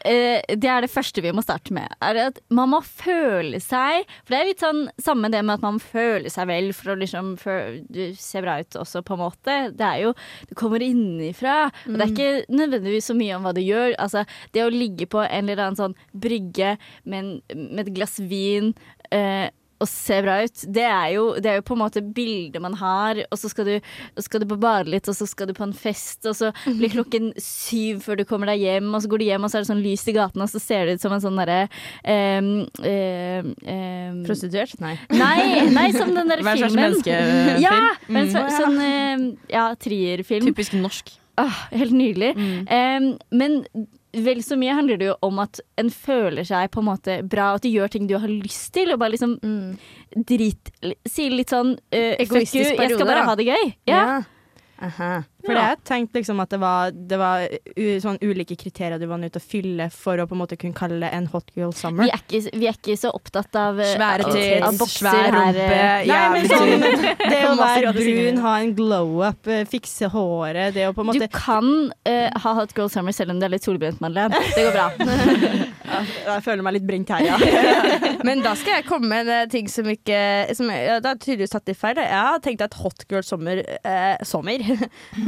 Eh, 0.05 0.37
det 0.53 0.69
er 0.69 0.83
det 0.85 0.91
første 0.93 1.17
vi 1.25 1.31
må 1.33 1.41
starte 1.41 1.73
med. 1.73 1.89
Er 2.05 2.19
at 2.27 2.35
Man 2.53 2.69
må 2.69 2.77
føle 2.85 3.57
seg 3.57 4.03
For 4.05 4.35
det 4.35 4.37
er 4.37 4.49
litt 4.51 4.61
sånn 4.61 4.83
samme 5.01 5.31
det 5.33 5.39
med 5.41 5.55
at 5.55 5.63
man 5.63 5.79
føler 5.81 6.29
seg 6.29 6.45
vel 6.45 6.67
for 6.77 6.93
å 6.93 6.97
liksom 6.99 7.31
Du 7.89 8.13
ser 8.13 8.45
bra 8.45 8.59
ut 8.61 8.77
også, 8.83 9.01
på 9.01 9.15
en 9.15 9.23
måte. 9.23 9.55
Det 9.73 9.87
er 9.87 10.03
jo 10.03 10.13
Det 10.45 10.59
kommer 10.61 10.85
innenfra. 10.85 11.71
Og 11.89 11.97
det 11.97 12.05
er 12.05 12.13
ikke 12.13 12.53
nødvendigvis 12.53 13.09
så 13.09 13.17
mye 13.17 13.33
om 13.39 13.49
hva 13.49 13.55
du 13.57 13.63
gjør. 13.65 13.95
Altså, 13.97 14.27
det 14.53 14.61
å 14.61 14.69
ligge 14.69 15.09
på 15.09 15.25
en 15.25 15.49
eller 15.49 15.65
annen 15.71 15.81
sånn 15.81 15.97
brygge 16.13 16.75
med, 17.01 17.17
en, 17.17 17.59
med 17.73 17.87
et 17.87 17.93
glass 17.97 18.19
vin 18.21 18.75
eh, 19.09 19.49
og 19.83 19.89
se 19.91 20.21
bra 20.23 20.37
ut, 20.45 20.61
det 20.71 20.83
er, 20.87 21.09
jo, 21.17 21.23
det 21.43 21.49
er 21.51 21.55
jo 21.59 21.65
på 21.67 21.75
en 21.75 21.81
måte 21.81 22.01
bildet 22.15 22.61
man 22.63 22.73
har, 22.79 23.19
og 23.27 23.37
så 23.37 23.49
skal 23.51 23.65
du, 23.67 23.73
skal 24.23 24.39
du 24.39 24.45
på 24.47 24.57
bade 24.61 24.87
litt, 24.93 25.09
og 25.11 25.17
så 25.17 25.27
skal 25.27 25.49
du 25.49 25.53
på 25.57 25.65
en 25.67 25.73
fest, 25.75 26.23
og 26.29 26.35
så 26.37 26.51
blir 26.65 26.93
klokken 26.93 27.33
syv 27.41 27.99
før 28.05 28.21
du 28.21 28.23
kommer 28.29 28.47
deg 28.53 28.63
hjem, 28.63 28.87
og 28.95 29.03
så 29.03 29.11
går 29.11 29.19
du 29.19 29.25
hjem, 29.27 29.43
og 29.43 29.51
så 29.51 29.59
er 29.59 29.65
det 29.65 29.71
sånn 29.73 29.83
lys 29.83 30.05
i 30.07 30.15
gaten, 30.15 30.41
og 30.45 30.49
så 30.53 30.61
ser 30.63 30.85
det 30.87 30.95
ut 30.95 31.03
som 31.03 31.15
en 31.17 31.23
sånn 31.25 31.41
derre 31.41 31.59
um, 32.07 32.49
um, 32.79 33.51
um, 33.67 34.23
Prostituert? 34.25 34.77
Nei. 34.83 34.95
Nei, 35.11 35.67
nei, 35.75 35.89
som 35.95 36.15
den 36.15 36.31
der 36.31 36.41
Hver 36.45 36.57
slags 36.61 36.73
filmen. 36.73 36.95
menneskefilm. 36.95 37.61
Ja, 37.65 37.75
Mm. 38.05 38.13
men 38.15 38.27
så, 38.31 38.41
sånn 38.55 38.79
ehm, 38.81 39.23
ja, 39.51 39.67
trierfilm. 39.81 40.45
Typisk 40.47 40.73
norsk. 40.79 41.11
Ah, 41.41 41.51
helt 41.75 41.91
nydelig. 41.91 42.31
Em, 42.71 43.17
men 43.35 43.57
vel 44.23 44.41
så 44.45 44.57
mye 44.59 44.75
handler 44.77 44.99
det 45.01 45.09
jo 45.09 45.15
om 45.25 45.39
at 45.43 45.59
en 45.81 45.89
føler 45.91 46.47
seg 46.47 46.71
på 46.73 46.81
en 46.83 46.87
måte 46.87 47.17
bra, 47.27 47.53
at 47.57 47.65
du 47.65 47.69
gjør 47.71 47.91
ting 47.91 48.07
du 48.09 48.15
har 48.21 48.31
lyst 48.31 48.71
til, 48.75 48.93
og 48.93 49.01
bare 49.01 49.15
liksom 49.15 49.37
drit 50.15 50.71
Sier 51.09 51.33
litt 51.33 51.51
sånn 51.51 51.73
uh, 51.75 52.13
Fuck 52.21 52.25
Egoistisk 52.27 52.61
you, 52.61 52.77
jeg 52.79 52.95
skal 52.95 53.07
bare 53.09 53.23
da. 53.23 53.27
ha 53.27 53.35
det 53.39 53.47
gøy. 53.49 53.71
Ja. 53.89 54.03
Aha. 54.85 55.11
For 55.45 55.57
jeg 55.57 55.79
tenkte 55.87 56.19
liksom 56.19 56.41
at 56.43 56.53
det 56.53 56.59
var, 56.61 56.93
det 56.95 57.19
var 57.21 57.45
u, 57.47 57.85
sånn 58.01 58.17
ulike 58.23 58.57
kriterier 58.59 58.99
du 59.01 59.07
var 59.09 59.21
nødt 59.21 59.35
til 59.35 59.43
å 59.43 59.45
fylle 59.45 59.87
for 59.93 60.21
å 60.21 60.27
på 60.29 60.35
en 60.35 60.41
måte 60.41 60.57
kunne 60.59 60.77
kalle 60.77 60.99
det 61.03 61.11
en 61.15 61.27
hot 61.31 61.51
girl 61.57 61.73
summer. 61.75 62.07
Vi 62.07 62.13
er, 62.13 62.23
ikke, 62.23 62.57
vi 62.57 62.69
er 62.69 62.79
ikke 62.79 62.97
så 62.99 63.11
opptatt 63.15 63.59
av 63.59 63.79
eh, 63.81 63.93
Svære 63.95 64.29
tits, 64.31 64.65
av 64.65 64.79
bokser 64.81 65.05
svær 65.05 65.29
rumpe, 65.35 65.65
eh. 65.65 66.09
Nei, 66.09 66.19
men 66.33 66.49
jævlig 66.49 66.51
sånn, 66.51 67.07
det 67.35 67.41
å 67.49 67.53
være 67.59 67.93
brun, 67.99 68.41
ha 68.45 68.55
en 68.63 68.75
glow-up, 68.77 69.51
eh, 69.51 69.63
fikse 69.69 70.09
håret, 70.13 70.75
det 70.77 70.89
å 70.89 70.95
på 70.97 71.05
en 71.05 71.13
Du 71.15 71.27
kan 71.35 71.71
uh, 72.09 72.41
ha 72.45 72.57
hot 72.61 72.75
girl 72.77 72.91
summer 72.91 73.15
selv 73.15 73.35
om 73.35 73.41
du 73.41 73.47
er 73.47 73.55
litt 73.55 73.65
solbrent, 73.67 74.01
Madeleine. 74.03 74.43
Det 74.55 74.67
går 74.67 74.75
bra. 74.75 74.89
Jeg 75.95 76.43
føler 76.43 76.65
meg 76.65 76.77
litt 76.77 76.85
brent 76.87 77.11
her, 77.13 77.25
ja. 77.25 77.37
Men 78.27 78.41
da 78.43 78.55
skal 78.57 78.79
jeg 78.79 78.87
komme 78.87 79.09
med 79.11 79.29
en 79.31 79.51
ting 79.51 79.67
som 79.71 79.87
ikke 79.89 80.17
som 80.57 80.69
ja, 80.73 80.97
Det 81.03 81.11
har 81.11 81.19
tydeligvis 81.21 81.53
tatt 81.53 81.69
litt 81.69 81.79
feil. 81.79 81.99
Jeg 82.01 82.25
har 82.27 82.41
tenkt 82.43 82.63
at 82.65 82.75
hot 82.81 83.05
girl 83.11 83.23
summer, 83.25 83.61
eh, 83.61 84.15
sommer 84.25 84.65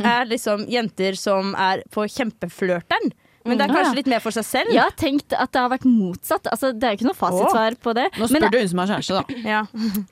er 0.08 0.26
liksom 0.34 0.66
jenter 0.72 1.18
som 1.20 1.54
er 1.56 1.84
på 1.94 2.08
kjempeflørteren. 2.18 3.12
Men 3.48 3.58
det 3.58 3.64
er 3.64 3.70
Mm. 3.72 3.76
kanskje 3.78 3.96
litt 3.96 4.08
mer 4.12 4.20
for 4.20 4.32
seg 4.36 4.44
selv. 4.44 4.72
Jeg 4.76 4.82
har 4.84 4.92
tenkt 5.00 5.32
at 5.32 5.52
det 5.54 5.60
har 5.62 5.70
vært 5.72 5.86
motsatt. 5.88 6.50
Altså, 6.52 6.74
det 6.78 6.84
er 6.84 6.98
ikke 6.98 7.06
noe 7.08 7.16
fasitsvar 7.16 7.78
på 7.80 7.94
det. 7.96 8.10
Nå 8.20 8.28
men 8.30 8.42
spør 8.42 8.52
du 8.52 8.58
hun 8.60 8.68
som 8.68 8.80
har 8.82 8.88
kjæreste, 8.92 9.14
da. 9.16 9.24
Ja. 9.48 9.62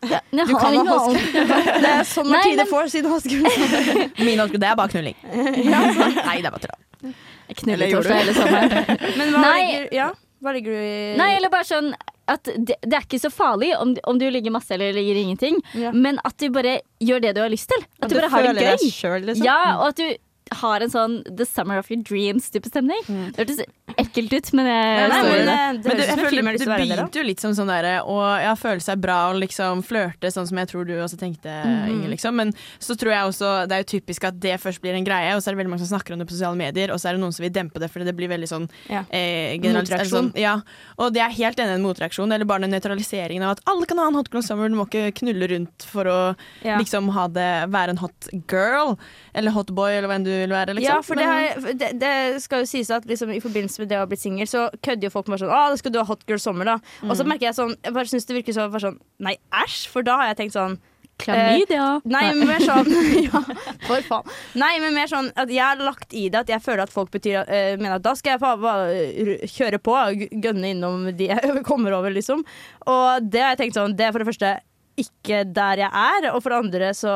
Ja, 0.09 0.19
men 0.31 0.47
Du 0.47 0.53
kan 0.55 0.71
ikke 0.71 0.87
ha 0.87 1.07
noe 1.09 1.13
Det 1.83 1.89
er 1.89 2.05
sånn 2.07 2.29
Martine 2.31 2.63
men- 2.63 2.71
får 2.71 2.89
sin 2.93 3.03
girl. 3.03 4.09
Min 4.25 4.39
hot 4.39 4.51
det 4.55 4.63
er 4.63 4.75
bare 4.79 4.87
knulling. 4.87 5.15
Nei, 5.35 6.37
det 6.39 6.45
er 6.47 6.51
bare 6.51 6.63
tull. 6.63 7.13
Jeg 7.49 7.57
knuller 7.59 7.91
torsdag 7.91 8.15
hele 8.23 8.33
sommeren. 8.33 8.69
Men 9.19 9.33
hva 9.35 9.41
Nei. 9.41 9.59
ligger, 9.65 9.89
ja, 9.93 10.07
hva 10.45 10.53
ligger 10.55 10.75
du 10.77 10.81
i 10.85 11.15
Nei, 11.19 11.31
eller 11.39 11.51
bare 11.53 11.67
sånn 11.67 11.91
at 12.27 12.47
det, 12.57 12.77
det 12.81 12.95
er 12.97 13.03
ikke 13.05 13.19
så 13.21 13.29
farlig 13.29 13.67
om, 13.77 13.91
om 14.09 14.17
du 14.17 14.23
ligger 14.33 14.53
masse 14.55 14.71
eller 14.73 14.95
ligger 14.97 15.19
ingenting, 15.21 15.59
Ja. 15.77 15.91
men 15.93 16.17
at 16.25 16.33
du 16.41 16.47
bare 16.49 16.79
gjør 17.03 17.21
det 17.21 17.35
du 17.37 17.41
har 17.43 17.51
lyst 17.53 17.69
til. 17.69 17.83
At, 17.99 18.07
At 18.07 18.09
du 18.09 18.15
du 18.15 18.21
bare 18.23 18.31
har 18.33 18.47
det 18.57 18.63
gøy. 18.65 18.87
selv, 18.89 19.27
liksom. 19.29 19.45
Ja, 19.45 19.59
og 19.77 19.91
at 19.91 19.99
du 20.01 20.07
har 20.53 20.81
en 20.81 20.89
sånn 20.93 21.23
The 21.35 21.45
Summer 21.45 21.79
of 21.81 21.89
Your 21.89 22.03
Dreams-type 22.05 22.67
stemning. 22.69 23.01
Det 23.07 23.41
hørtes 23.41 23.63
ekkelt 23.97 24.33
ut, 24.33 24.49
men 24.53 24.67
jeg 24.69 25.09
Nei, 25.09 25.21
men 25.23 25.31
det. 25.31 25.45
det, 25.45 25.89
Men 25.89 25.97
jeg 26.01 26.17
føler 26.19 26.57
det 26.57 26.67
begynte 26.67 27.19
jo 27.19 27.23
litt 27.25 27.39
som 27.41 27.53
sånn 27.57 27.69
derre 27.69 27.95
å 28.05 28.17
ja, 28.41 28.53
føle 28.59 28.81
seg 28.83 28.99
bra 29.01 29.29
og 29.31 29.39
liksom 29.41 29.81
flørte, 29.85 30.29
sånn 30.33 30.47
som 30.49 30.57
jeg 30.61 30.69
tror 30.69 30.85
du 30.85 30.93
også 31.01 31.17
tenkte, 31.21 31.49
mm. 31.49 31.89
Inge, 31.93 32.11
Liksom. 32.15 32.35
Men 32.37 32.51
så 32.79 32.95
tror 32.95 33.11
jeg 33.11 33.29
også 33.31 33.51
det 33.67 33.75
er 33.75 33.83
jo 33.83 33.89
typisk 33.99 34.23
at 34.29 34.37
det 34.39 34.55
først 34.61 34.81
blir 34.83 34.93
en 34.97 35.03
greie, 35.07 35.33
og 35.35 35.41
så 35.41 35.49
er 35.49 35.55
det 35.55 35.61
veldig 35.63 35.73
mange 35.73 35.85
som 35.85 35.93
snakker 35.97 36.13
om 36.15 36.19
det 36.21 36.27
på 36.29 36.35
sosiale 36.37 36.57
medier, 36.59 36.91
og 36.93 36.99
så 37.01 37.09
er 37.09 37.17
det 37.17 37.23
noen 37.25 37.33
som 37.35 37.43
vil 37.43 37.53
dempe 37.55 37.81
det 37.81 37.89
fordi 37.91 38.05
det 38.05 38.15
blir 38.17 38.29
veldig 38.31 38.49
sånn 38.51 38.69
Ja. 38.89 39.03
eh, 39.09 39.57
Motreaksjon. 39.59 40.29
Sånn, 40.29 40.31
ja. 40.39 40.59
Og 41.01 41.13
det 41.15 41.21
er 41.25 41.33
helt 41.35 41.57
enig 41.59 41.75
en 41.79 41.85
motreaksjon, 41.85 42.31
eller 42.31 42.45
bare 42.45 42.61
den 42.67 42.71
nøytraliseringen 42.77 43.43
av 43.43 43.55
at 43.57 43.63
alle 43.67 43.85
kan 43.89 43.97
ha 44.01 44.07
en 44.11 44.15
hot 44.19 44.29
girl 44.33 44.43
summer, 44.45 44.69
du 44.69 44.75
må 44.77 44.85
ikke 44.89 45.11
knulle 45.21 45.49
rundt 45.55 45.83
for 45.89 46.05
å 46.05 46.19
Ja. 46.63 46.77
liksom 46.79 47.09
ha 47.15 47.27
det, 47.27 47.49
være 47.71 47.89
en 47.95 47.97
hot 48.03 48.29
girl, 48.47 48.97
eller 49.35 49.51
hotboy, 49.55 49.91
eller 49.97 50.07
hva 50.09 50.15
enn 50.17 50.25
du 50.25 50.31
vil 50.31 50.53
være. 50.55 50.73
Liksom. 50.77 50.87
Ja, 50.87 51.01
for 51.03 51.19
det, 51.19 51.27
har, 51.27 51.69
det, 51.75 51.91
det 52.01 52.13
skal 52.43 52.63
jo 52.63 52.69
sies 52.71 52.89
at 52.95 53.05
liksom, 53.09 53.33
i 53.35 53.41
forbindelse 53.43 53.83
med 53.83 53.91
det 53.91 53.99
å 53.99 54.05
ha 54.05 54.09
blitt 54.09 54.23
singel, 54.23 54.47
så 54.47 54.65
kødder 54.79 55.09
jo 55.09 55.13
folk 55.13 55.27
med 55.31 55.43
sånn 55.43 55.51
Å, 55.53 55.61
da 55.75 55.79
skal 55.83 55.91
du 55.95 55.99
ha 56.01 56.07
hotgirl 56.07 56.39
sommer, 56.41 56.71
da. 56.73 56.79
Og 57.05 57.13
så 57.19 57.25
Mm. 57.25 57.31
merker 57.35 57.49
jeg 57.51 57.57
sånn 57.59 57.75
Jeg 57.83 57.93
bare 57.99 58.09
syns 58.11 58.25
det 58.29 58.35
virker 58.39 58.55
så, 58.55 58.65
bare 58.71 58.85
sånn 58.87 58.99
Nei, 59.27 59.35
æsj! 59.63 59.87
For 59.91 60.01
da 60.07 60.15
har 60.21 60.31
jeg 60.33 60.37
tenkt 60.45 60.55
sånn 60.57 60.77
Klamydia. 61.17 62.01
Nei, 62.11 62.23
men 62.35 62.47
mer 62.49 62.59
sånn 62.59 62.89
Ja, 63.29 63.39
for 63.87 64.01
faen. 64.03 64.31
Nei, 64.59 64.73
men 64.83 64.95
mer 64.97 65.07
sånn 65.07 65.29
at 65.39 65.47
jeg 65.53 65.63
har 65.63 65.79
lagt 65.79 66.11
i 66.15 66.25
det 66.27 66.41
at 66.43 66.49
jeg 66.51 66.63
føler 66.65 66.83
at 66.83 66.91
folk 66.91 67.11
betyr 67.13 67.37
uh, 67.47 67.75
mener 67.79 67.97
at 67.99 68.03
da 68.03 68.11
skal 68.19 68.35
jeg 68.35 68.41
bare 68.43 68.89
eh, 68.99 69.45
kjøre 69.47 69.79
på, 69.79 69.95
og 69.95 70.25
gønne 70.43 70.73
innom 70.75 71.05
de 71.15 71.29
jeg 71.31 71.61
kommer 71.69 71.95
over, 71.95 72.11
liksom. 72.11 72.43
Og 72.91 73.29
det 73.31 73.43
har 73.45 73.53
jeg 73.55 73.61
tenkt 73.65 73.79
sånn 73.79 73.95
Det 73.95 74.09
er 74.09 74.11
for 74.15 74.23
det 74.25 74.27
første 74.33 74.51
ikke 74.99 75.41
der 75.55 75.81
jeg 75.85 75.91
er, 75.91 76.29
og 76.33 76.43
for 76.43 76.51
det 76.53 76.59
andre 76.65 76.91
så 76.95 77.13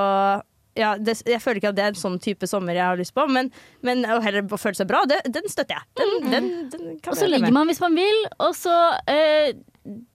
ja, 0.80 0.94
det, 0.98 1.18
jeg 1.28 1.42
føler 1.44 1.60
ikke 1.62 1.72
at 1.74 1.78
det 1.78 1.84
er 1.86 1.94
en 1.94 2.00
sånn 2.00 2.18
type 2.24 2.48
sommer 2.50 2.78
jeg 2.78 2.86
har 2.88 3.00
lyst 3.00 3.14
på, 3.18 3.26
men, 3.30 3.52
men 3.86 4.06
å 4.08 4.20
heller 4.24 4.48
føle 4.56 4.78
seg 4.80 4.88
bra, 4.90 5.04
det, 5.10 5.20
den 5.36 5.50
støtter 5.52 5.76
jeg. 5.80 5.88
Den, 6.00 6.14
den, 6.32 6.50
den 6.72 6.86
kan 7.04 7.12
Og 7.14 7.20
så 7.20 7.28
jeg 7.28 7.34
ligger 7.36 7.50
med. 7.50 7.58
man 7.60 7.70
hvis 7.72 7.82
man 7.84 7.98
vil, 8.00 8.22
og 8.48 8.56
så 8.58 8.76
eh, 9.12 9.52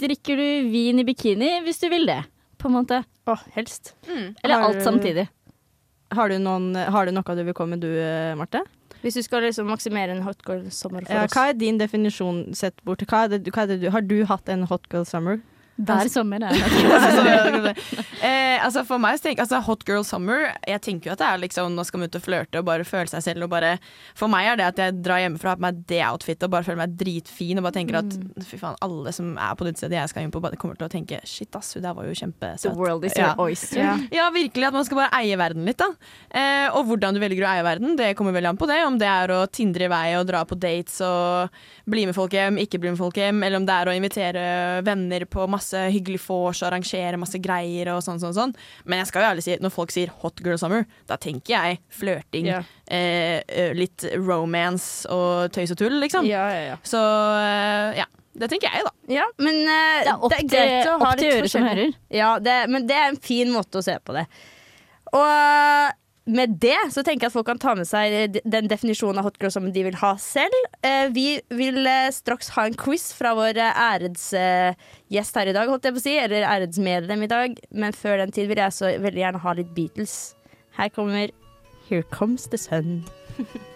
drikker 0.01 0.41
du 0.41 0.47
vin 0.73 1.03
i 1.03 1.07
bikini 1.09 1.59
hvis 1.67 1.83
du 1.85 1.91
vil 1.93 2.09
det. 2.09 2.23
På 2.61 2.71
en 2.71 2.79
måte. 2.79 3.03
Å, 3.29 3.35
helst. 3.59 3.93
Eller 4.09 4.55
Har 4.57 4.71
alt 4.71 4.81
samtidig. 4.87 5.27
Har 6.15 6.31
du, 6.31 6.39
noen, 6.41 6.71
har 6.77 7.09
du 7.09 7.13
noe 7.17 7.35
du 7.37 7.43
vil 7.49 7.57
komme 7.57 7.75
med, 7.77 7.85
du, 7.85 7.93
eh, 7.99 8.33
Marte? 8.39 8.61
Hvis 9.05 9.19
du 9.19 9.23
skal 9.27 9.43
liksom 9.45 9.67
maksimere 9.69 10.15
en 10.15 10.23
hot 10.25 10.41
girl 10.49 10.63
sommer 10.73 11.05
for 11.05 11.13
Ja, 11.13 11.25
oss. 11.27 11.35
hva 11.37 11.51
er 11.51 11.59
din 11.61 11.77
definisjon 11.81 12.55
sett 12.57 12.79
bort? 12.89 13.03
Hva 13.11 13.27
er 13.27 13.35
det, 13.35 13.51
hva 13.53 13.65
er 13.67 13.75
det 13.75 13.81
du, 13.83 13.91
har 13.93 14.05
du 14.07 14.15
hatt 14.31 14.49
en 14.49 14.63
hot 14.71 14.87
girl 14.93 15.05
summer? 15.09 15.43
Hver 15.77 16.09
sommer 16.09 16.39
det. 16.39 16.53
eh, 18.29 18.63
altså 18.63 18.85
for 18.87 19.03
meg 19.03 19.19
så 19.19 19.27
tenker 19.27 19.43
altså 19.43 19.59
Hot 19.67 19.83
girl 19.89 20.05
summer 20.07 20.53
Jeg 20.63 20.81
tenker 20.85 21.11
jo 21.11 21.15
at 21.17 21.23
det 21.23 21.27
er 21.27 21.41
liksom 21.43 21.75
Nå 21.75 21.85
skal 21.89 22.03
man 22.03 22.13
ut 22.13 22.19
og 22.19 22.23
flørte 22.23 22.61
og 22.61 22.69
bare 22.69 22.87
føle 22.87 23.11
seg 23.11 23.25
selv. 23.27 23.47
Og 23.47 23.51
bare, 23.53 23.75
for 24.17 24.31
meg 24.31 24.53
er 24.53 24.61
det 24.61 24.69
at 24.69 24.83
jeg 24.85 24.97
drar 25.03 25.23
hjemmefra 25.25 25.51
og 25.51 25.55
har 25.55 25.59
på 25.59 25.67
meg 25.67 25.81
det 25.91 26.01
outfitet 26.07 26.47
og 26.47 26.53
bare 26.55 26.67
føler 26.67 26.81
meg 26.85 26.95
dritfin. 27.01 27.59
Og 27.59 27.67
bare 27.67 27.77
tenker 27.79 27.99
at 27.99 28.15
fy 28.47 28.61
faen, 28.61 28.79
alle 28.85 29.15
som 29.17 29.35
er 29.35 29.57
på 29.59 29.67
det 29.67 29.75
stedet 29.81 29.99
jeg 29.99 30.13
skal 30.13 30.27
inn 30.27 30.35
på, 30.35 30.43
bare 30.45 30.59
kommer 30.61 30.79
til 30.79 30.87
å 30.87 30.93
tenke 30.93 31.19
shit, 31.29 31.51
ass, 31.59 31.75
hun 31.75 31.85
der 31.85 31.97
var 31.97 32.07
jo 32.07 32.15
kjempesøt. 32.17 32.69
The 32.69 32.75
world 32.79 33.07
is 33.09 33.17
your 33.19 33.35
oyster. 33.43 33.83
Ja. 33.83 33.97
ja, 34.15 34.29
virkelig. 34.35 34.69
At 34.71 34.79
man 34.79 34.87
skal 34.87 35.03
bare 35.03 35.21
eie 35.21 35.39
verden 35.41 35.67
litt, 35.67 35.81
da. 35.83 35.91
Eh, 36.31 36.69
og 36.71 36.87
hvordan 36.89 37.17
du 37.17 37.23
velger 37.23 37.47
å 37.47 37.51
eie 37.51 37.67
verden, 37.67 37.99
det 37.99 38.13
kommer 38.19 38.37
veldig 38.37 38.53
an 38.53 38.61
på 38.61 38.71
det. 38.71 38.79
Om 38.87 39.01
det 39.03 39.11
er 39.11 39.35
å 39.35 39.43
tindre 39.51 39.89
i 39.89 39.93
vei 39.93 40.07
og 40.21 40.29
dra 40.31 40.45
på 40.49 40.59
dates 40.61 41.01
og 41.05 41.61
bli 41.91 42.07
med 42.09 42.17
folk 42.17 42.37
hjem, 42.37 42.63
ikke 42.63 42.81
bli 42.83 42.95
med 42.95 43.01
folk 43.01 43.19
hjem, 43.19 43.43
eller 43.43 43.61
om 43.61 43.69
det 43.69 43.77
er 43.77 43.91
å 43.91 43.99
invitere 43.99 44.47
venner 44.87 45.27
på 45.31 45.49
masse 45.51 45.64
hyggelig 45.73 46.21
vors 46.27 46.61
og 46.63 46.69
arrangere 46.69 47.21
masse 47.21 47.39
greier 47.43 47.93
og 47.95 48.03
sånn, 48.05 48.21
sånn, 48.23 48.35
sånn. 48.37 48.55
Men 48.85 49.01
jeg 49.03 49.11
skal 49.11 49.25
jo 49.25 49.31
ærlig 49.33 49.47
si, 49.47 49.57
når 49.63 49.75
folk 49.75 49.95
sier 49.95 50.13
hot 50.23 50.43
girl 50.45 50.59
summer, 50.61 50.85
da 51.11 51.19
tenker 51.21 51.55
jeg 51.55 51.81
flørting, 51.95 52.51
yeah. 52.51 52.69
eh, 52.93 53.73
litt 53.77 54.07
romance 54.19 55.09
og 55.13 55.55
tøys 55.55 55.75
og 55.75 55.81
tull, 55.81 55.97
liksom. 56.03 56.29
Ja, 56.29 56.45
ja, 56.53 56.63
ja. 56.75 56.77
Så 56.87 57.01
eh, 57.01 58.03
ja. 58.03 58.11
Det 58.35 58.49
tenker 58.51 58.67
jeg, 58.67 58.83
da. 58.83 58.91
Ja, 59.15 59.25
men 59.39 59.61
eh, 59.63 60.01
Det 60.03 60.11
er 60.11 60.25
opp 60.27 60.33
greit 60.51 60.89
å 60.91 60.97
ha 60.99 61.11
litt 61.15 61.21
forskjell 61.23 61.45
forskjellig. 61.45 61.91
Ja, 62.19 62.33
det, 62.43 62.57
men 62.67 62.89
det 62.89 62.97
er 62.99 63.13
en 63.13 63.21
fin 63.23 63.53
måte 63.55 63.79
å 63.79 63.85
se 63.87 63.95
på 64.03 64.17
det. 64.17 64.25
Og 65.15 66.01
med 66.27 66.57
det 66.61 66.77
så 66.95 67.03
tenker 67.05 67.27
jeg 67.27 67.31
at 67.33 67.35
folk 67.37 67.47
kan 67.51 67.59
ta 67.61 67.75
med 67.77 67.85
seg 67.89 68.39
den 68.49 68.69
definisjonen 68.71 69.21
av 69.21 69.27
hot 69.29 69.37
girl 69.43 69.53
som 69.53 69.67
de 69.73 69.83
vil 69.85 69.99
ha 70.01 70.15
selv. 70.21 70.57
Eh, 70.81 71.11
Vi 71.13 71.41
vil 71.53 71.85
eh, 71.87 72.09
straks 72.15 72.49
ha 72.57 72.65
en 72.65 72.77
quiz 72.81 73.11
fra 73.13 73.35
vår 73.37 73.61
eh, 73.61 73.83
æredsgjest 73.85 75.37
her 75.41 75.51
i 75.53 75.57
dag, 75.57 75.69
holdt 75.69 75.85
jeg 75.85 75.97
på 75.97 76.01
å 76.01 76.07
si. 76.07 76.17
Eller 76.21 76.47
æredsmedlem 76.49 77.27
i 77.27 77.31
dag. 77.31 77.61
Men 77.71 77.93
før 77.93 78.23
den 78.23 78.33
tid 78.33 78.49
vil 78.49 78.63
jeg 78.63 78.73
så 78.73 78.95
veldig 79.05 79.21
gjerne 79.25 79.45
ha 79.45 79.53
litt 79.59 79.75
Beatles. 79.77 80.17
Her 80.79 80.89
kommer 80.89 81.29
Here 81.91 82.03
Comes 82.11 82.49
the 82.49 82.59
Sun. 82.59 83.05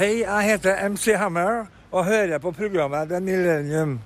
Hei, 0.00 0.22
jeg 0.24 0.44
heter 0.48 0.88
MC 0.88 1.12
Hammer 1.20 1.66
og 1.92 2.04
hører 2.08 2.38
på 2.40 2.50
programmet 2.56 3.08
The 3.10 3.20
Millennium. 3.20 3.98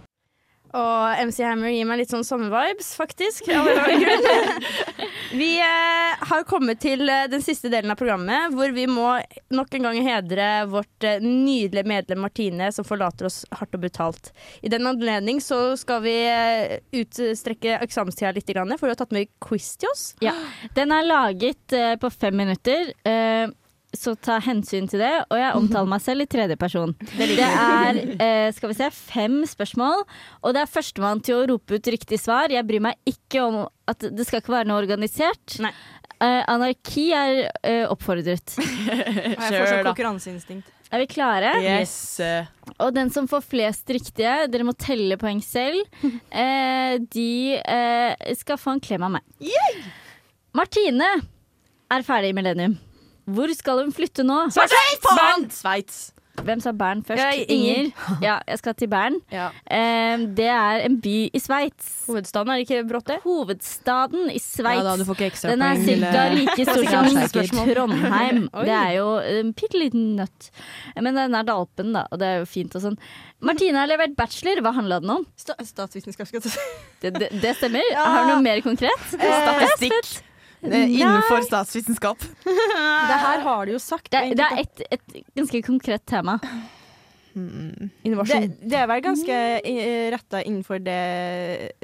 Og 0.74 1.20
MC 1.28 1.44
Hammer 1.46 1.70
gir 1.70 1.86
meg 1.86 2.00
litt 2.00 2.10
sånn 2.10 2.26
sommervibes, 2.26 2.94
faktisk. 2.98 3.46
Vi 5.34 5.50
eh, 5.62 6.24
har 6.30 6.44
kommet 6.46 6.80
til 6.82 7.08
eh, 7.10 7.26
den 7.30 7.42
siste 7.42 7.70
delen 7.70 7.90
av 7.94 7.98
programmet, 7.98 8.52
hvor 8.54 8.70
vi 8.74 8.84
må 8.90 9.16
nok 9.54 9.74
en 9.74 9.88
gang 9.88 9.98
hedre 10.06 10.48
vårt 10.70 11.06
eh, 11.06 11.22
nydelige 11.22 11.86
medlem 11.90 12.22
Martine, 12.22 12.70
som 12.74 12.86
forlater 12.86 13.26
oss 13.26 13.40
hardt 13.54 13.74
og 13.74 13.82
brutalt. 13.86 14.30
I 14.62 14.70
den 14.70 14.86
anledning 14.86 15.40
så 15.42 15.76
skal 15.80 16.04
vi 16.06 16.14
eh, 16.28 16.78
utstrekke 17.02 17.80
eksamenstida 17.82 18.34
litt, 18.34 18.50
for 18.54 18.86
vi 18.86 18.94
har 18.94 19.00
tatt 19.02 19.14
med 19.14 19.30
quiz 19.42 19.74
til 19.78 19.90
oss. 19.90 20.06
Ja. 20.22 20.36
Den 20.76 20.94
er 20.94 21.06
laget 21.06 21.74
eh, 21.74 21.94
på 21.98 22.10
fem 22.14 22.38
minutter. 22.44 22.94
eh, 23.06 23.50
så 23.98 24.14
ta 24.18 24.38
hensyn 24.44 24.86
til 24.90 25.02
det. 25.02 25.12
Og 25.30 25.38
jeg 25.40 25.56
omtaler 25.58 25.90
meg 25.90 26.02
selv 26.04 26.24
i 26.24 26.28
tredje 26.30 26.56
person. 26.60 26.94
Det 27.18 27.38
er 27.40 28.00
eh, 28.18 28.48
skal 28.54 28.70
vi 28.72 28.76
se, 28.78 28.90
fem 28.94 29.40
spørsmål, 29.48 30.04
og 30.44 30.54
det 30.54 30.62
er 30.62 30.70
førstemann 30.70 31.22
til 31.24 31.38
å 31.40 31.46
rope 31.54 31.78
ut 31.78 31.90
riktig 31.94 32.18
svar. 32.22 32.52
Jeg 32.52 32.66
bryr 32.68 32.82
meg 32.90 32.98
ikke 33.08 33.42
om 33.44 33.64
at 33.90 34.06
det 34.14 34.26
skal 34.26 34.42
ikke 34.42 34.54
være 34.54 34.68
noe 34.70 34.82
organisert. 34.82 35.58
Eh, 35.64 36.42
anarki 36.50 37.08
er 37.16 37.40
eh, 37.62 37.82
oppfordret. 37.90 38.54
Jeg 38.60 39.36
får 39.40 39.50
Kjør, 39.50 39.66
sånn 39.66 39.82
da. 39.82 39.90
konkurranseinstinkt. 39.90 40.70
Er 40.94 41.02
vi 41.02 41.08
klare? 41.10 41.50
Yes. 41.64 41.94
Og 42.78 42.92
den 42.94 43.08
som 43.10 43.26
får 43.26 43.42
flest 43.50 43.90
riktige, 43.90 44.44
dere 44.52 44.66
må 44.68 44.76
telle 44.78 45.16
poeng 45.18 45.40
selv, 45.42 45.82
eh, 46.30 47.00
de 47.02 47.58
eh, 47.58 48.34
skal 48.38 48.60
få 48.60 48.76
en 48.76 48.84
klem 48.84 49.06
av 49.08 49.16
meg. 49.16 49.54
Martine 50.54 51.08
er 51.90 52.06
ferdig 52.06 52.30
i 52.30 52.36
Millennium. 52.38 52.76
Hvor 53.24 53.54
skal 53.56 53.84
hun 53.84 53.94
flytte 53.94 54.26
nå? 54.26 54.44
Sveits. 54.52 56.10
Hvem 56.42 56.60
sa 56.60 56.72
Bern 56.74 57.02
først? 57.06 57.22
Ja, 57.22 57.44
Inger. 57.48 57.90
Ja, 58.22 58.38
jeg 58.48 58.58
skal 58.58 58.74
til 58.74 58.88
Bern. 58.90 59.20
Ja. 59.32 59.46
Eh, 59.70 60.24
det 60.34 60.48
er 60.50 60.82
en 60.88 60.96
by 61.02 61.14
i 61.30 61.40
Sveits. 61.40 61.92
Hovedstaden 62.08 62.50
er 62.50 62.64
ikke 62.64 62.80
brått, 62.88 63.06
det? 63.12 63.20
Hovedstaden 63.22 64.32
i 64.34 64.40
Sveits. 64.42 64.82
Ja 64.82 65.52
Den 65.54 65.62
er 65.62 65.78
ca. 65.78 66.24
like 66.34 66.66
stor 66.66 67.46
som 67.46 67.62
Trondheim. 67.70 68.48
Oi. 68.58 68.66
Det 68.66 68.74
er 68.80 68.92
jo 68.98 69.06
en 69.36 69.54
bitte 69.54 69.78
liten 69.78 70.10
nøtt. 70.18 70.50
Men 70.98 71.14
den 71.14 71.38
er 71.38 71.46
dalpen, 71.46 71.94
da, 71.94 72.08
og 72.10 72.18
det 72.20 72.32
er 72.32 72.42
jo 72.42 72.50
fint 72.50 72.74
og 72.74 72.82
sånn. 72.88 72.98
Martine 73.44 73.78
har 73.78 73.90
levert 73.90 74.18
bachelor. 74.18 74.62
Hva 74.64 74.74
handla 74.74 75.00
den 75.04 75.14
om? 75.20 75.26
Sta 75.38 75.54
statsvitenskap, 75.62 76.34
jeg. 76.34 76.42
Det, 77.00 77.14
det, 77.14 77.30
det 77.44 77.56
stemmer. 77.60 77.94
Har 78.00 78.24
du 78.26 78.34
noe 78.34 78.44
mer 78.44 78.64
konkret? 78.64 79.10
Statistikk. 79.14 80.16
Innenfor 80.64 81.44
statsvitenskap. 81.46 82.24
Det 82.44 83.18
her 83.20 83.42
har 83.44 83.66
du 83.66 83.74
jo 83.74 83.78
sagt. 83.82 84.10
Det, 84.10 84.36
det 84.38 84.46
er 84.46 84.62
et, 84.62 84.82
et 84.96 85.20
ganske 85.36 85.60
konkret 85.66 86.04
tema. 86.08 86.38
Det, 87.34 88.40
det 88.62 88.78
er 88.78 88.86
vel 88.86 89.02
ganske 89.02 89.38
eh, 89.66 90.06
retta 90.14 90.40
innenfor 90.46 90.78
det 90.78 91.00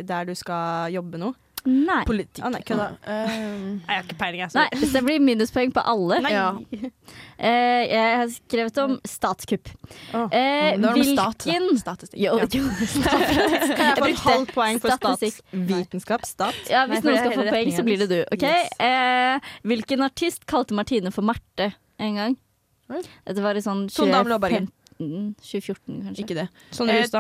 der 0.07 0.29
du 0.29 0.35
skal 0.39 0.93
jobbe 0.95 1.19
nå? 1.21 1.33
Nei. 1.69 2.05
Politikk. 2.09 2.41
Ah, 2.45 2.49
nei, 2.55 2.61
kødda. 2.65 2.87
Uh, 3.05 3.81
jeg 3.85 3.91
har 3.91 4.05
ikke 4.07 4.17
peiling, 4.21 4.41
jeg. 4.41 4.51
Nei, 4.57 4.69
så 4.81 4.89
det 4.97 5.03
blir 5.05 5.21
minuspoeng 5.21 5.73
på 5.77 5.83
alle. 5.93 6.21
Nei. 6.25 6.31
Ja. 6.33 6.47
Uh, 6.57 7.83
jeg 7.91 8.17
har 8.21 8.31
skrevet 8.33 8.79
om 8.85 8.95
statskupp. 9.09 9.69
Eh, 10.15 10.77
Det 10.77 10.85
var 10.87 11.03
stat, 11.05 11.45
hvilken 11.47 11.79
Statistikk. 11.83 12.19
Jo, 12.23 12.39
Ja. 12.41 12.49
jo, 12.49 12.65
Kan 13.77 13.87
jeg 13.87 13.99
få 14.01 14.09
et 14.09 14.23
halvt 14.25 14.55
poeng 14.57 14.81
for 14.81 14.97
statsvitenskap? 14.97 16.25
Stat? 16.29 16.55
Ja, 16.71 16.87
Hvis 16.89 17.05
nei, 17.05 17.13
noen 17.13 17.23
skal 17.25 17.37
få 17.37 17.47
poeng, 17.53 17.73
så 17.77 17.85
blir 17.85 17.99
det 18.05 18.09
du. 18.13 18.19
Okay? 18.33 18.65
Yes. 18.65 18.81
Eh, 18.81 19.53
hvilken 19.69 20.05
artist 20.07 20.47
kalte 20.51 20.75
Martine 20.77 21.13
for 21.13 21.23
Marte 21.29 21.73
en 22.01 22.15
gang? 22.17 22.37
Dette 22.91 23.43
var 23.45 23.55
i 23.55 23.63
sånn 23.65 23.85
Tone 23.93 24.13
Damli 24.17 24.35
Aaberge. 24.35 24.65
2015, 25.01 25.35
2014, 25.41 26.01
kanskje. 26.09 26.25
Ikke 26.25 26.37
det. 26.41 26.49
Sånn 26.77 26.91
Eh, 26.93 27.03
rus, 27.05 27.15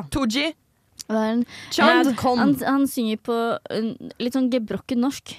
Chand. 1.08 2.12
han, 2.18 2.38
han, 2.38 2.56
han 2.64 2.88
synger 2.88 3.22
på 3.24 3.36
litt 4.20 4.36
sånn 4.36 4.50
gebrokken 4.52 5.00
norsk. 5.02 5.34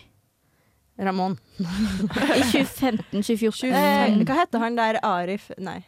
Ramón. 1.01 1.37
I 1.57 2.43
2015-2014. 2.51 3.71
Eh, 3.71 4.19
hva 4.25 4.41
heter 4.41 4.61
han 4.61 4.77
der 4.77 4.99
Arif 5.05 5.49
Nei. 5.57 5.79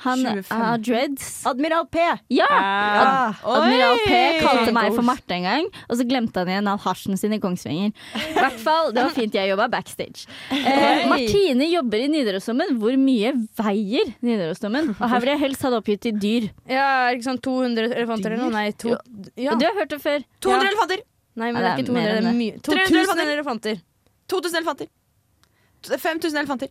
Han 0.00 0.18
2015. 0.24 0.60
har 0.64 0.78
dreads. 0.78 1.24
Admiral 1.46 1.86
P! 1.92 1.98
Ja! 2.32 2.46
Ad 2.50 3.34
Admiral 3.44 3.98
P 4.06 4.20
kalte 4.40 4.72
meg 4.72 4.94
for 4.96 5.04
Marte 5.04 5.36
en 5.36 5.44
gang, 5.44 5.66
og 5.90 5.98
så 6.00 6.06
glemte 6.08 6.40
han 6.40 6.48
igjen 6.48 6.70
all 6.72 6.80
hasjen 6.80 7.18
sin 7.20 7.34
i 7.36 7.40
Kongsvinger. 7.42 7.92
I 8.16 8.32
hvert 8.38 8.56
fall, 8.62 8.92
Det 8.96 9.04
var 9.04 9.12
fint 9.16 9.34
jeg 9.36 9.50
jobba 9.52 9.68
backstage. 9.72 10.24
Eh, 10.50 11.04
Martine 11.10 11.68
jobber 11.70 12.00
i 12.00 12.08
Nidarosdomen. 12.08 12.72
Hvor 12.80 12.96
mye 12.96 13.34
veier 13.60 14.14
Nidarosdomen? 14.24 14.94
Og 14.96 15.04
her 15.12 15.20
vil 15.20 15.32
jeg 15.34 15.42
helst 15.44 15.62
ha 15.68 15.70
det 15.74 15.82
oppgitt 15.82 16.08
i 16.08 16.14
dyr. 16.16 16.48
Ja, 16.70 16.86
er 17.10 17.12
det 17.12 17.20
ikke 17.20 17.28
sånn 17.30 17.42
200 17.44 17.92
elefanter 17.92 18.32
eller 18.32 18.44
noe? 18.46 18.54
Nei, 18.56 18.70
to, 18.72 18.96
ja. 19.36 19.54
Du 19.60 19.66
har 19.68 19.76
hørt 19.82 19.92
det 19.92 20.00
før. 20.00 20.24
200 20.40 20.64
Ja. 20.64 20.70
elefanter! 20.72 21.04
Nei, 21.40 21.52
men 21.52 21.60
det 21.62 21.68
er 21.68 21.76
ikke 21.76 21.84
er 21.84 21.92
200, 21.92 22.00
mer 22.00 22.20
det 22.20 22.32
er 22.32 22.40
mye. 22.40 22.56
300 22.60 22.88
2000 22.88 23.34
elefanter. 23.36 23.80
2000 24.32 24.56
elefanter. 24.64 24.88
5000 25.86 26.38
elefanter. 26.40 26.68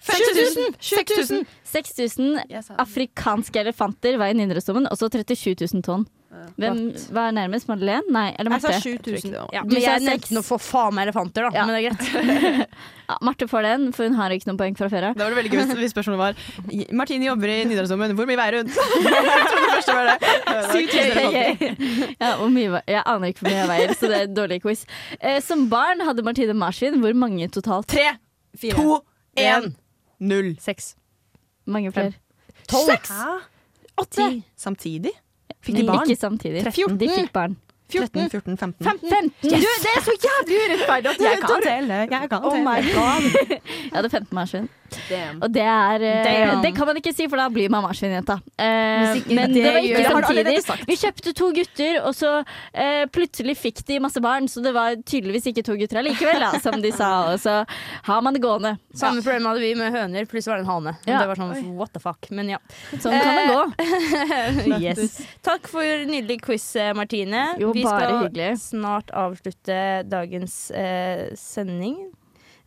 6000! 0.00 0.74
6000! 0.80 1.44
6000 1.70 2.78
afrikanske 2.80 3.60
elefanter 3.60 4.16
veier 4.20 4.34
Nidarosdomen, 4.38 4.88
og 4.90 4.96
så 4.98 5.10
37 5.12 5.54
000 5.74 5.84
tonn. 5.86 6.06
Hvem 6.56 6.92
var 7.10 7.32
nærmest? 7.34 7.66
Madeleine? 7.68 8.06
Nei, 8.14 8.28
eller 8.38 8.52
Jeg 8.54 8.62
sa 8.62 8.70
7000. 8.80 9.32
Ja, 9.52 9.62
Du 9.66 9.74
men 9.74 9.82
jeg 9.82 10.02
nevnte 10.06 10.36
noe 10.36 10.46
for 10.46 10.62
faen 10.62 10.94
meg 10.94 11.08
elefanter, 11.08 11.48
da. 11.48 11.50
Ja. 11.58 11.64
Men 11.66 11.74
det 11.74 11.80
er 11.80 11.90
greit. 11.90 12.68
Ja, 13.10 13.16
Marte 13.26 13.48
får 13.50 13.64
den, 13.66 13.88
for 13.90 14.06
hun 14.06 14.14
har 14.14 14.30
ikke 14.30 14.46
noen 14.46 14.58
poeng 14.60 14.76
fra 14.78 14.86
før 14.86 15.08
av. 15.08 15.16
Det 15.18 15.24
var 15.24 15.32
det 15.34 15.38
veldig 15.40 15.50
gøy 15.50 15.74
hvis- 15.82 15.90
spørsmålet 15.90 16.20
var 16.20 16.92
Martine 16.94 17.26
jobber 17.26 17.50
i 17.50 17.56
Nidarosdomen. 17.66 18.14
Hvor 18.14 18.28
mye 18.30 18.38
veier 18.38 18.60
hun? 18.60 18.70
Jeg 18.70 19.48
trodde 19.50 19.64
det 19.64 19.72
første 19.74 19.96
var 19.98 20.06
det. 20.06 20.30
7000 20.70 21.02
elefanter. 21.10 22.14
Ja, 22.22 22.30
hvor 22.38 22.52
mye, 22.54 22.82
jeg 22.86 23.02
aner 23.02 23.32
ikke 23.34 23.42
hvor 23.42 23.50
mye 23.50 23.58
jeg 23.64 23.70
veier, 23.72 23.94
så 23.98 24.12
det 24.12 24.20
er 24.20 24.28
en 24.30 24.36
dårlig 24.38 24.60
quiz. 24.62 24.84
Eh, 25.18 25.40
som 25.42 25.66
barn 25.72 26.06
hadde 26.06 26.22
Martine 26.30 26.54
marsvin. 26.62 27.00
Hvor 27.02 27.18
mange 27.18 27.50
totalt? 27.50 27.90
Tre, 27.90 28.06
Fire. 28.54 28.78
to, 28.78 29.00
én, 29.42 29.72
null. 30.20 30.54
Seks. 30.60 30.94
Mange 31.66 31.92
flere? 31.92 32.12
Tolv. 32.68 32.90
Hæ? 33.10 33.38
Åtte. 34.00 34.42
Samtidig? 34.56 35.12
Fikk 35.60 35.76
de 35.76 35.86
barn? 35.86 36.06
Ikke 36.10 36.20
samtidig. 36.20 36.64
De 36.64 37.08
fikk 37.08 37.32
barn. 37.32 37.56
14, 37.90 38.30
14, 38.30 38.58
15. 38.58 38.84
15. 38.86 39.32
Du, 39.42 39.48
det 39.50 39.90
er 39.96 40.02
så 40.04 40.14
jævlig 40.22 40.58
urettferdig 40.64 41.10
at 41.10 41.18
du 41.18 41.24
Jeg 41.24 41.38
kan 41.42 41.62
telle. 41.64 41.94
Jeg 41.94 42.28
kan 42.30 42.44
Oh 42.44 42.58
my 42.58 42.78
god. 42.94 43.22
Jeg 43.50 43.60
hadde 43.92 44.10
15 44.10 44.34
marsvin. 44.34 44.68
Damn. 45.08 45.40
Og 45.44 45.52
det 45.54 45.64
er 45.64 46.04
eh, 46.06 46.22
Damn. 46.26 46.62
Det 46.64 46.72
kan 46.76 46.88
man 46.90 46.98
ikke 47.00 47.12
si, 47.14 47.26
for 47.30 47.40
da 47.40 47.48
blir 47.52 47.70
man 47.72 47.84
marsvinjenta. 47.86 48.38
Eh, 48.56 49.20
men 49.30 49.54
det 49.54 49.64
det 49.64 49.72
var 49.74 49.86
ikke 49.86 50.04
samtidig. 50.08 50.84
Vi 50.90 50.96
kjøpte 51.00 51.34
to 51.36 51.50
gutter, 51.56 51.98
og 52.04 52.14
så 52.16 52.32
eh, 52.72 53.04
plutselig 53.12 53.56
fikk 53.60 53.82
de 53.88 54.00
masse 54.02 54.22
barn, 54.24 54.48
så 54.50 54.62
det 54.64 54.72
var 54.76 54.98
tydeligvis 55.00 55.50
ikke 55.52 55.64
to 55.66 55.76
gutter 55.80 56.00
allikevel, 56.02 56.42
da, 56.42 56.52
som 56.64 56.80
de 56.82 56.92
sa. 56.94 57.10
Og 57.32 57.40
så 57.42 57.60
har 58.08 58.24
man 58.24 58.36
det 58.36 58.42
gående. 58.44 58.76
Samme 58.94 59.22
problem 59.22 59.48
hadde 59.50 59.64
vi 59.64 59.72
med 59.78 59.94
høner, 59.94 60.28
pluss 60.30 60.48
var 60.50 60.60
det 60.60 60.66
en 60.66 60.72
hane. 60.72 60.96
Ja. 61.06 61.22
Det 61.22 61.30
var 61.32 61.40
sånn 61.40 61.74
what 61.78 61.94
the 61.96 62.02
fuck. 62.02 62.30
Men 62.34 62.52
ja. 62.54 62.60
Sånn 62.96 63.14
kan 63.14 63.40
det 63.40 63.46
gå. 63.50 63.60
gå. 64.70 64.80
yes. 64.80 65.20
Takk 65.46 65.68
for 65.70 66.06
nydelig 66.10 66.40
quiz, 66.46 66.66
eh, 66.76 66.92
Martine. 66.96 67.46
Jo, 67.60 67.74
vi 67.76 67.84
skal 67.86 68.24
hyggelig. 68.24 68.52
snart 68.68 69.12
avslutte 69.16 69.80
dagens 70.10 70.70
eh, 70.70 71.28
sending. 71.38 71.98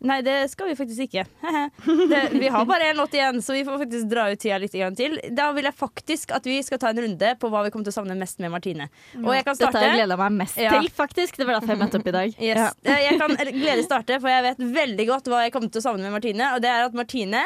Nei, 0.03 0.17
det 0.25 0.35
skal 0.51 0.67
vi 0.67 0.75
faktisk 0.75 1.05
ikke. 1.05 1.23
det, 2.11 2.21
vi 2.35 2.49
har 2.51 2.65
bare 2.67 2.89
én 2.91 2.97
låt 2.99 3.13
igjen, 3.15 3.39
så 3.43 3.55
vi 3.55 3.63
får 3.63 3.79
faktisk 3.85 4.09
dra 4.11 4.25
ut 4.33 4.41
tida 4.41 4.57
litt 4.59 4.75
til. 4.99 5.15
Da 5.31 5.49
vil 5.55 5.69
jeg 5.69 5.75
faktisk 5.79 6.33
at 6.35 6.47
vi 6.49 6.57
skal 6.65 6.81
ta 6.81 6.91
en 6.91 6.99
runde 7.05 7.29
på 7.39 7.51
hva 7.51 7.63
vi 7.63 7.71
kommer 7.71 7.87
til 7.87 7.93
å 7.93 7.97
savne 8.01 8.17
mest 8.19 8.41
med 8.43 8.51
Martine. 8.51 8.89
Og 9.21 9.31
jeg 9.31 9.45
kan 9.47 9.55
Dette 9.55 9.69
starte. 9.69 9.79
har 9.79 9.87
jeg 9.93 10.01
gleda 10.01 10.17
meg 10.19 10.39
mest 10.43 10.59
Ja. 10.59 10.73
til, 10.75 10.89
faktisk. 10.91 11.37
Det 11.39 11.47
var 11.47 11.59
derfor 11.59 11.75
jeg 11.75 11.83
møtte 11.85 12.01
opp 12.01 12.09
i 12.11 12.17
dag. 12.19 12.35
Yes. 12.43 12.57
Ja. 12.59 12.71
Eh, 12.83 13.03
Jeg 13.07 13.19
kan 13.21 13.37
glede 13.37 13.83
starte, 13.85 14.19
for 14.19 14.27
jeg 14.27 14.43
vet 14.43 14.65
veldig 14.75 15.05
godt 15.07 15.29
hva 15.31 15.45
jeg 15.45 15.53
kommer 15.55 15.71
til 15.71 15.79
å 15.79 15.85
savne 15.87 16.03
med 16.03 16.17
Martine. 16.17 16.51
Og 16.57 16.61
det 16.65 16.73
er 16.73 16.89
at 16.89 16.93
Martine 16.97 17.45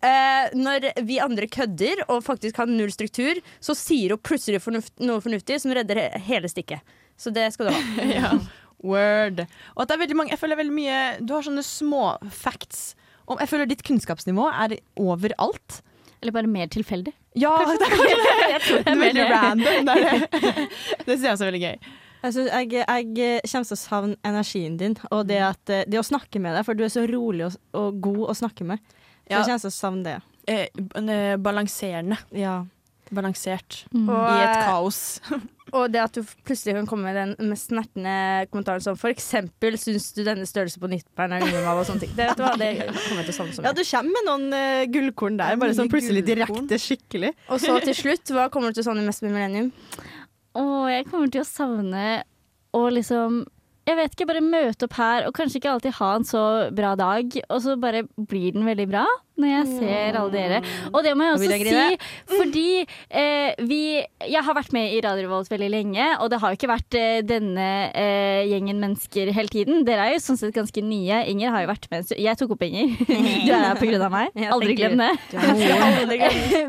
Uh, 0.00 0.48
når 0.56 0.86
vi 1.04 1.18
andre 1.20 1.44
kødder 1.44 2.06
og 2.08 2.22
faktisk 2.24 2.56
har 2.56 2.70
null 2.70 2.88
struktur, 2.88 3.36
så 3.60 3.74
sier 3.76 4.14
hun 4.14 4.22
plutselig 4.24 4.62
fornuft, 4.64 4.94
noe 5.04 5.20
fornuftig 5.20 5.58
som 5.60 5.74
redder 5.76 6.00
he 6.00 6.22
hele 6.24 6.48
stikket. 6.48 6.80
Så 7.20 7.28
det 7.36 7.50
skal 7.52 7.68
du 7.68 7.74
ha. 7.76 8.06
ja. 8.16 8.30
Word. 8.86 9.44
Og 9.76 9.82
at 9.82 9.90
det 9.90 9.96
er 9.96 10.02
veldig 10.04 10.16
mange 10.16 10.32
Jeg 10.32 10.40
føler 10.40 10.56
veldig 10.56 10.72
mye 10.72 10.98
Du 11.20 11.34
har 11.36 11.44
sånne 11.44 11.64
små 11.66 12.04
facts. 12.32 12.94
Om, 13.26 13.38
jeg 13.42 13.50
føler 13.52 13.68
ditt 13.70 13.84
kunnskapsnivå 13.86 14.48
er 14.50 14.78
overalt. 14.98 15.80
Eller 16.20 16.34
bare 16.36 16.50
mer 16.50 16.68
tilfeldig. 16.72 17.12
Ja, 17.38 17.52
det 17.62 17.86
er 17.86 17.92
kanskje 17.94 18.76
det. 18.76 18.80
Er 18.90 18.98
veldig 18.98 19.26
random. 19.30 19.86
Det, 19.86 19.94
det. 19.96 20.64
det 21.06 21.14
synes 21.14 21.24
jeg 21.24 21.34
også 21.34 21.46
er 21.46 21.52
veldig 21.52 21.62
gøy. 21.62 21.90
Jeg, 22.20 22.34
synes, 22.34 22.50
jeg, 22.52 22.72
jeg 22.76 23.42
kommer 23.48 23.68
til 23.70 23.76
å 23.76 23.80
savne 23.80 24.16
energien 24.28 24.74
din 24.80 24.96
og 25.08 25.22
det, 25.30 25.38
at, 25.40 25.72
eh, 25.72 25.86
det 25.88 26.00
å 26.00 26.04
snakke 26.04 26.42
med 26.42 26.52
deg, 26.52 26.66
for 26.66 26.76
du 26.76 26.82
er 26.84 26.92
så 26.92 27.06
rolig 27.08 27.46
og, 27.46 27.56
og 27.76 28.02
god 28.04 28.26
å 28.28 28.34
snakke 28.42 28.66
med. 28.68 28.82
Så 28.82 29.30
Ja. 29.30 29.38
jeg 29.38 29.46
kommer 29.46 29.62
til 29.62 29.70
å 29.70 29.78
savne 29.78 30.04
det. 30.04 30.18
Eh, 30.50 30.66
eh, 31.00 31.36
balanserende. 31.40 32.18
Ja. 32.36 32.58
Balansert. 33.10 33.84
Mm. 33.94 34.10
I 34.10 34.42
et 34.42 34.60
kaos. 34.66 35.00
Og 35.76 35.92
det 35.92 36.00
at 36.02 36.16
du 36.16 36.24
plutselig 36.46 36.74
kan 36.78 36.88
komme 36.90 37.10
med 37.10 37.18
den 37.18 37.50
mest 37.50 37.70
snertne 37.70 38.14
kommentaren 38.50 38.84
som 38.84 38.98
for 38.98 39.12
eksempel 39.12 39.76
syns 39.80 40.10
du 40.16 40.22
denne 40.26 40.46
størrelsen 40.48 40.82
på 40.82 40.90
nipperen 40.90 41.36
er 41.36 41.46
unormal 41.46 41.82
og 41.82 41.88
sånne 41.88 42.04
ting. 42.06 42.14
Det, 42.16 42.30
vet 42.30 42.40
du 42.40 42.44
hva, 42.44 42.54
det 42.60 42.70
kommer 42.86 43.26
til 43.26 43.34
å 43.34 43.36
savne 43.38 43.56
så 43.56 43.66
Ja, 43.66 43.74
du 43.76 43.82
kommer 43.84 44.16
med 44.16 44.28
noen 44.30 44.56
uh, 44.56 44.88
gullkorn 44.94 45.38
der, 45.40 45.60
bare 45.60 45.76
sånn 45.78 45.92
plutselig 45.92 46.24
direkte 46.26 46.80
skikkelig. 46.80 47.34
Og 47.50 47.62
så 47.62 47.78
til 47.84 47.96
slutt, 47.96 48.34
hva 48.34 48.48
kommer 48.52 48.70
du 48.70 48.80
til 48.80 48.86
å 48.86 48.90
savne 48.90 49.06
mest 49.06 49.24
med 49.26 49.36
Millennium? 49.36 49.72
Å, 50.58 50.66
jeg 50.90 51.06
kommer 51.10 51.30
til 51.32 51.44
å 51.44 51.48
savne 51.48 52.04
å 52.76 52.84
liksom 52.92 53.42
jeg 53.88 53.96
vet 53.98 54.12
ikke, 54.14 54.26
bare 54.28 54.42
møte 54.44 54.86
opp 54.86 54.94
her 55.00 55.24
og 55.26 55.34
kanskje 55.34 55.58
ikke 55.58 55.70
alltid 55.72 55.96
ha 55.96 56.10
en 56.14 56.26
så 56.28 56.42
bra 56.76 56.92
dag, 56.98 57.32
og 57.48 57.62
så 57.64 57.74
bare 57.80 58.04
blir 58.14 58.54
den 58.54 58.68
veldig 58.68 58.86
bra 58.90 59.06
når 59.40 59.52
jeg 59.52 59.80
ser 59.80 60.18
alle 60.20 60.34
dere. 60.34 60.60
Og 60.92 61.02
det 61.06 61.14
må 61.16 61.26
jeg 61.26 61.38
også 61.38 61.58
si, 61.60 61.98
fordi 62.30 62.66
eh, 62.82 63.60
vi 63.66 63.80
Jeg 64.00 64.44
har 64.44 64.54
vært 64.56 64.72
med 64.76 64.92
i 64.94 65.00
Radio 65.04 65.26
Revolt 65.26 65.50
veldig 65.50 65.70
lenge, 65.72 66.06
og 66.20 66.30
det 66.32 66.40
har 66.42 66.52
jo 66.52 66.58
ikke 66.58 66.70
vært 66.70 66.96
eh, 66.98 67.20
denne 67.26 67.68
eh, 67.96 68.44
gjengen 68.50 68.80
mennesker 68.82 69.32
hele 69.34 69.52
tiden. 69.52 69.84
Dere 69.88 70.08
er 70.08 70.16
jo 70.16 70.22
sånn 70.24 70.40
sett 70.40 70.54
ganske 70.56 70.84
nye. 70.84 71.22
Inger 71.32 71.54
har 71.54 71.64
jo 71.64 71.70
vært 71.72 71.88
med. 71.92 72.14
Jeg 72.16 72.38
tok 72.40 72.56
opp 72.56 72.66
Inger. 72.66 72.96
Du 73.50 73.52
er 73.54 73.62
her 73.64 73.78
på 73.78 73.88
grunn 73.88 74.04
av 74.04 74.12
meg. 74.12 74.34
Aldri 74.54 74.76
glem 74.78 75.00
det. 75.00 75.10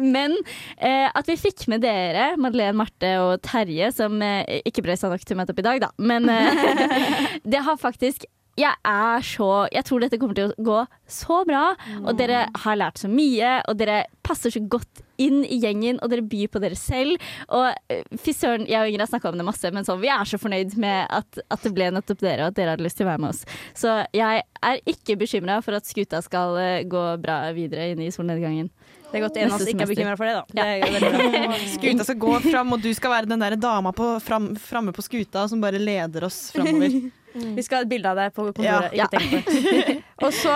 Men 0.02 0.36
eh, 0.78 1.08
at 1.08 1.30
vi 1.30 1.38
fikk 1.40 1.68
med 1.72 1.84
dere, 1.86 2.32
Madeleine, 2.42 2.78
Marte 2.78 3.14
og 3.22 3.38
Terje, 3.46 3.92
som 3.96 4.22
eh, 4.26 4.62
ikke 4.68 4.86
ble 4.86 4.98
sa 5.00 5.12
nok 5.12 5.26
til 5.26 5.38
å 5.38 5.42
møte 5.42 5.56
opp 5.56 5.64
i 5.64 5.68
dag, 5.68 5.82
da. 5.84 5.92
Men 6.02 6.30
eh, 6.32 7.42
det 7.44 7.64
har 7.66 7.80
faktisk 7.82 8.28
jeg 8.60 8.74
er 8.84 9.24
så 9.24 9.68
Jeg 9.72 9.86
tror 9.88 10.04
dette 10.04 10.20
kommer 10.20 10.36
til 10.38 10.52
å 10.52 10.66
gå 10.66 10.82
så 11.08 11.42
bra. 11.48 11.72
Og 12.04 12.16
dere 12.20 12.46
har 12.64 12.80
lært 12.80 13.02
så 13.02 13.10
mye, 13.12 13.60
og 13.68 13.80
dere 13.80 14.04
passer 14.26 14.54
så 14.54 14.62
godt 14.64 15.02
inn 15.22 15.42
i 15.46 15.60
gjengen, 15.62 16.00
og 16.02 16.12
dere 16.12 16.26
byr 16.26 16.50
på 16.52 16.62
dere 16.64 16.78
selv. 16.80 17.22
Og 17.54 17.68
eh, 17.92 18.06
fy 18.22 18.34
søren, 18.36 18.66
jeg 18.70 18.80
og 18.80 18.90
Ingrid 18.90 19.06
har 19.06 19.12
snakka 19.12 19.32
om 19.32 19.38
det 19.38 19.46
masse, 19.48 19.72
men 19.74 19.86
så, 19.88 19.98
vi 20.02 20.10
er 20.12 20.28
så 20.28 20.40
fornøyd 20.42 20.78
med 20.82 21.12
at, 21.14 21.44
at 21.52 21.68
det 21.68 21.74
ble 21.76 21.92
nettopp 21.94 22.24
dere, 22.24 22.46
og 22.46 22.54
at 22.54 22.58
dere 22.58 22.76
hadde 22.76 22.86
lyst 22.88 23.00
til 23.00 23.08
å 23.08 23.12
være 23.12 23.24
med 23.24 23.34
oss. 23.34 23.44
Så 23.78 24.00
jeg 24.18 24.42
er 24.72 24.82
ikke 24.90 25.20
bekymra 25.22 25.60
for 25.66 25.78
at 25.78 25.90
skuta 25.90 26.24
skal 26.26 26.58
eh, 26.62 26.82
gå 26.90 27.06
bra 27.22 27.44
videre 27.58 27.92
inn 27.92 28.02
i 28.02 28.10
solnedgangen. 28.14 28.72
Det 29.12 29.20
er 29.20 29.26
godt 29.26 29.38
en 29.42 29.52
av 29.52 29.58
oss 29.60 29.68
ikke 29.68 29.84
er 29.84 29.92
bekymra 29.92 30.18
for 30.18 30.30
det, 30.30 30.36
da. 30.40 30.44
Det 30.56 31.02
bra. 31.04 31.58
Skuta 31.76 32.06
skal 32.08 32.22
gå 32.22 32.36
fram, 32.46 32.78
og 32.78 32.84
du 32.84 32.92
skal 32.96 33.12
være 33.12 33.32
den 33.34 33.44
der 33.44 33.58
dama 33.60 33.92
på, 33.96 34.14
fram, 34.24 34.54
framme 34.56 34.96
på 34.96 35.04
skuta 35.04 35.44
som 35.52 35.60
bare 35.64 35.82
leder 35.82 36.30
oss 36.30 36.46
framover. 36.56 37.02
Vi 37.34 37.64
skal 37.64 37.78
ha 37.78 37.82
et 37.86 37.90
bilde 37.92 38.10
av 38.12 38.18
deg 38.20 38.34
på 38.36 38.46
Ja. 38.48 38.54
kontoret. 38.82 38.94
Ikke 38.94 39.10
tenk 39.16 39.32
på 39.32 39.54
det. 39.88 39.96
Og 40.26 40.34
så 40.38 40.56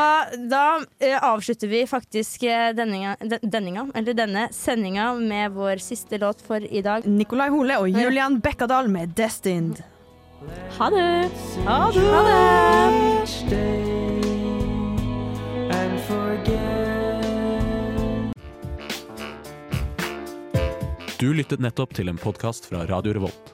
da 0.52 0.64
eh, 1.00 1.16
avslutter 1.24 1.68
vi 1.72 1.86
faktisk 1.90 2.44
eh, 2.44 2.70
denninga, 2.78 3.16
denninga, 3.42 3.88
eller 3.96 4.14
denne 4.14 4.48
sendinga 4.54 5.14
med 5.18 5.52
vår 5.56 5.82
siste 5.82 6.20
låt 6.22 6.42
for 6.46 6.62
i 6.62 6.82
dag. 6.86 7.06
Nikolai 7.08 7.50
Hole 7.50 7.80
og 7.82 7.90
Julian 7.90 8.40
Bekkadal 8.42 8.90
med 8.92 9.16
'Destined'. 9.16 9.82
Ha 10.78 10.90
det! 10.94 11.32
Ha 11.66 11.92
det! 11.92 12.06
Ha 12.12 12.24
det! 12.30 13.76
Du 21.20 21.34
lyttet 21.34 21.62
nettopp 21.64 21.94
til 21.96 22.12
en 22.12 22.18
podkast 22.20 22.68
fra 22.70 22.84
Radio 22.90 23.16
Revolt. 23.16 23.54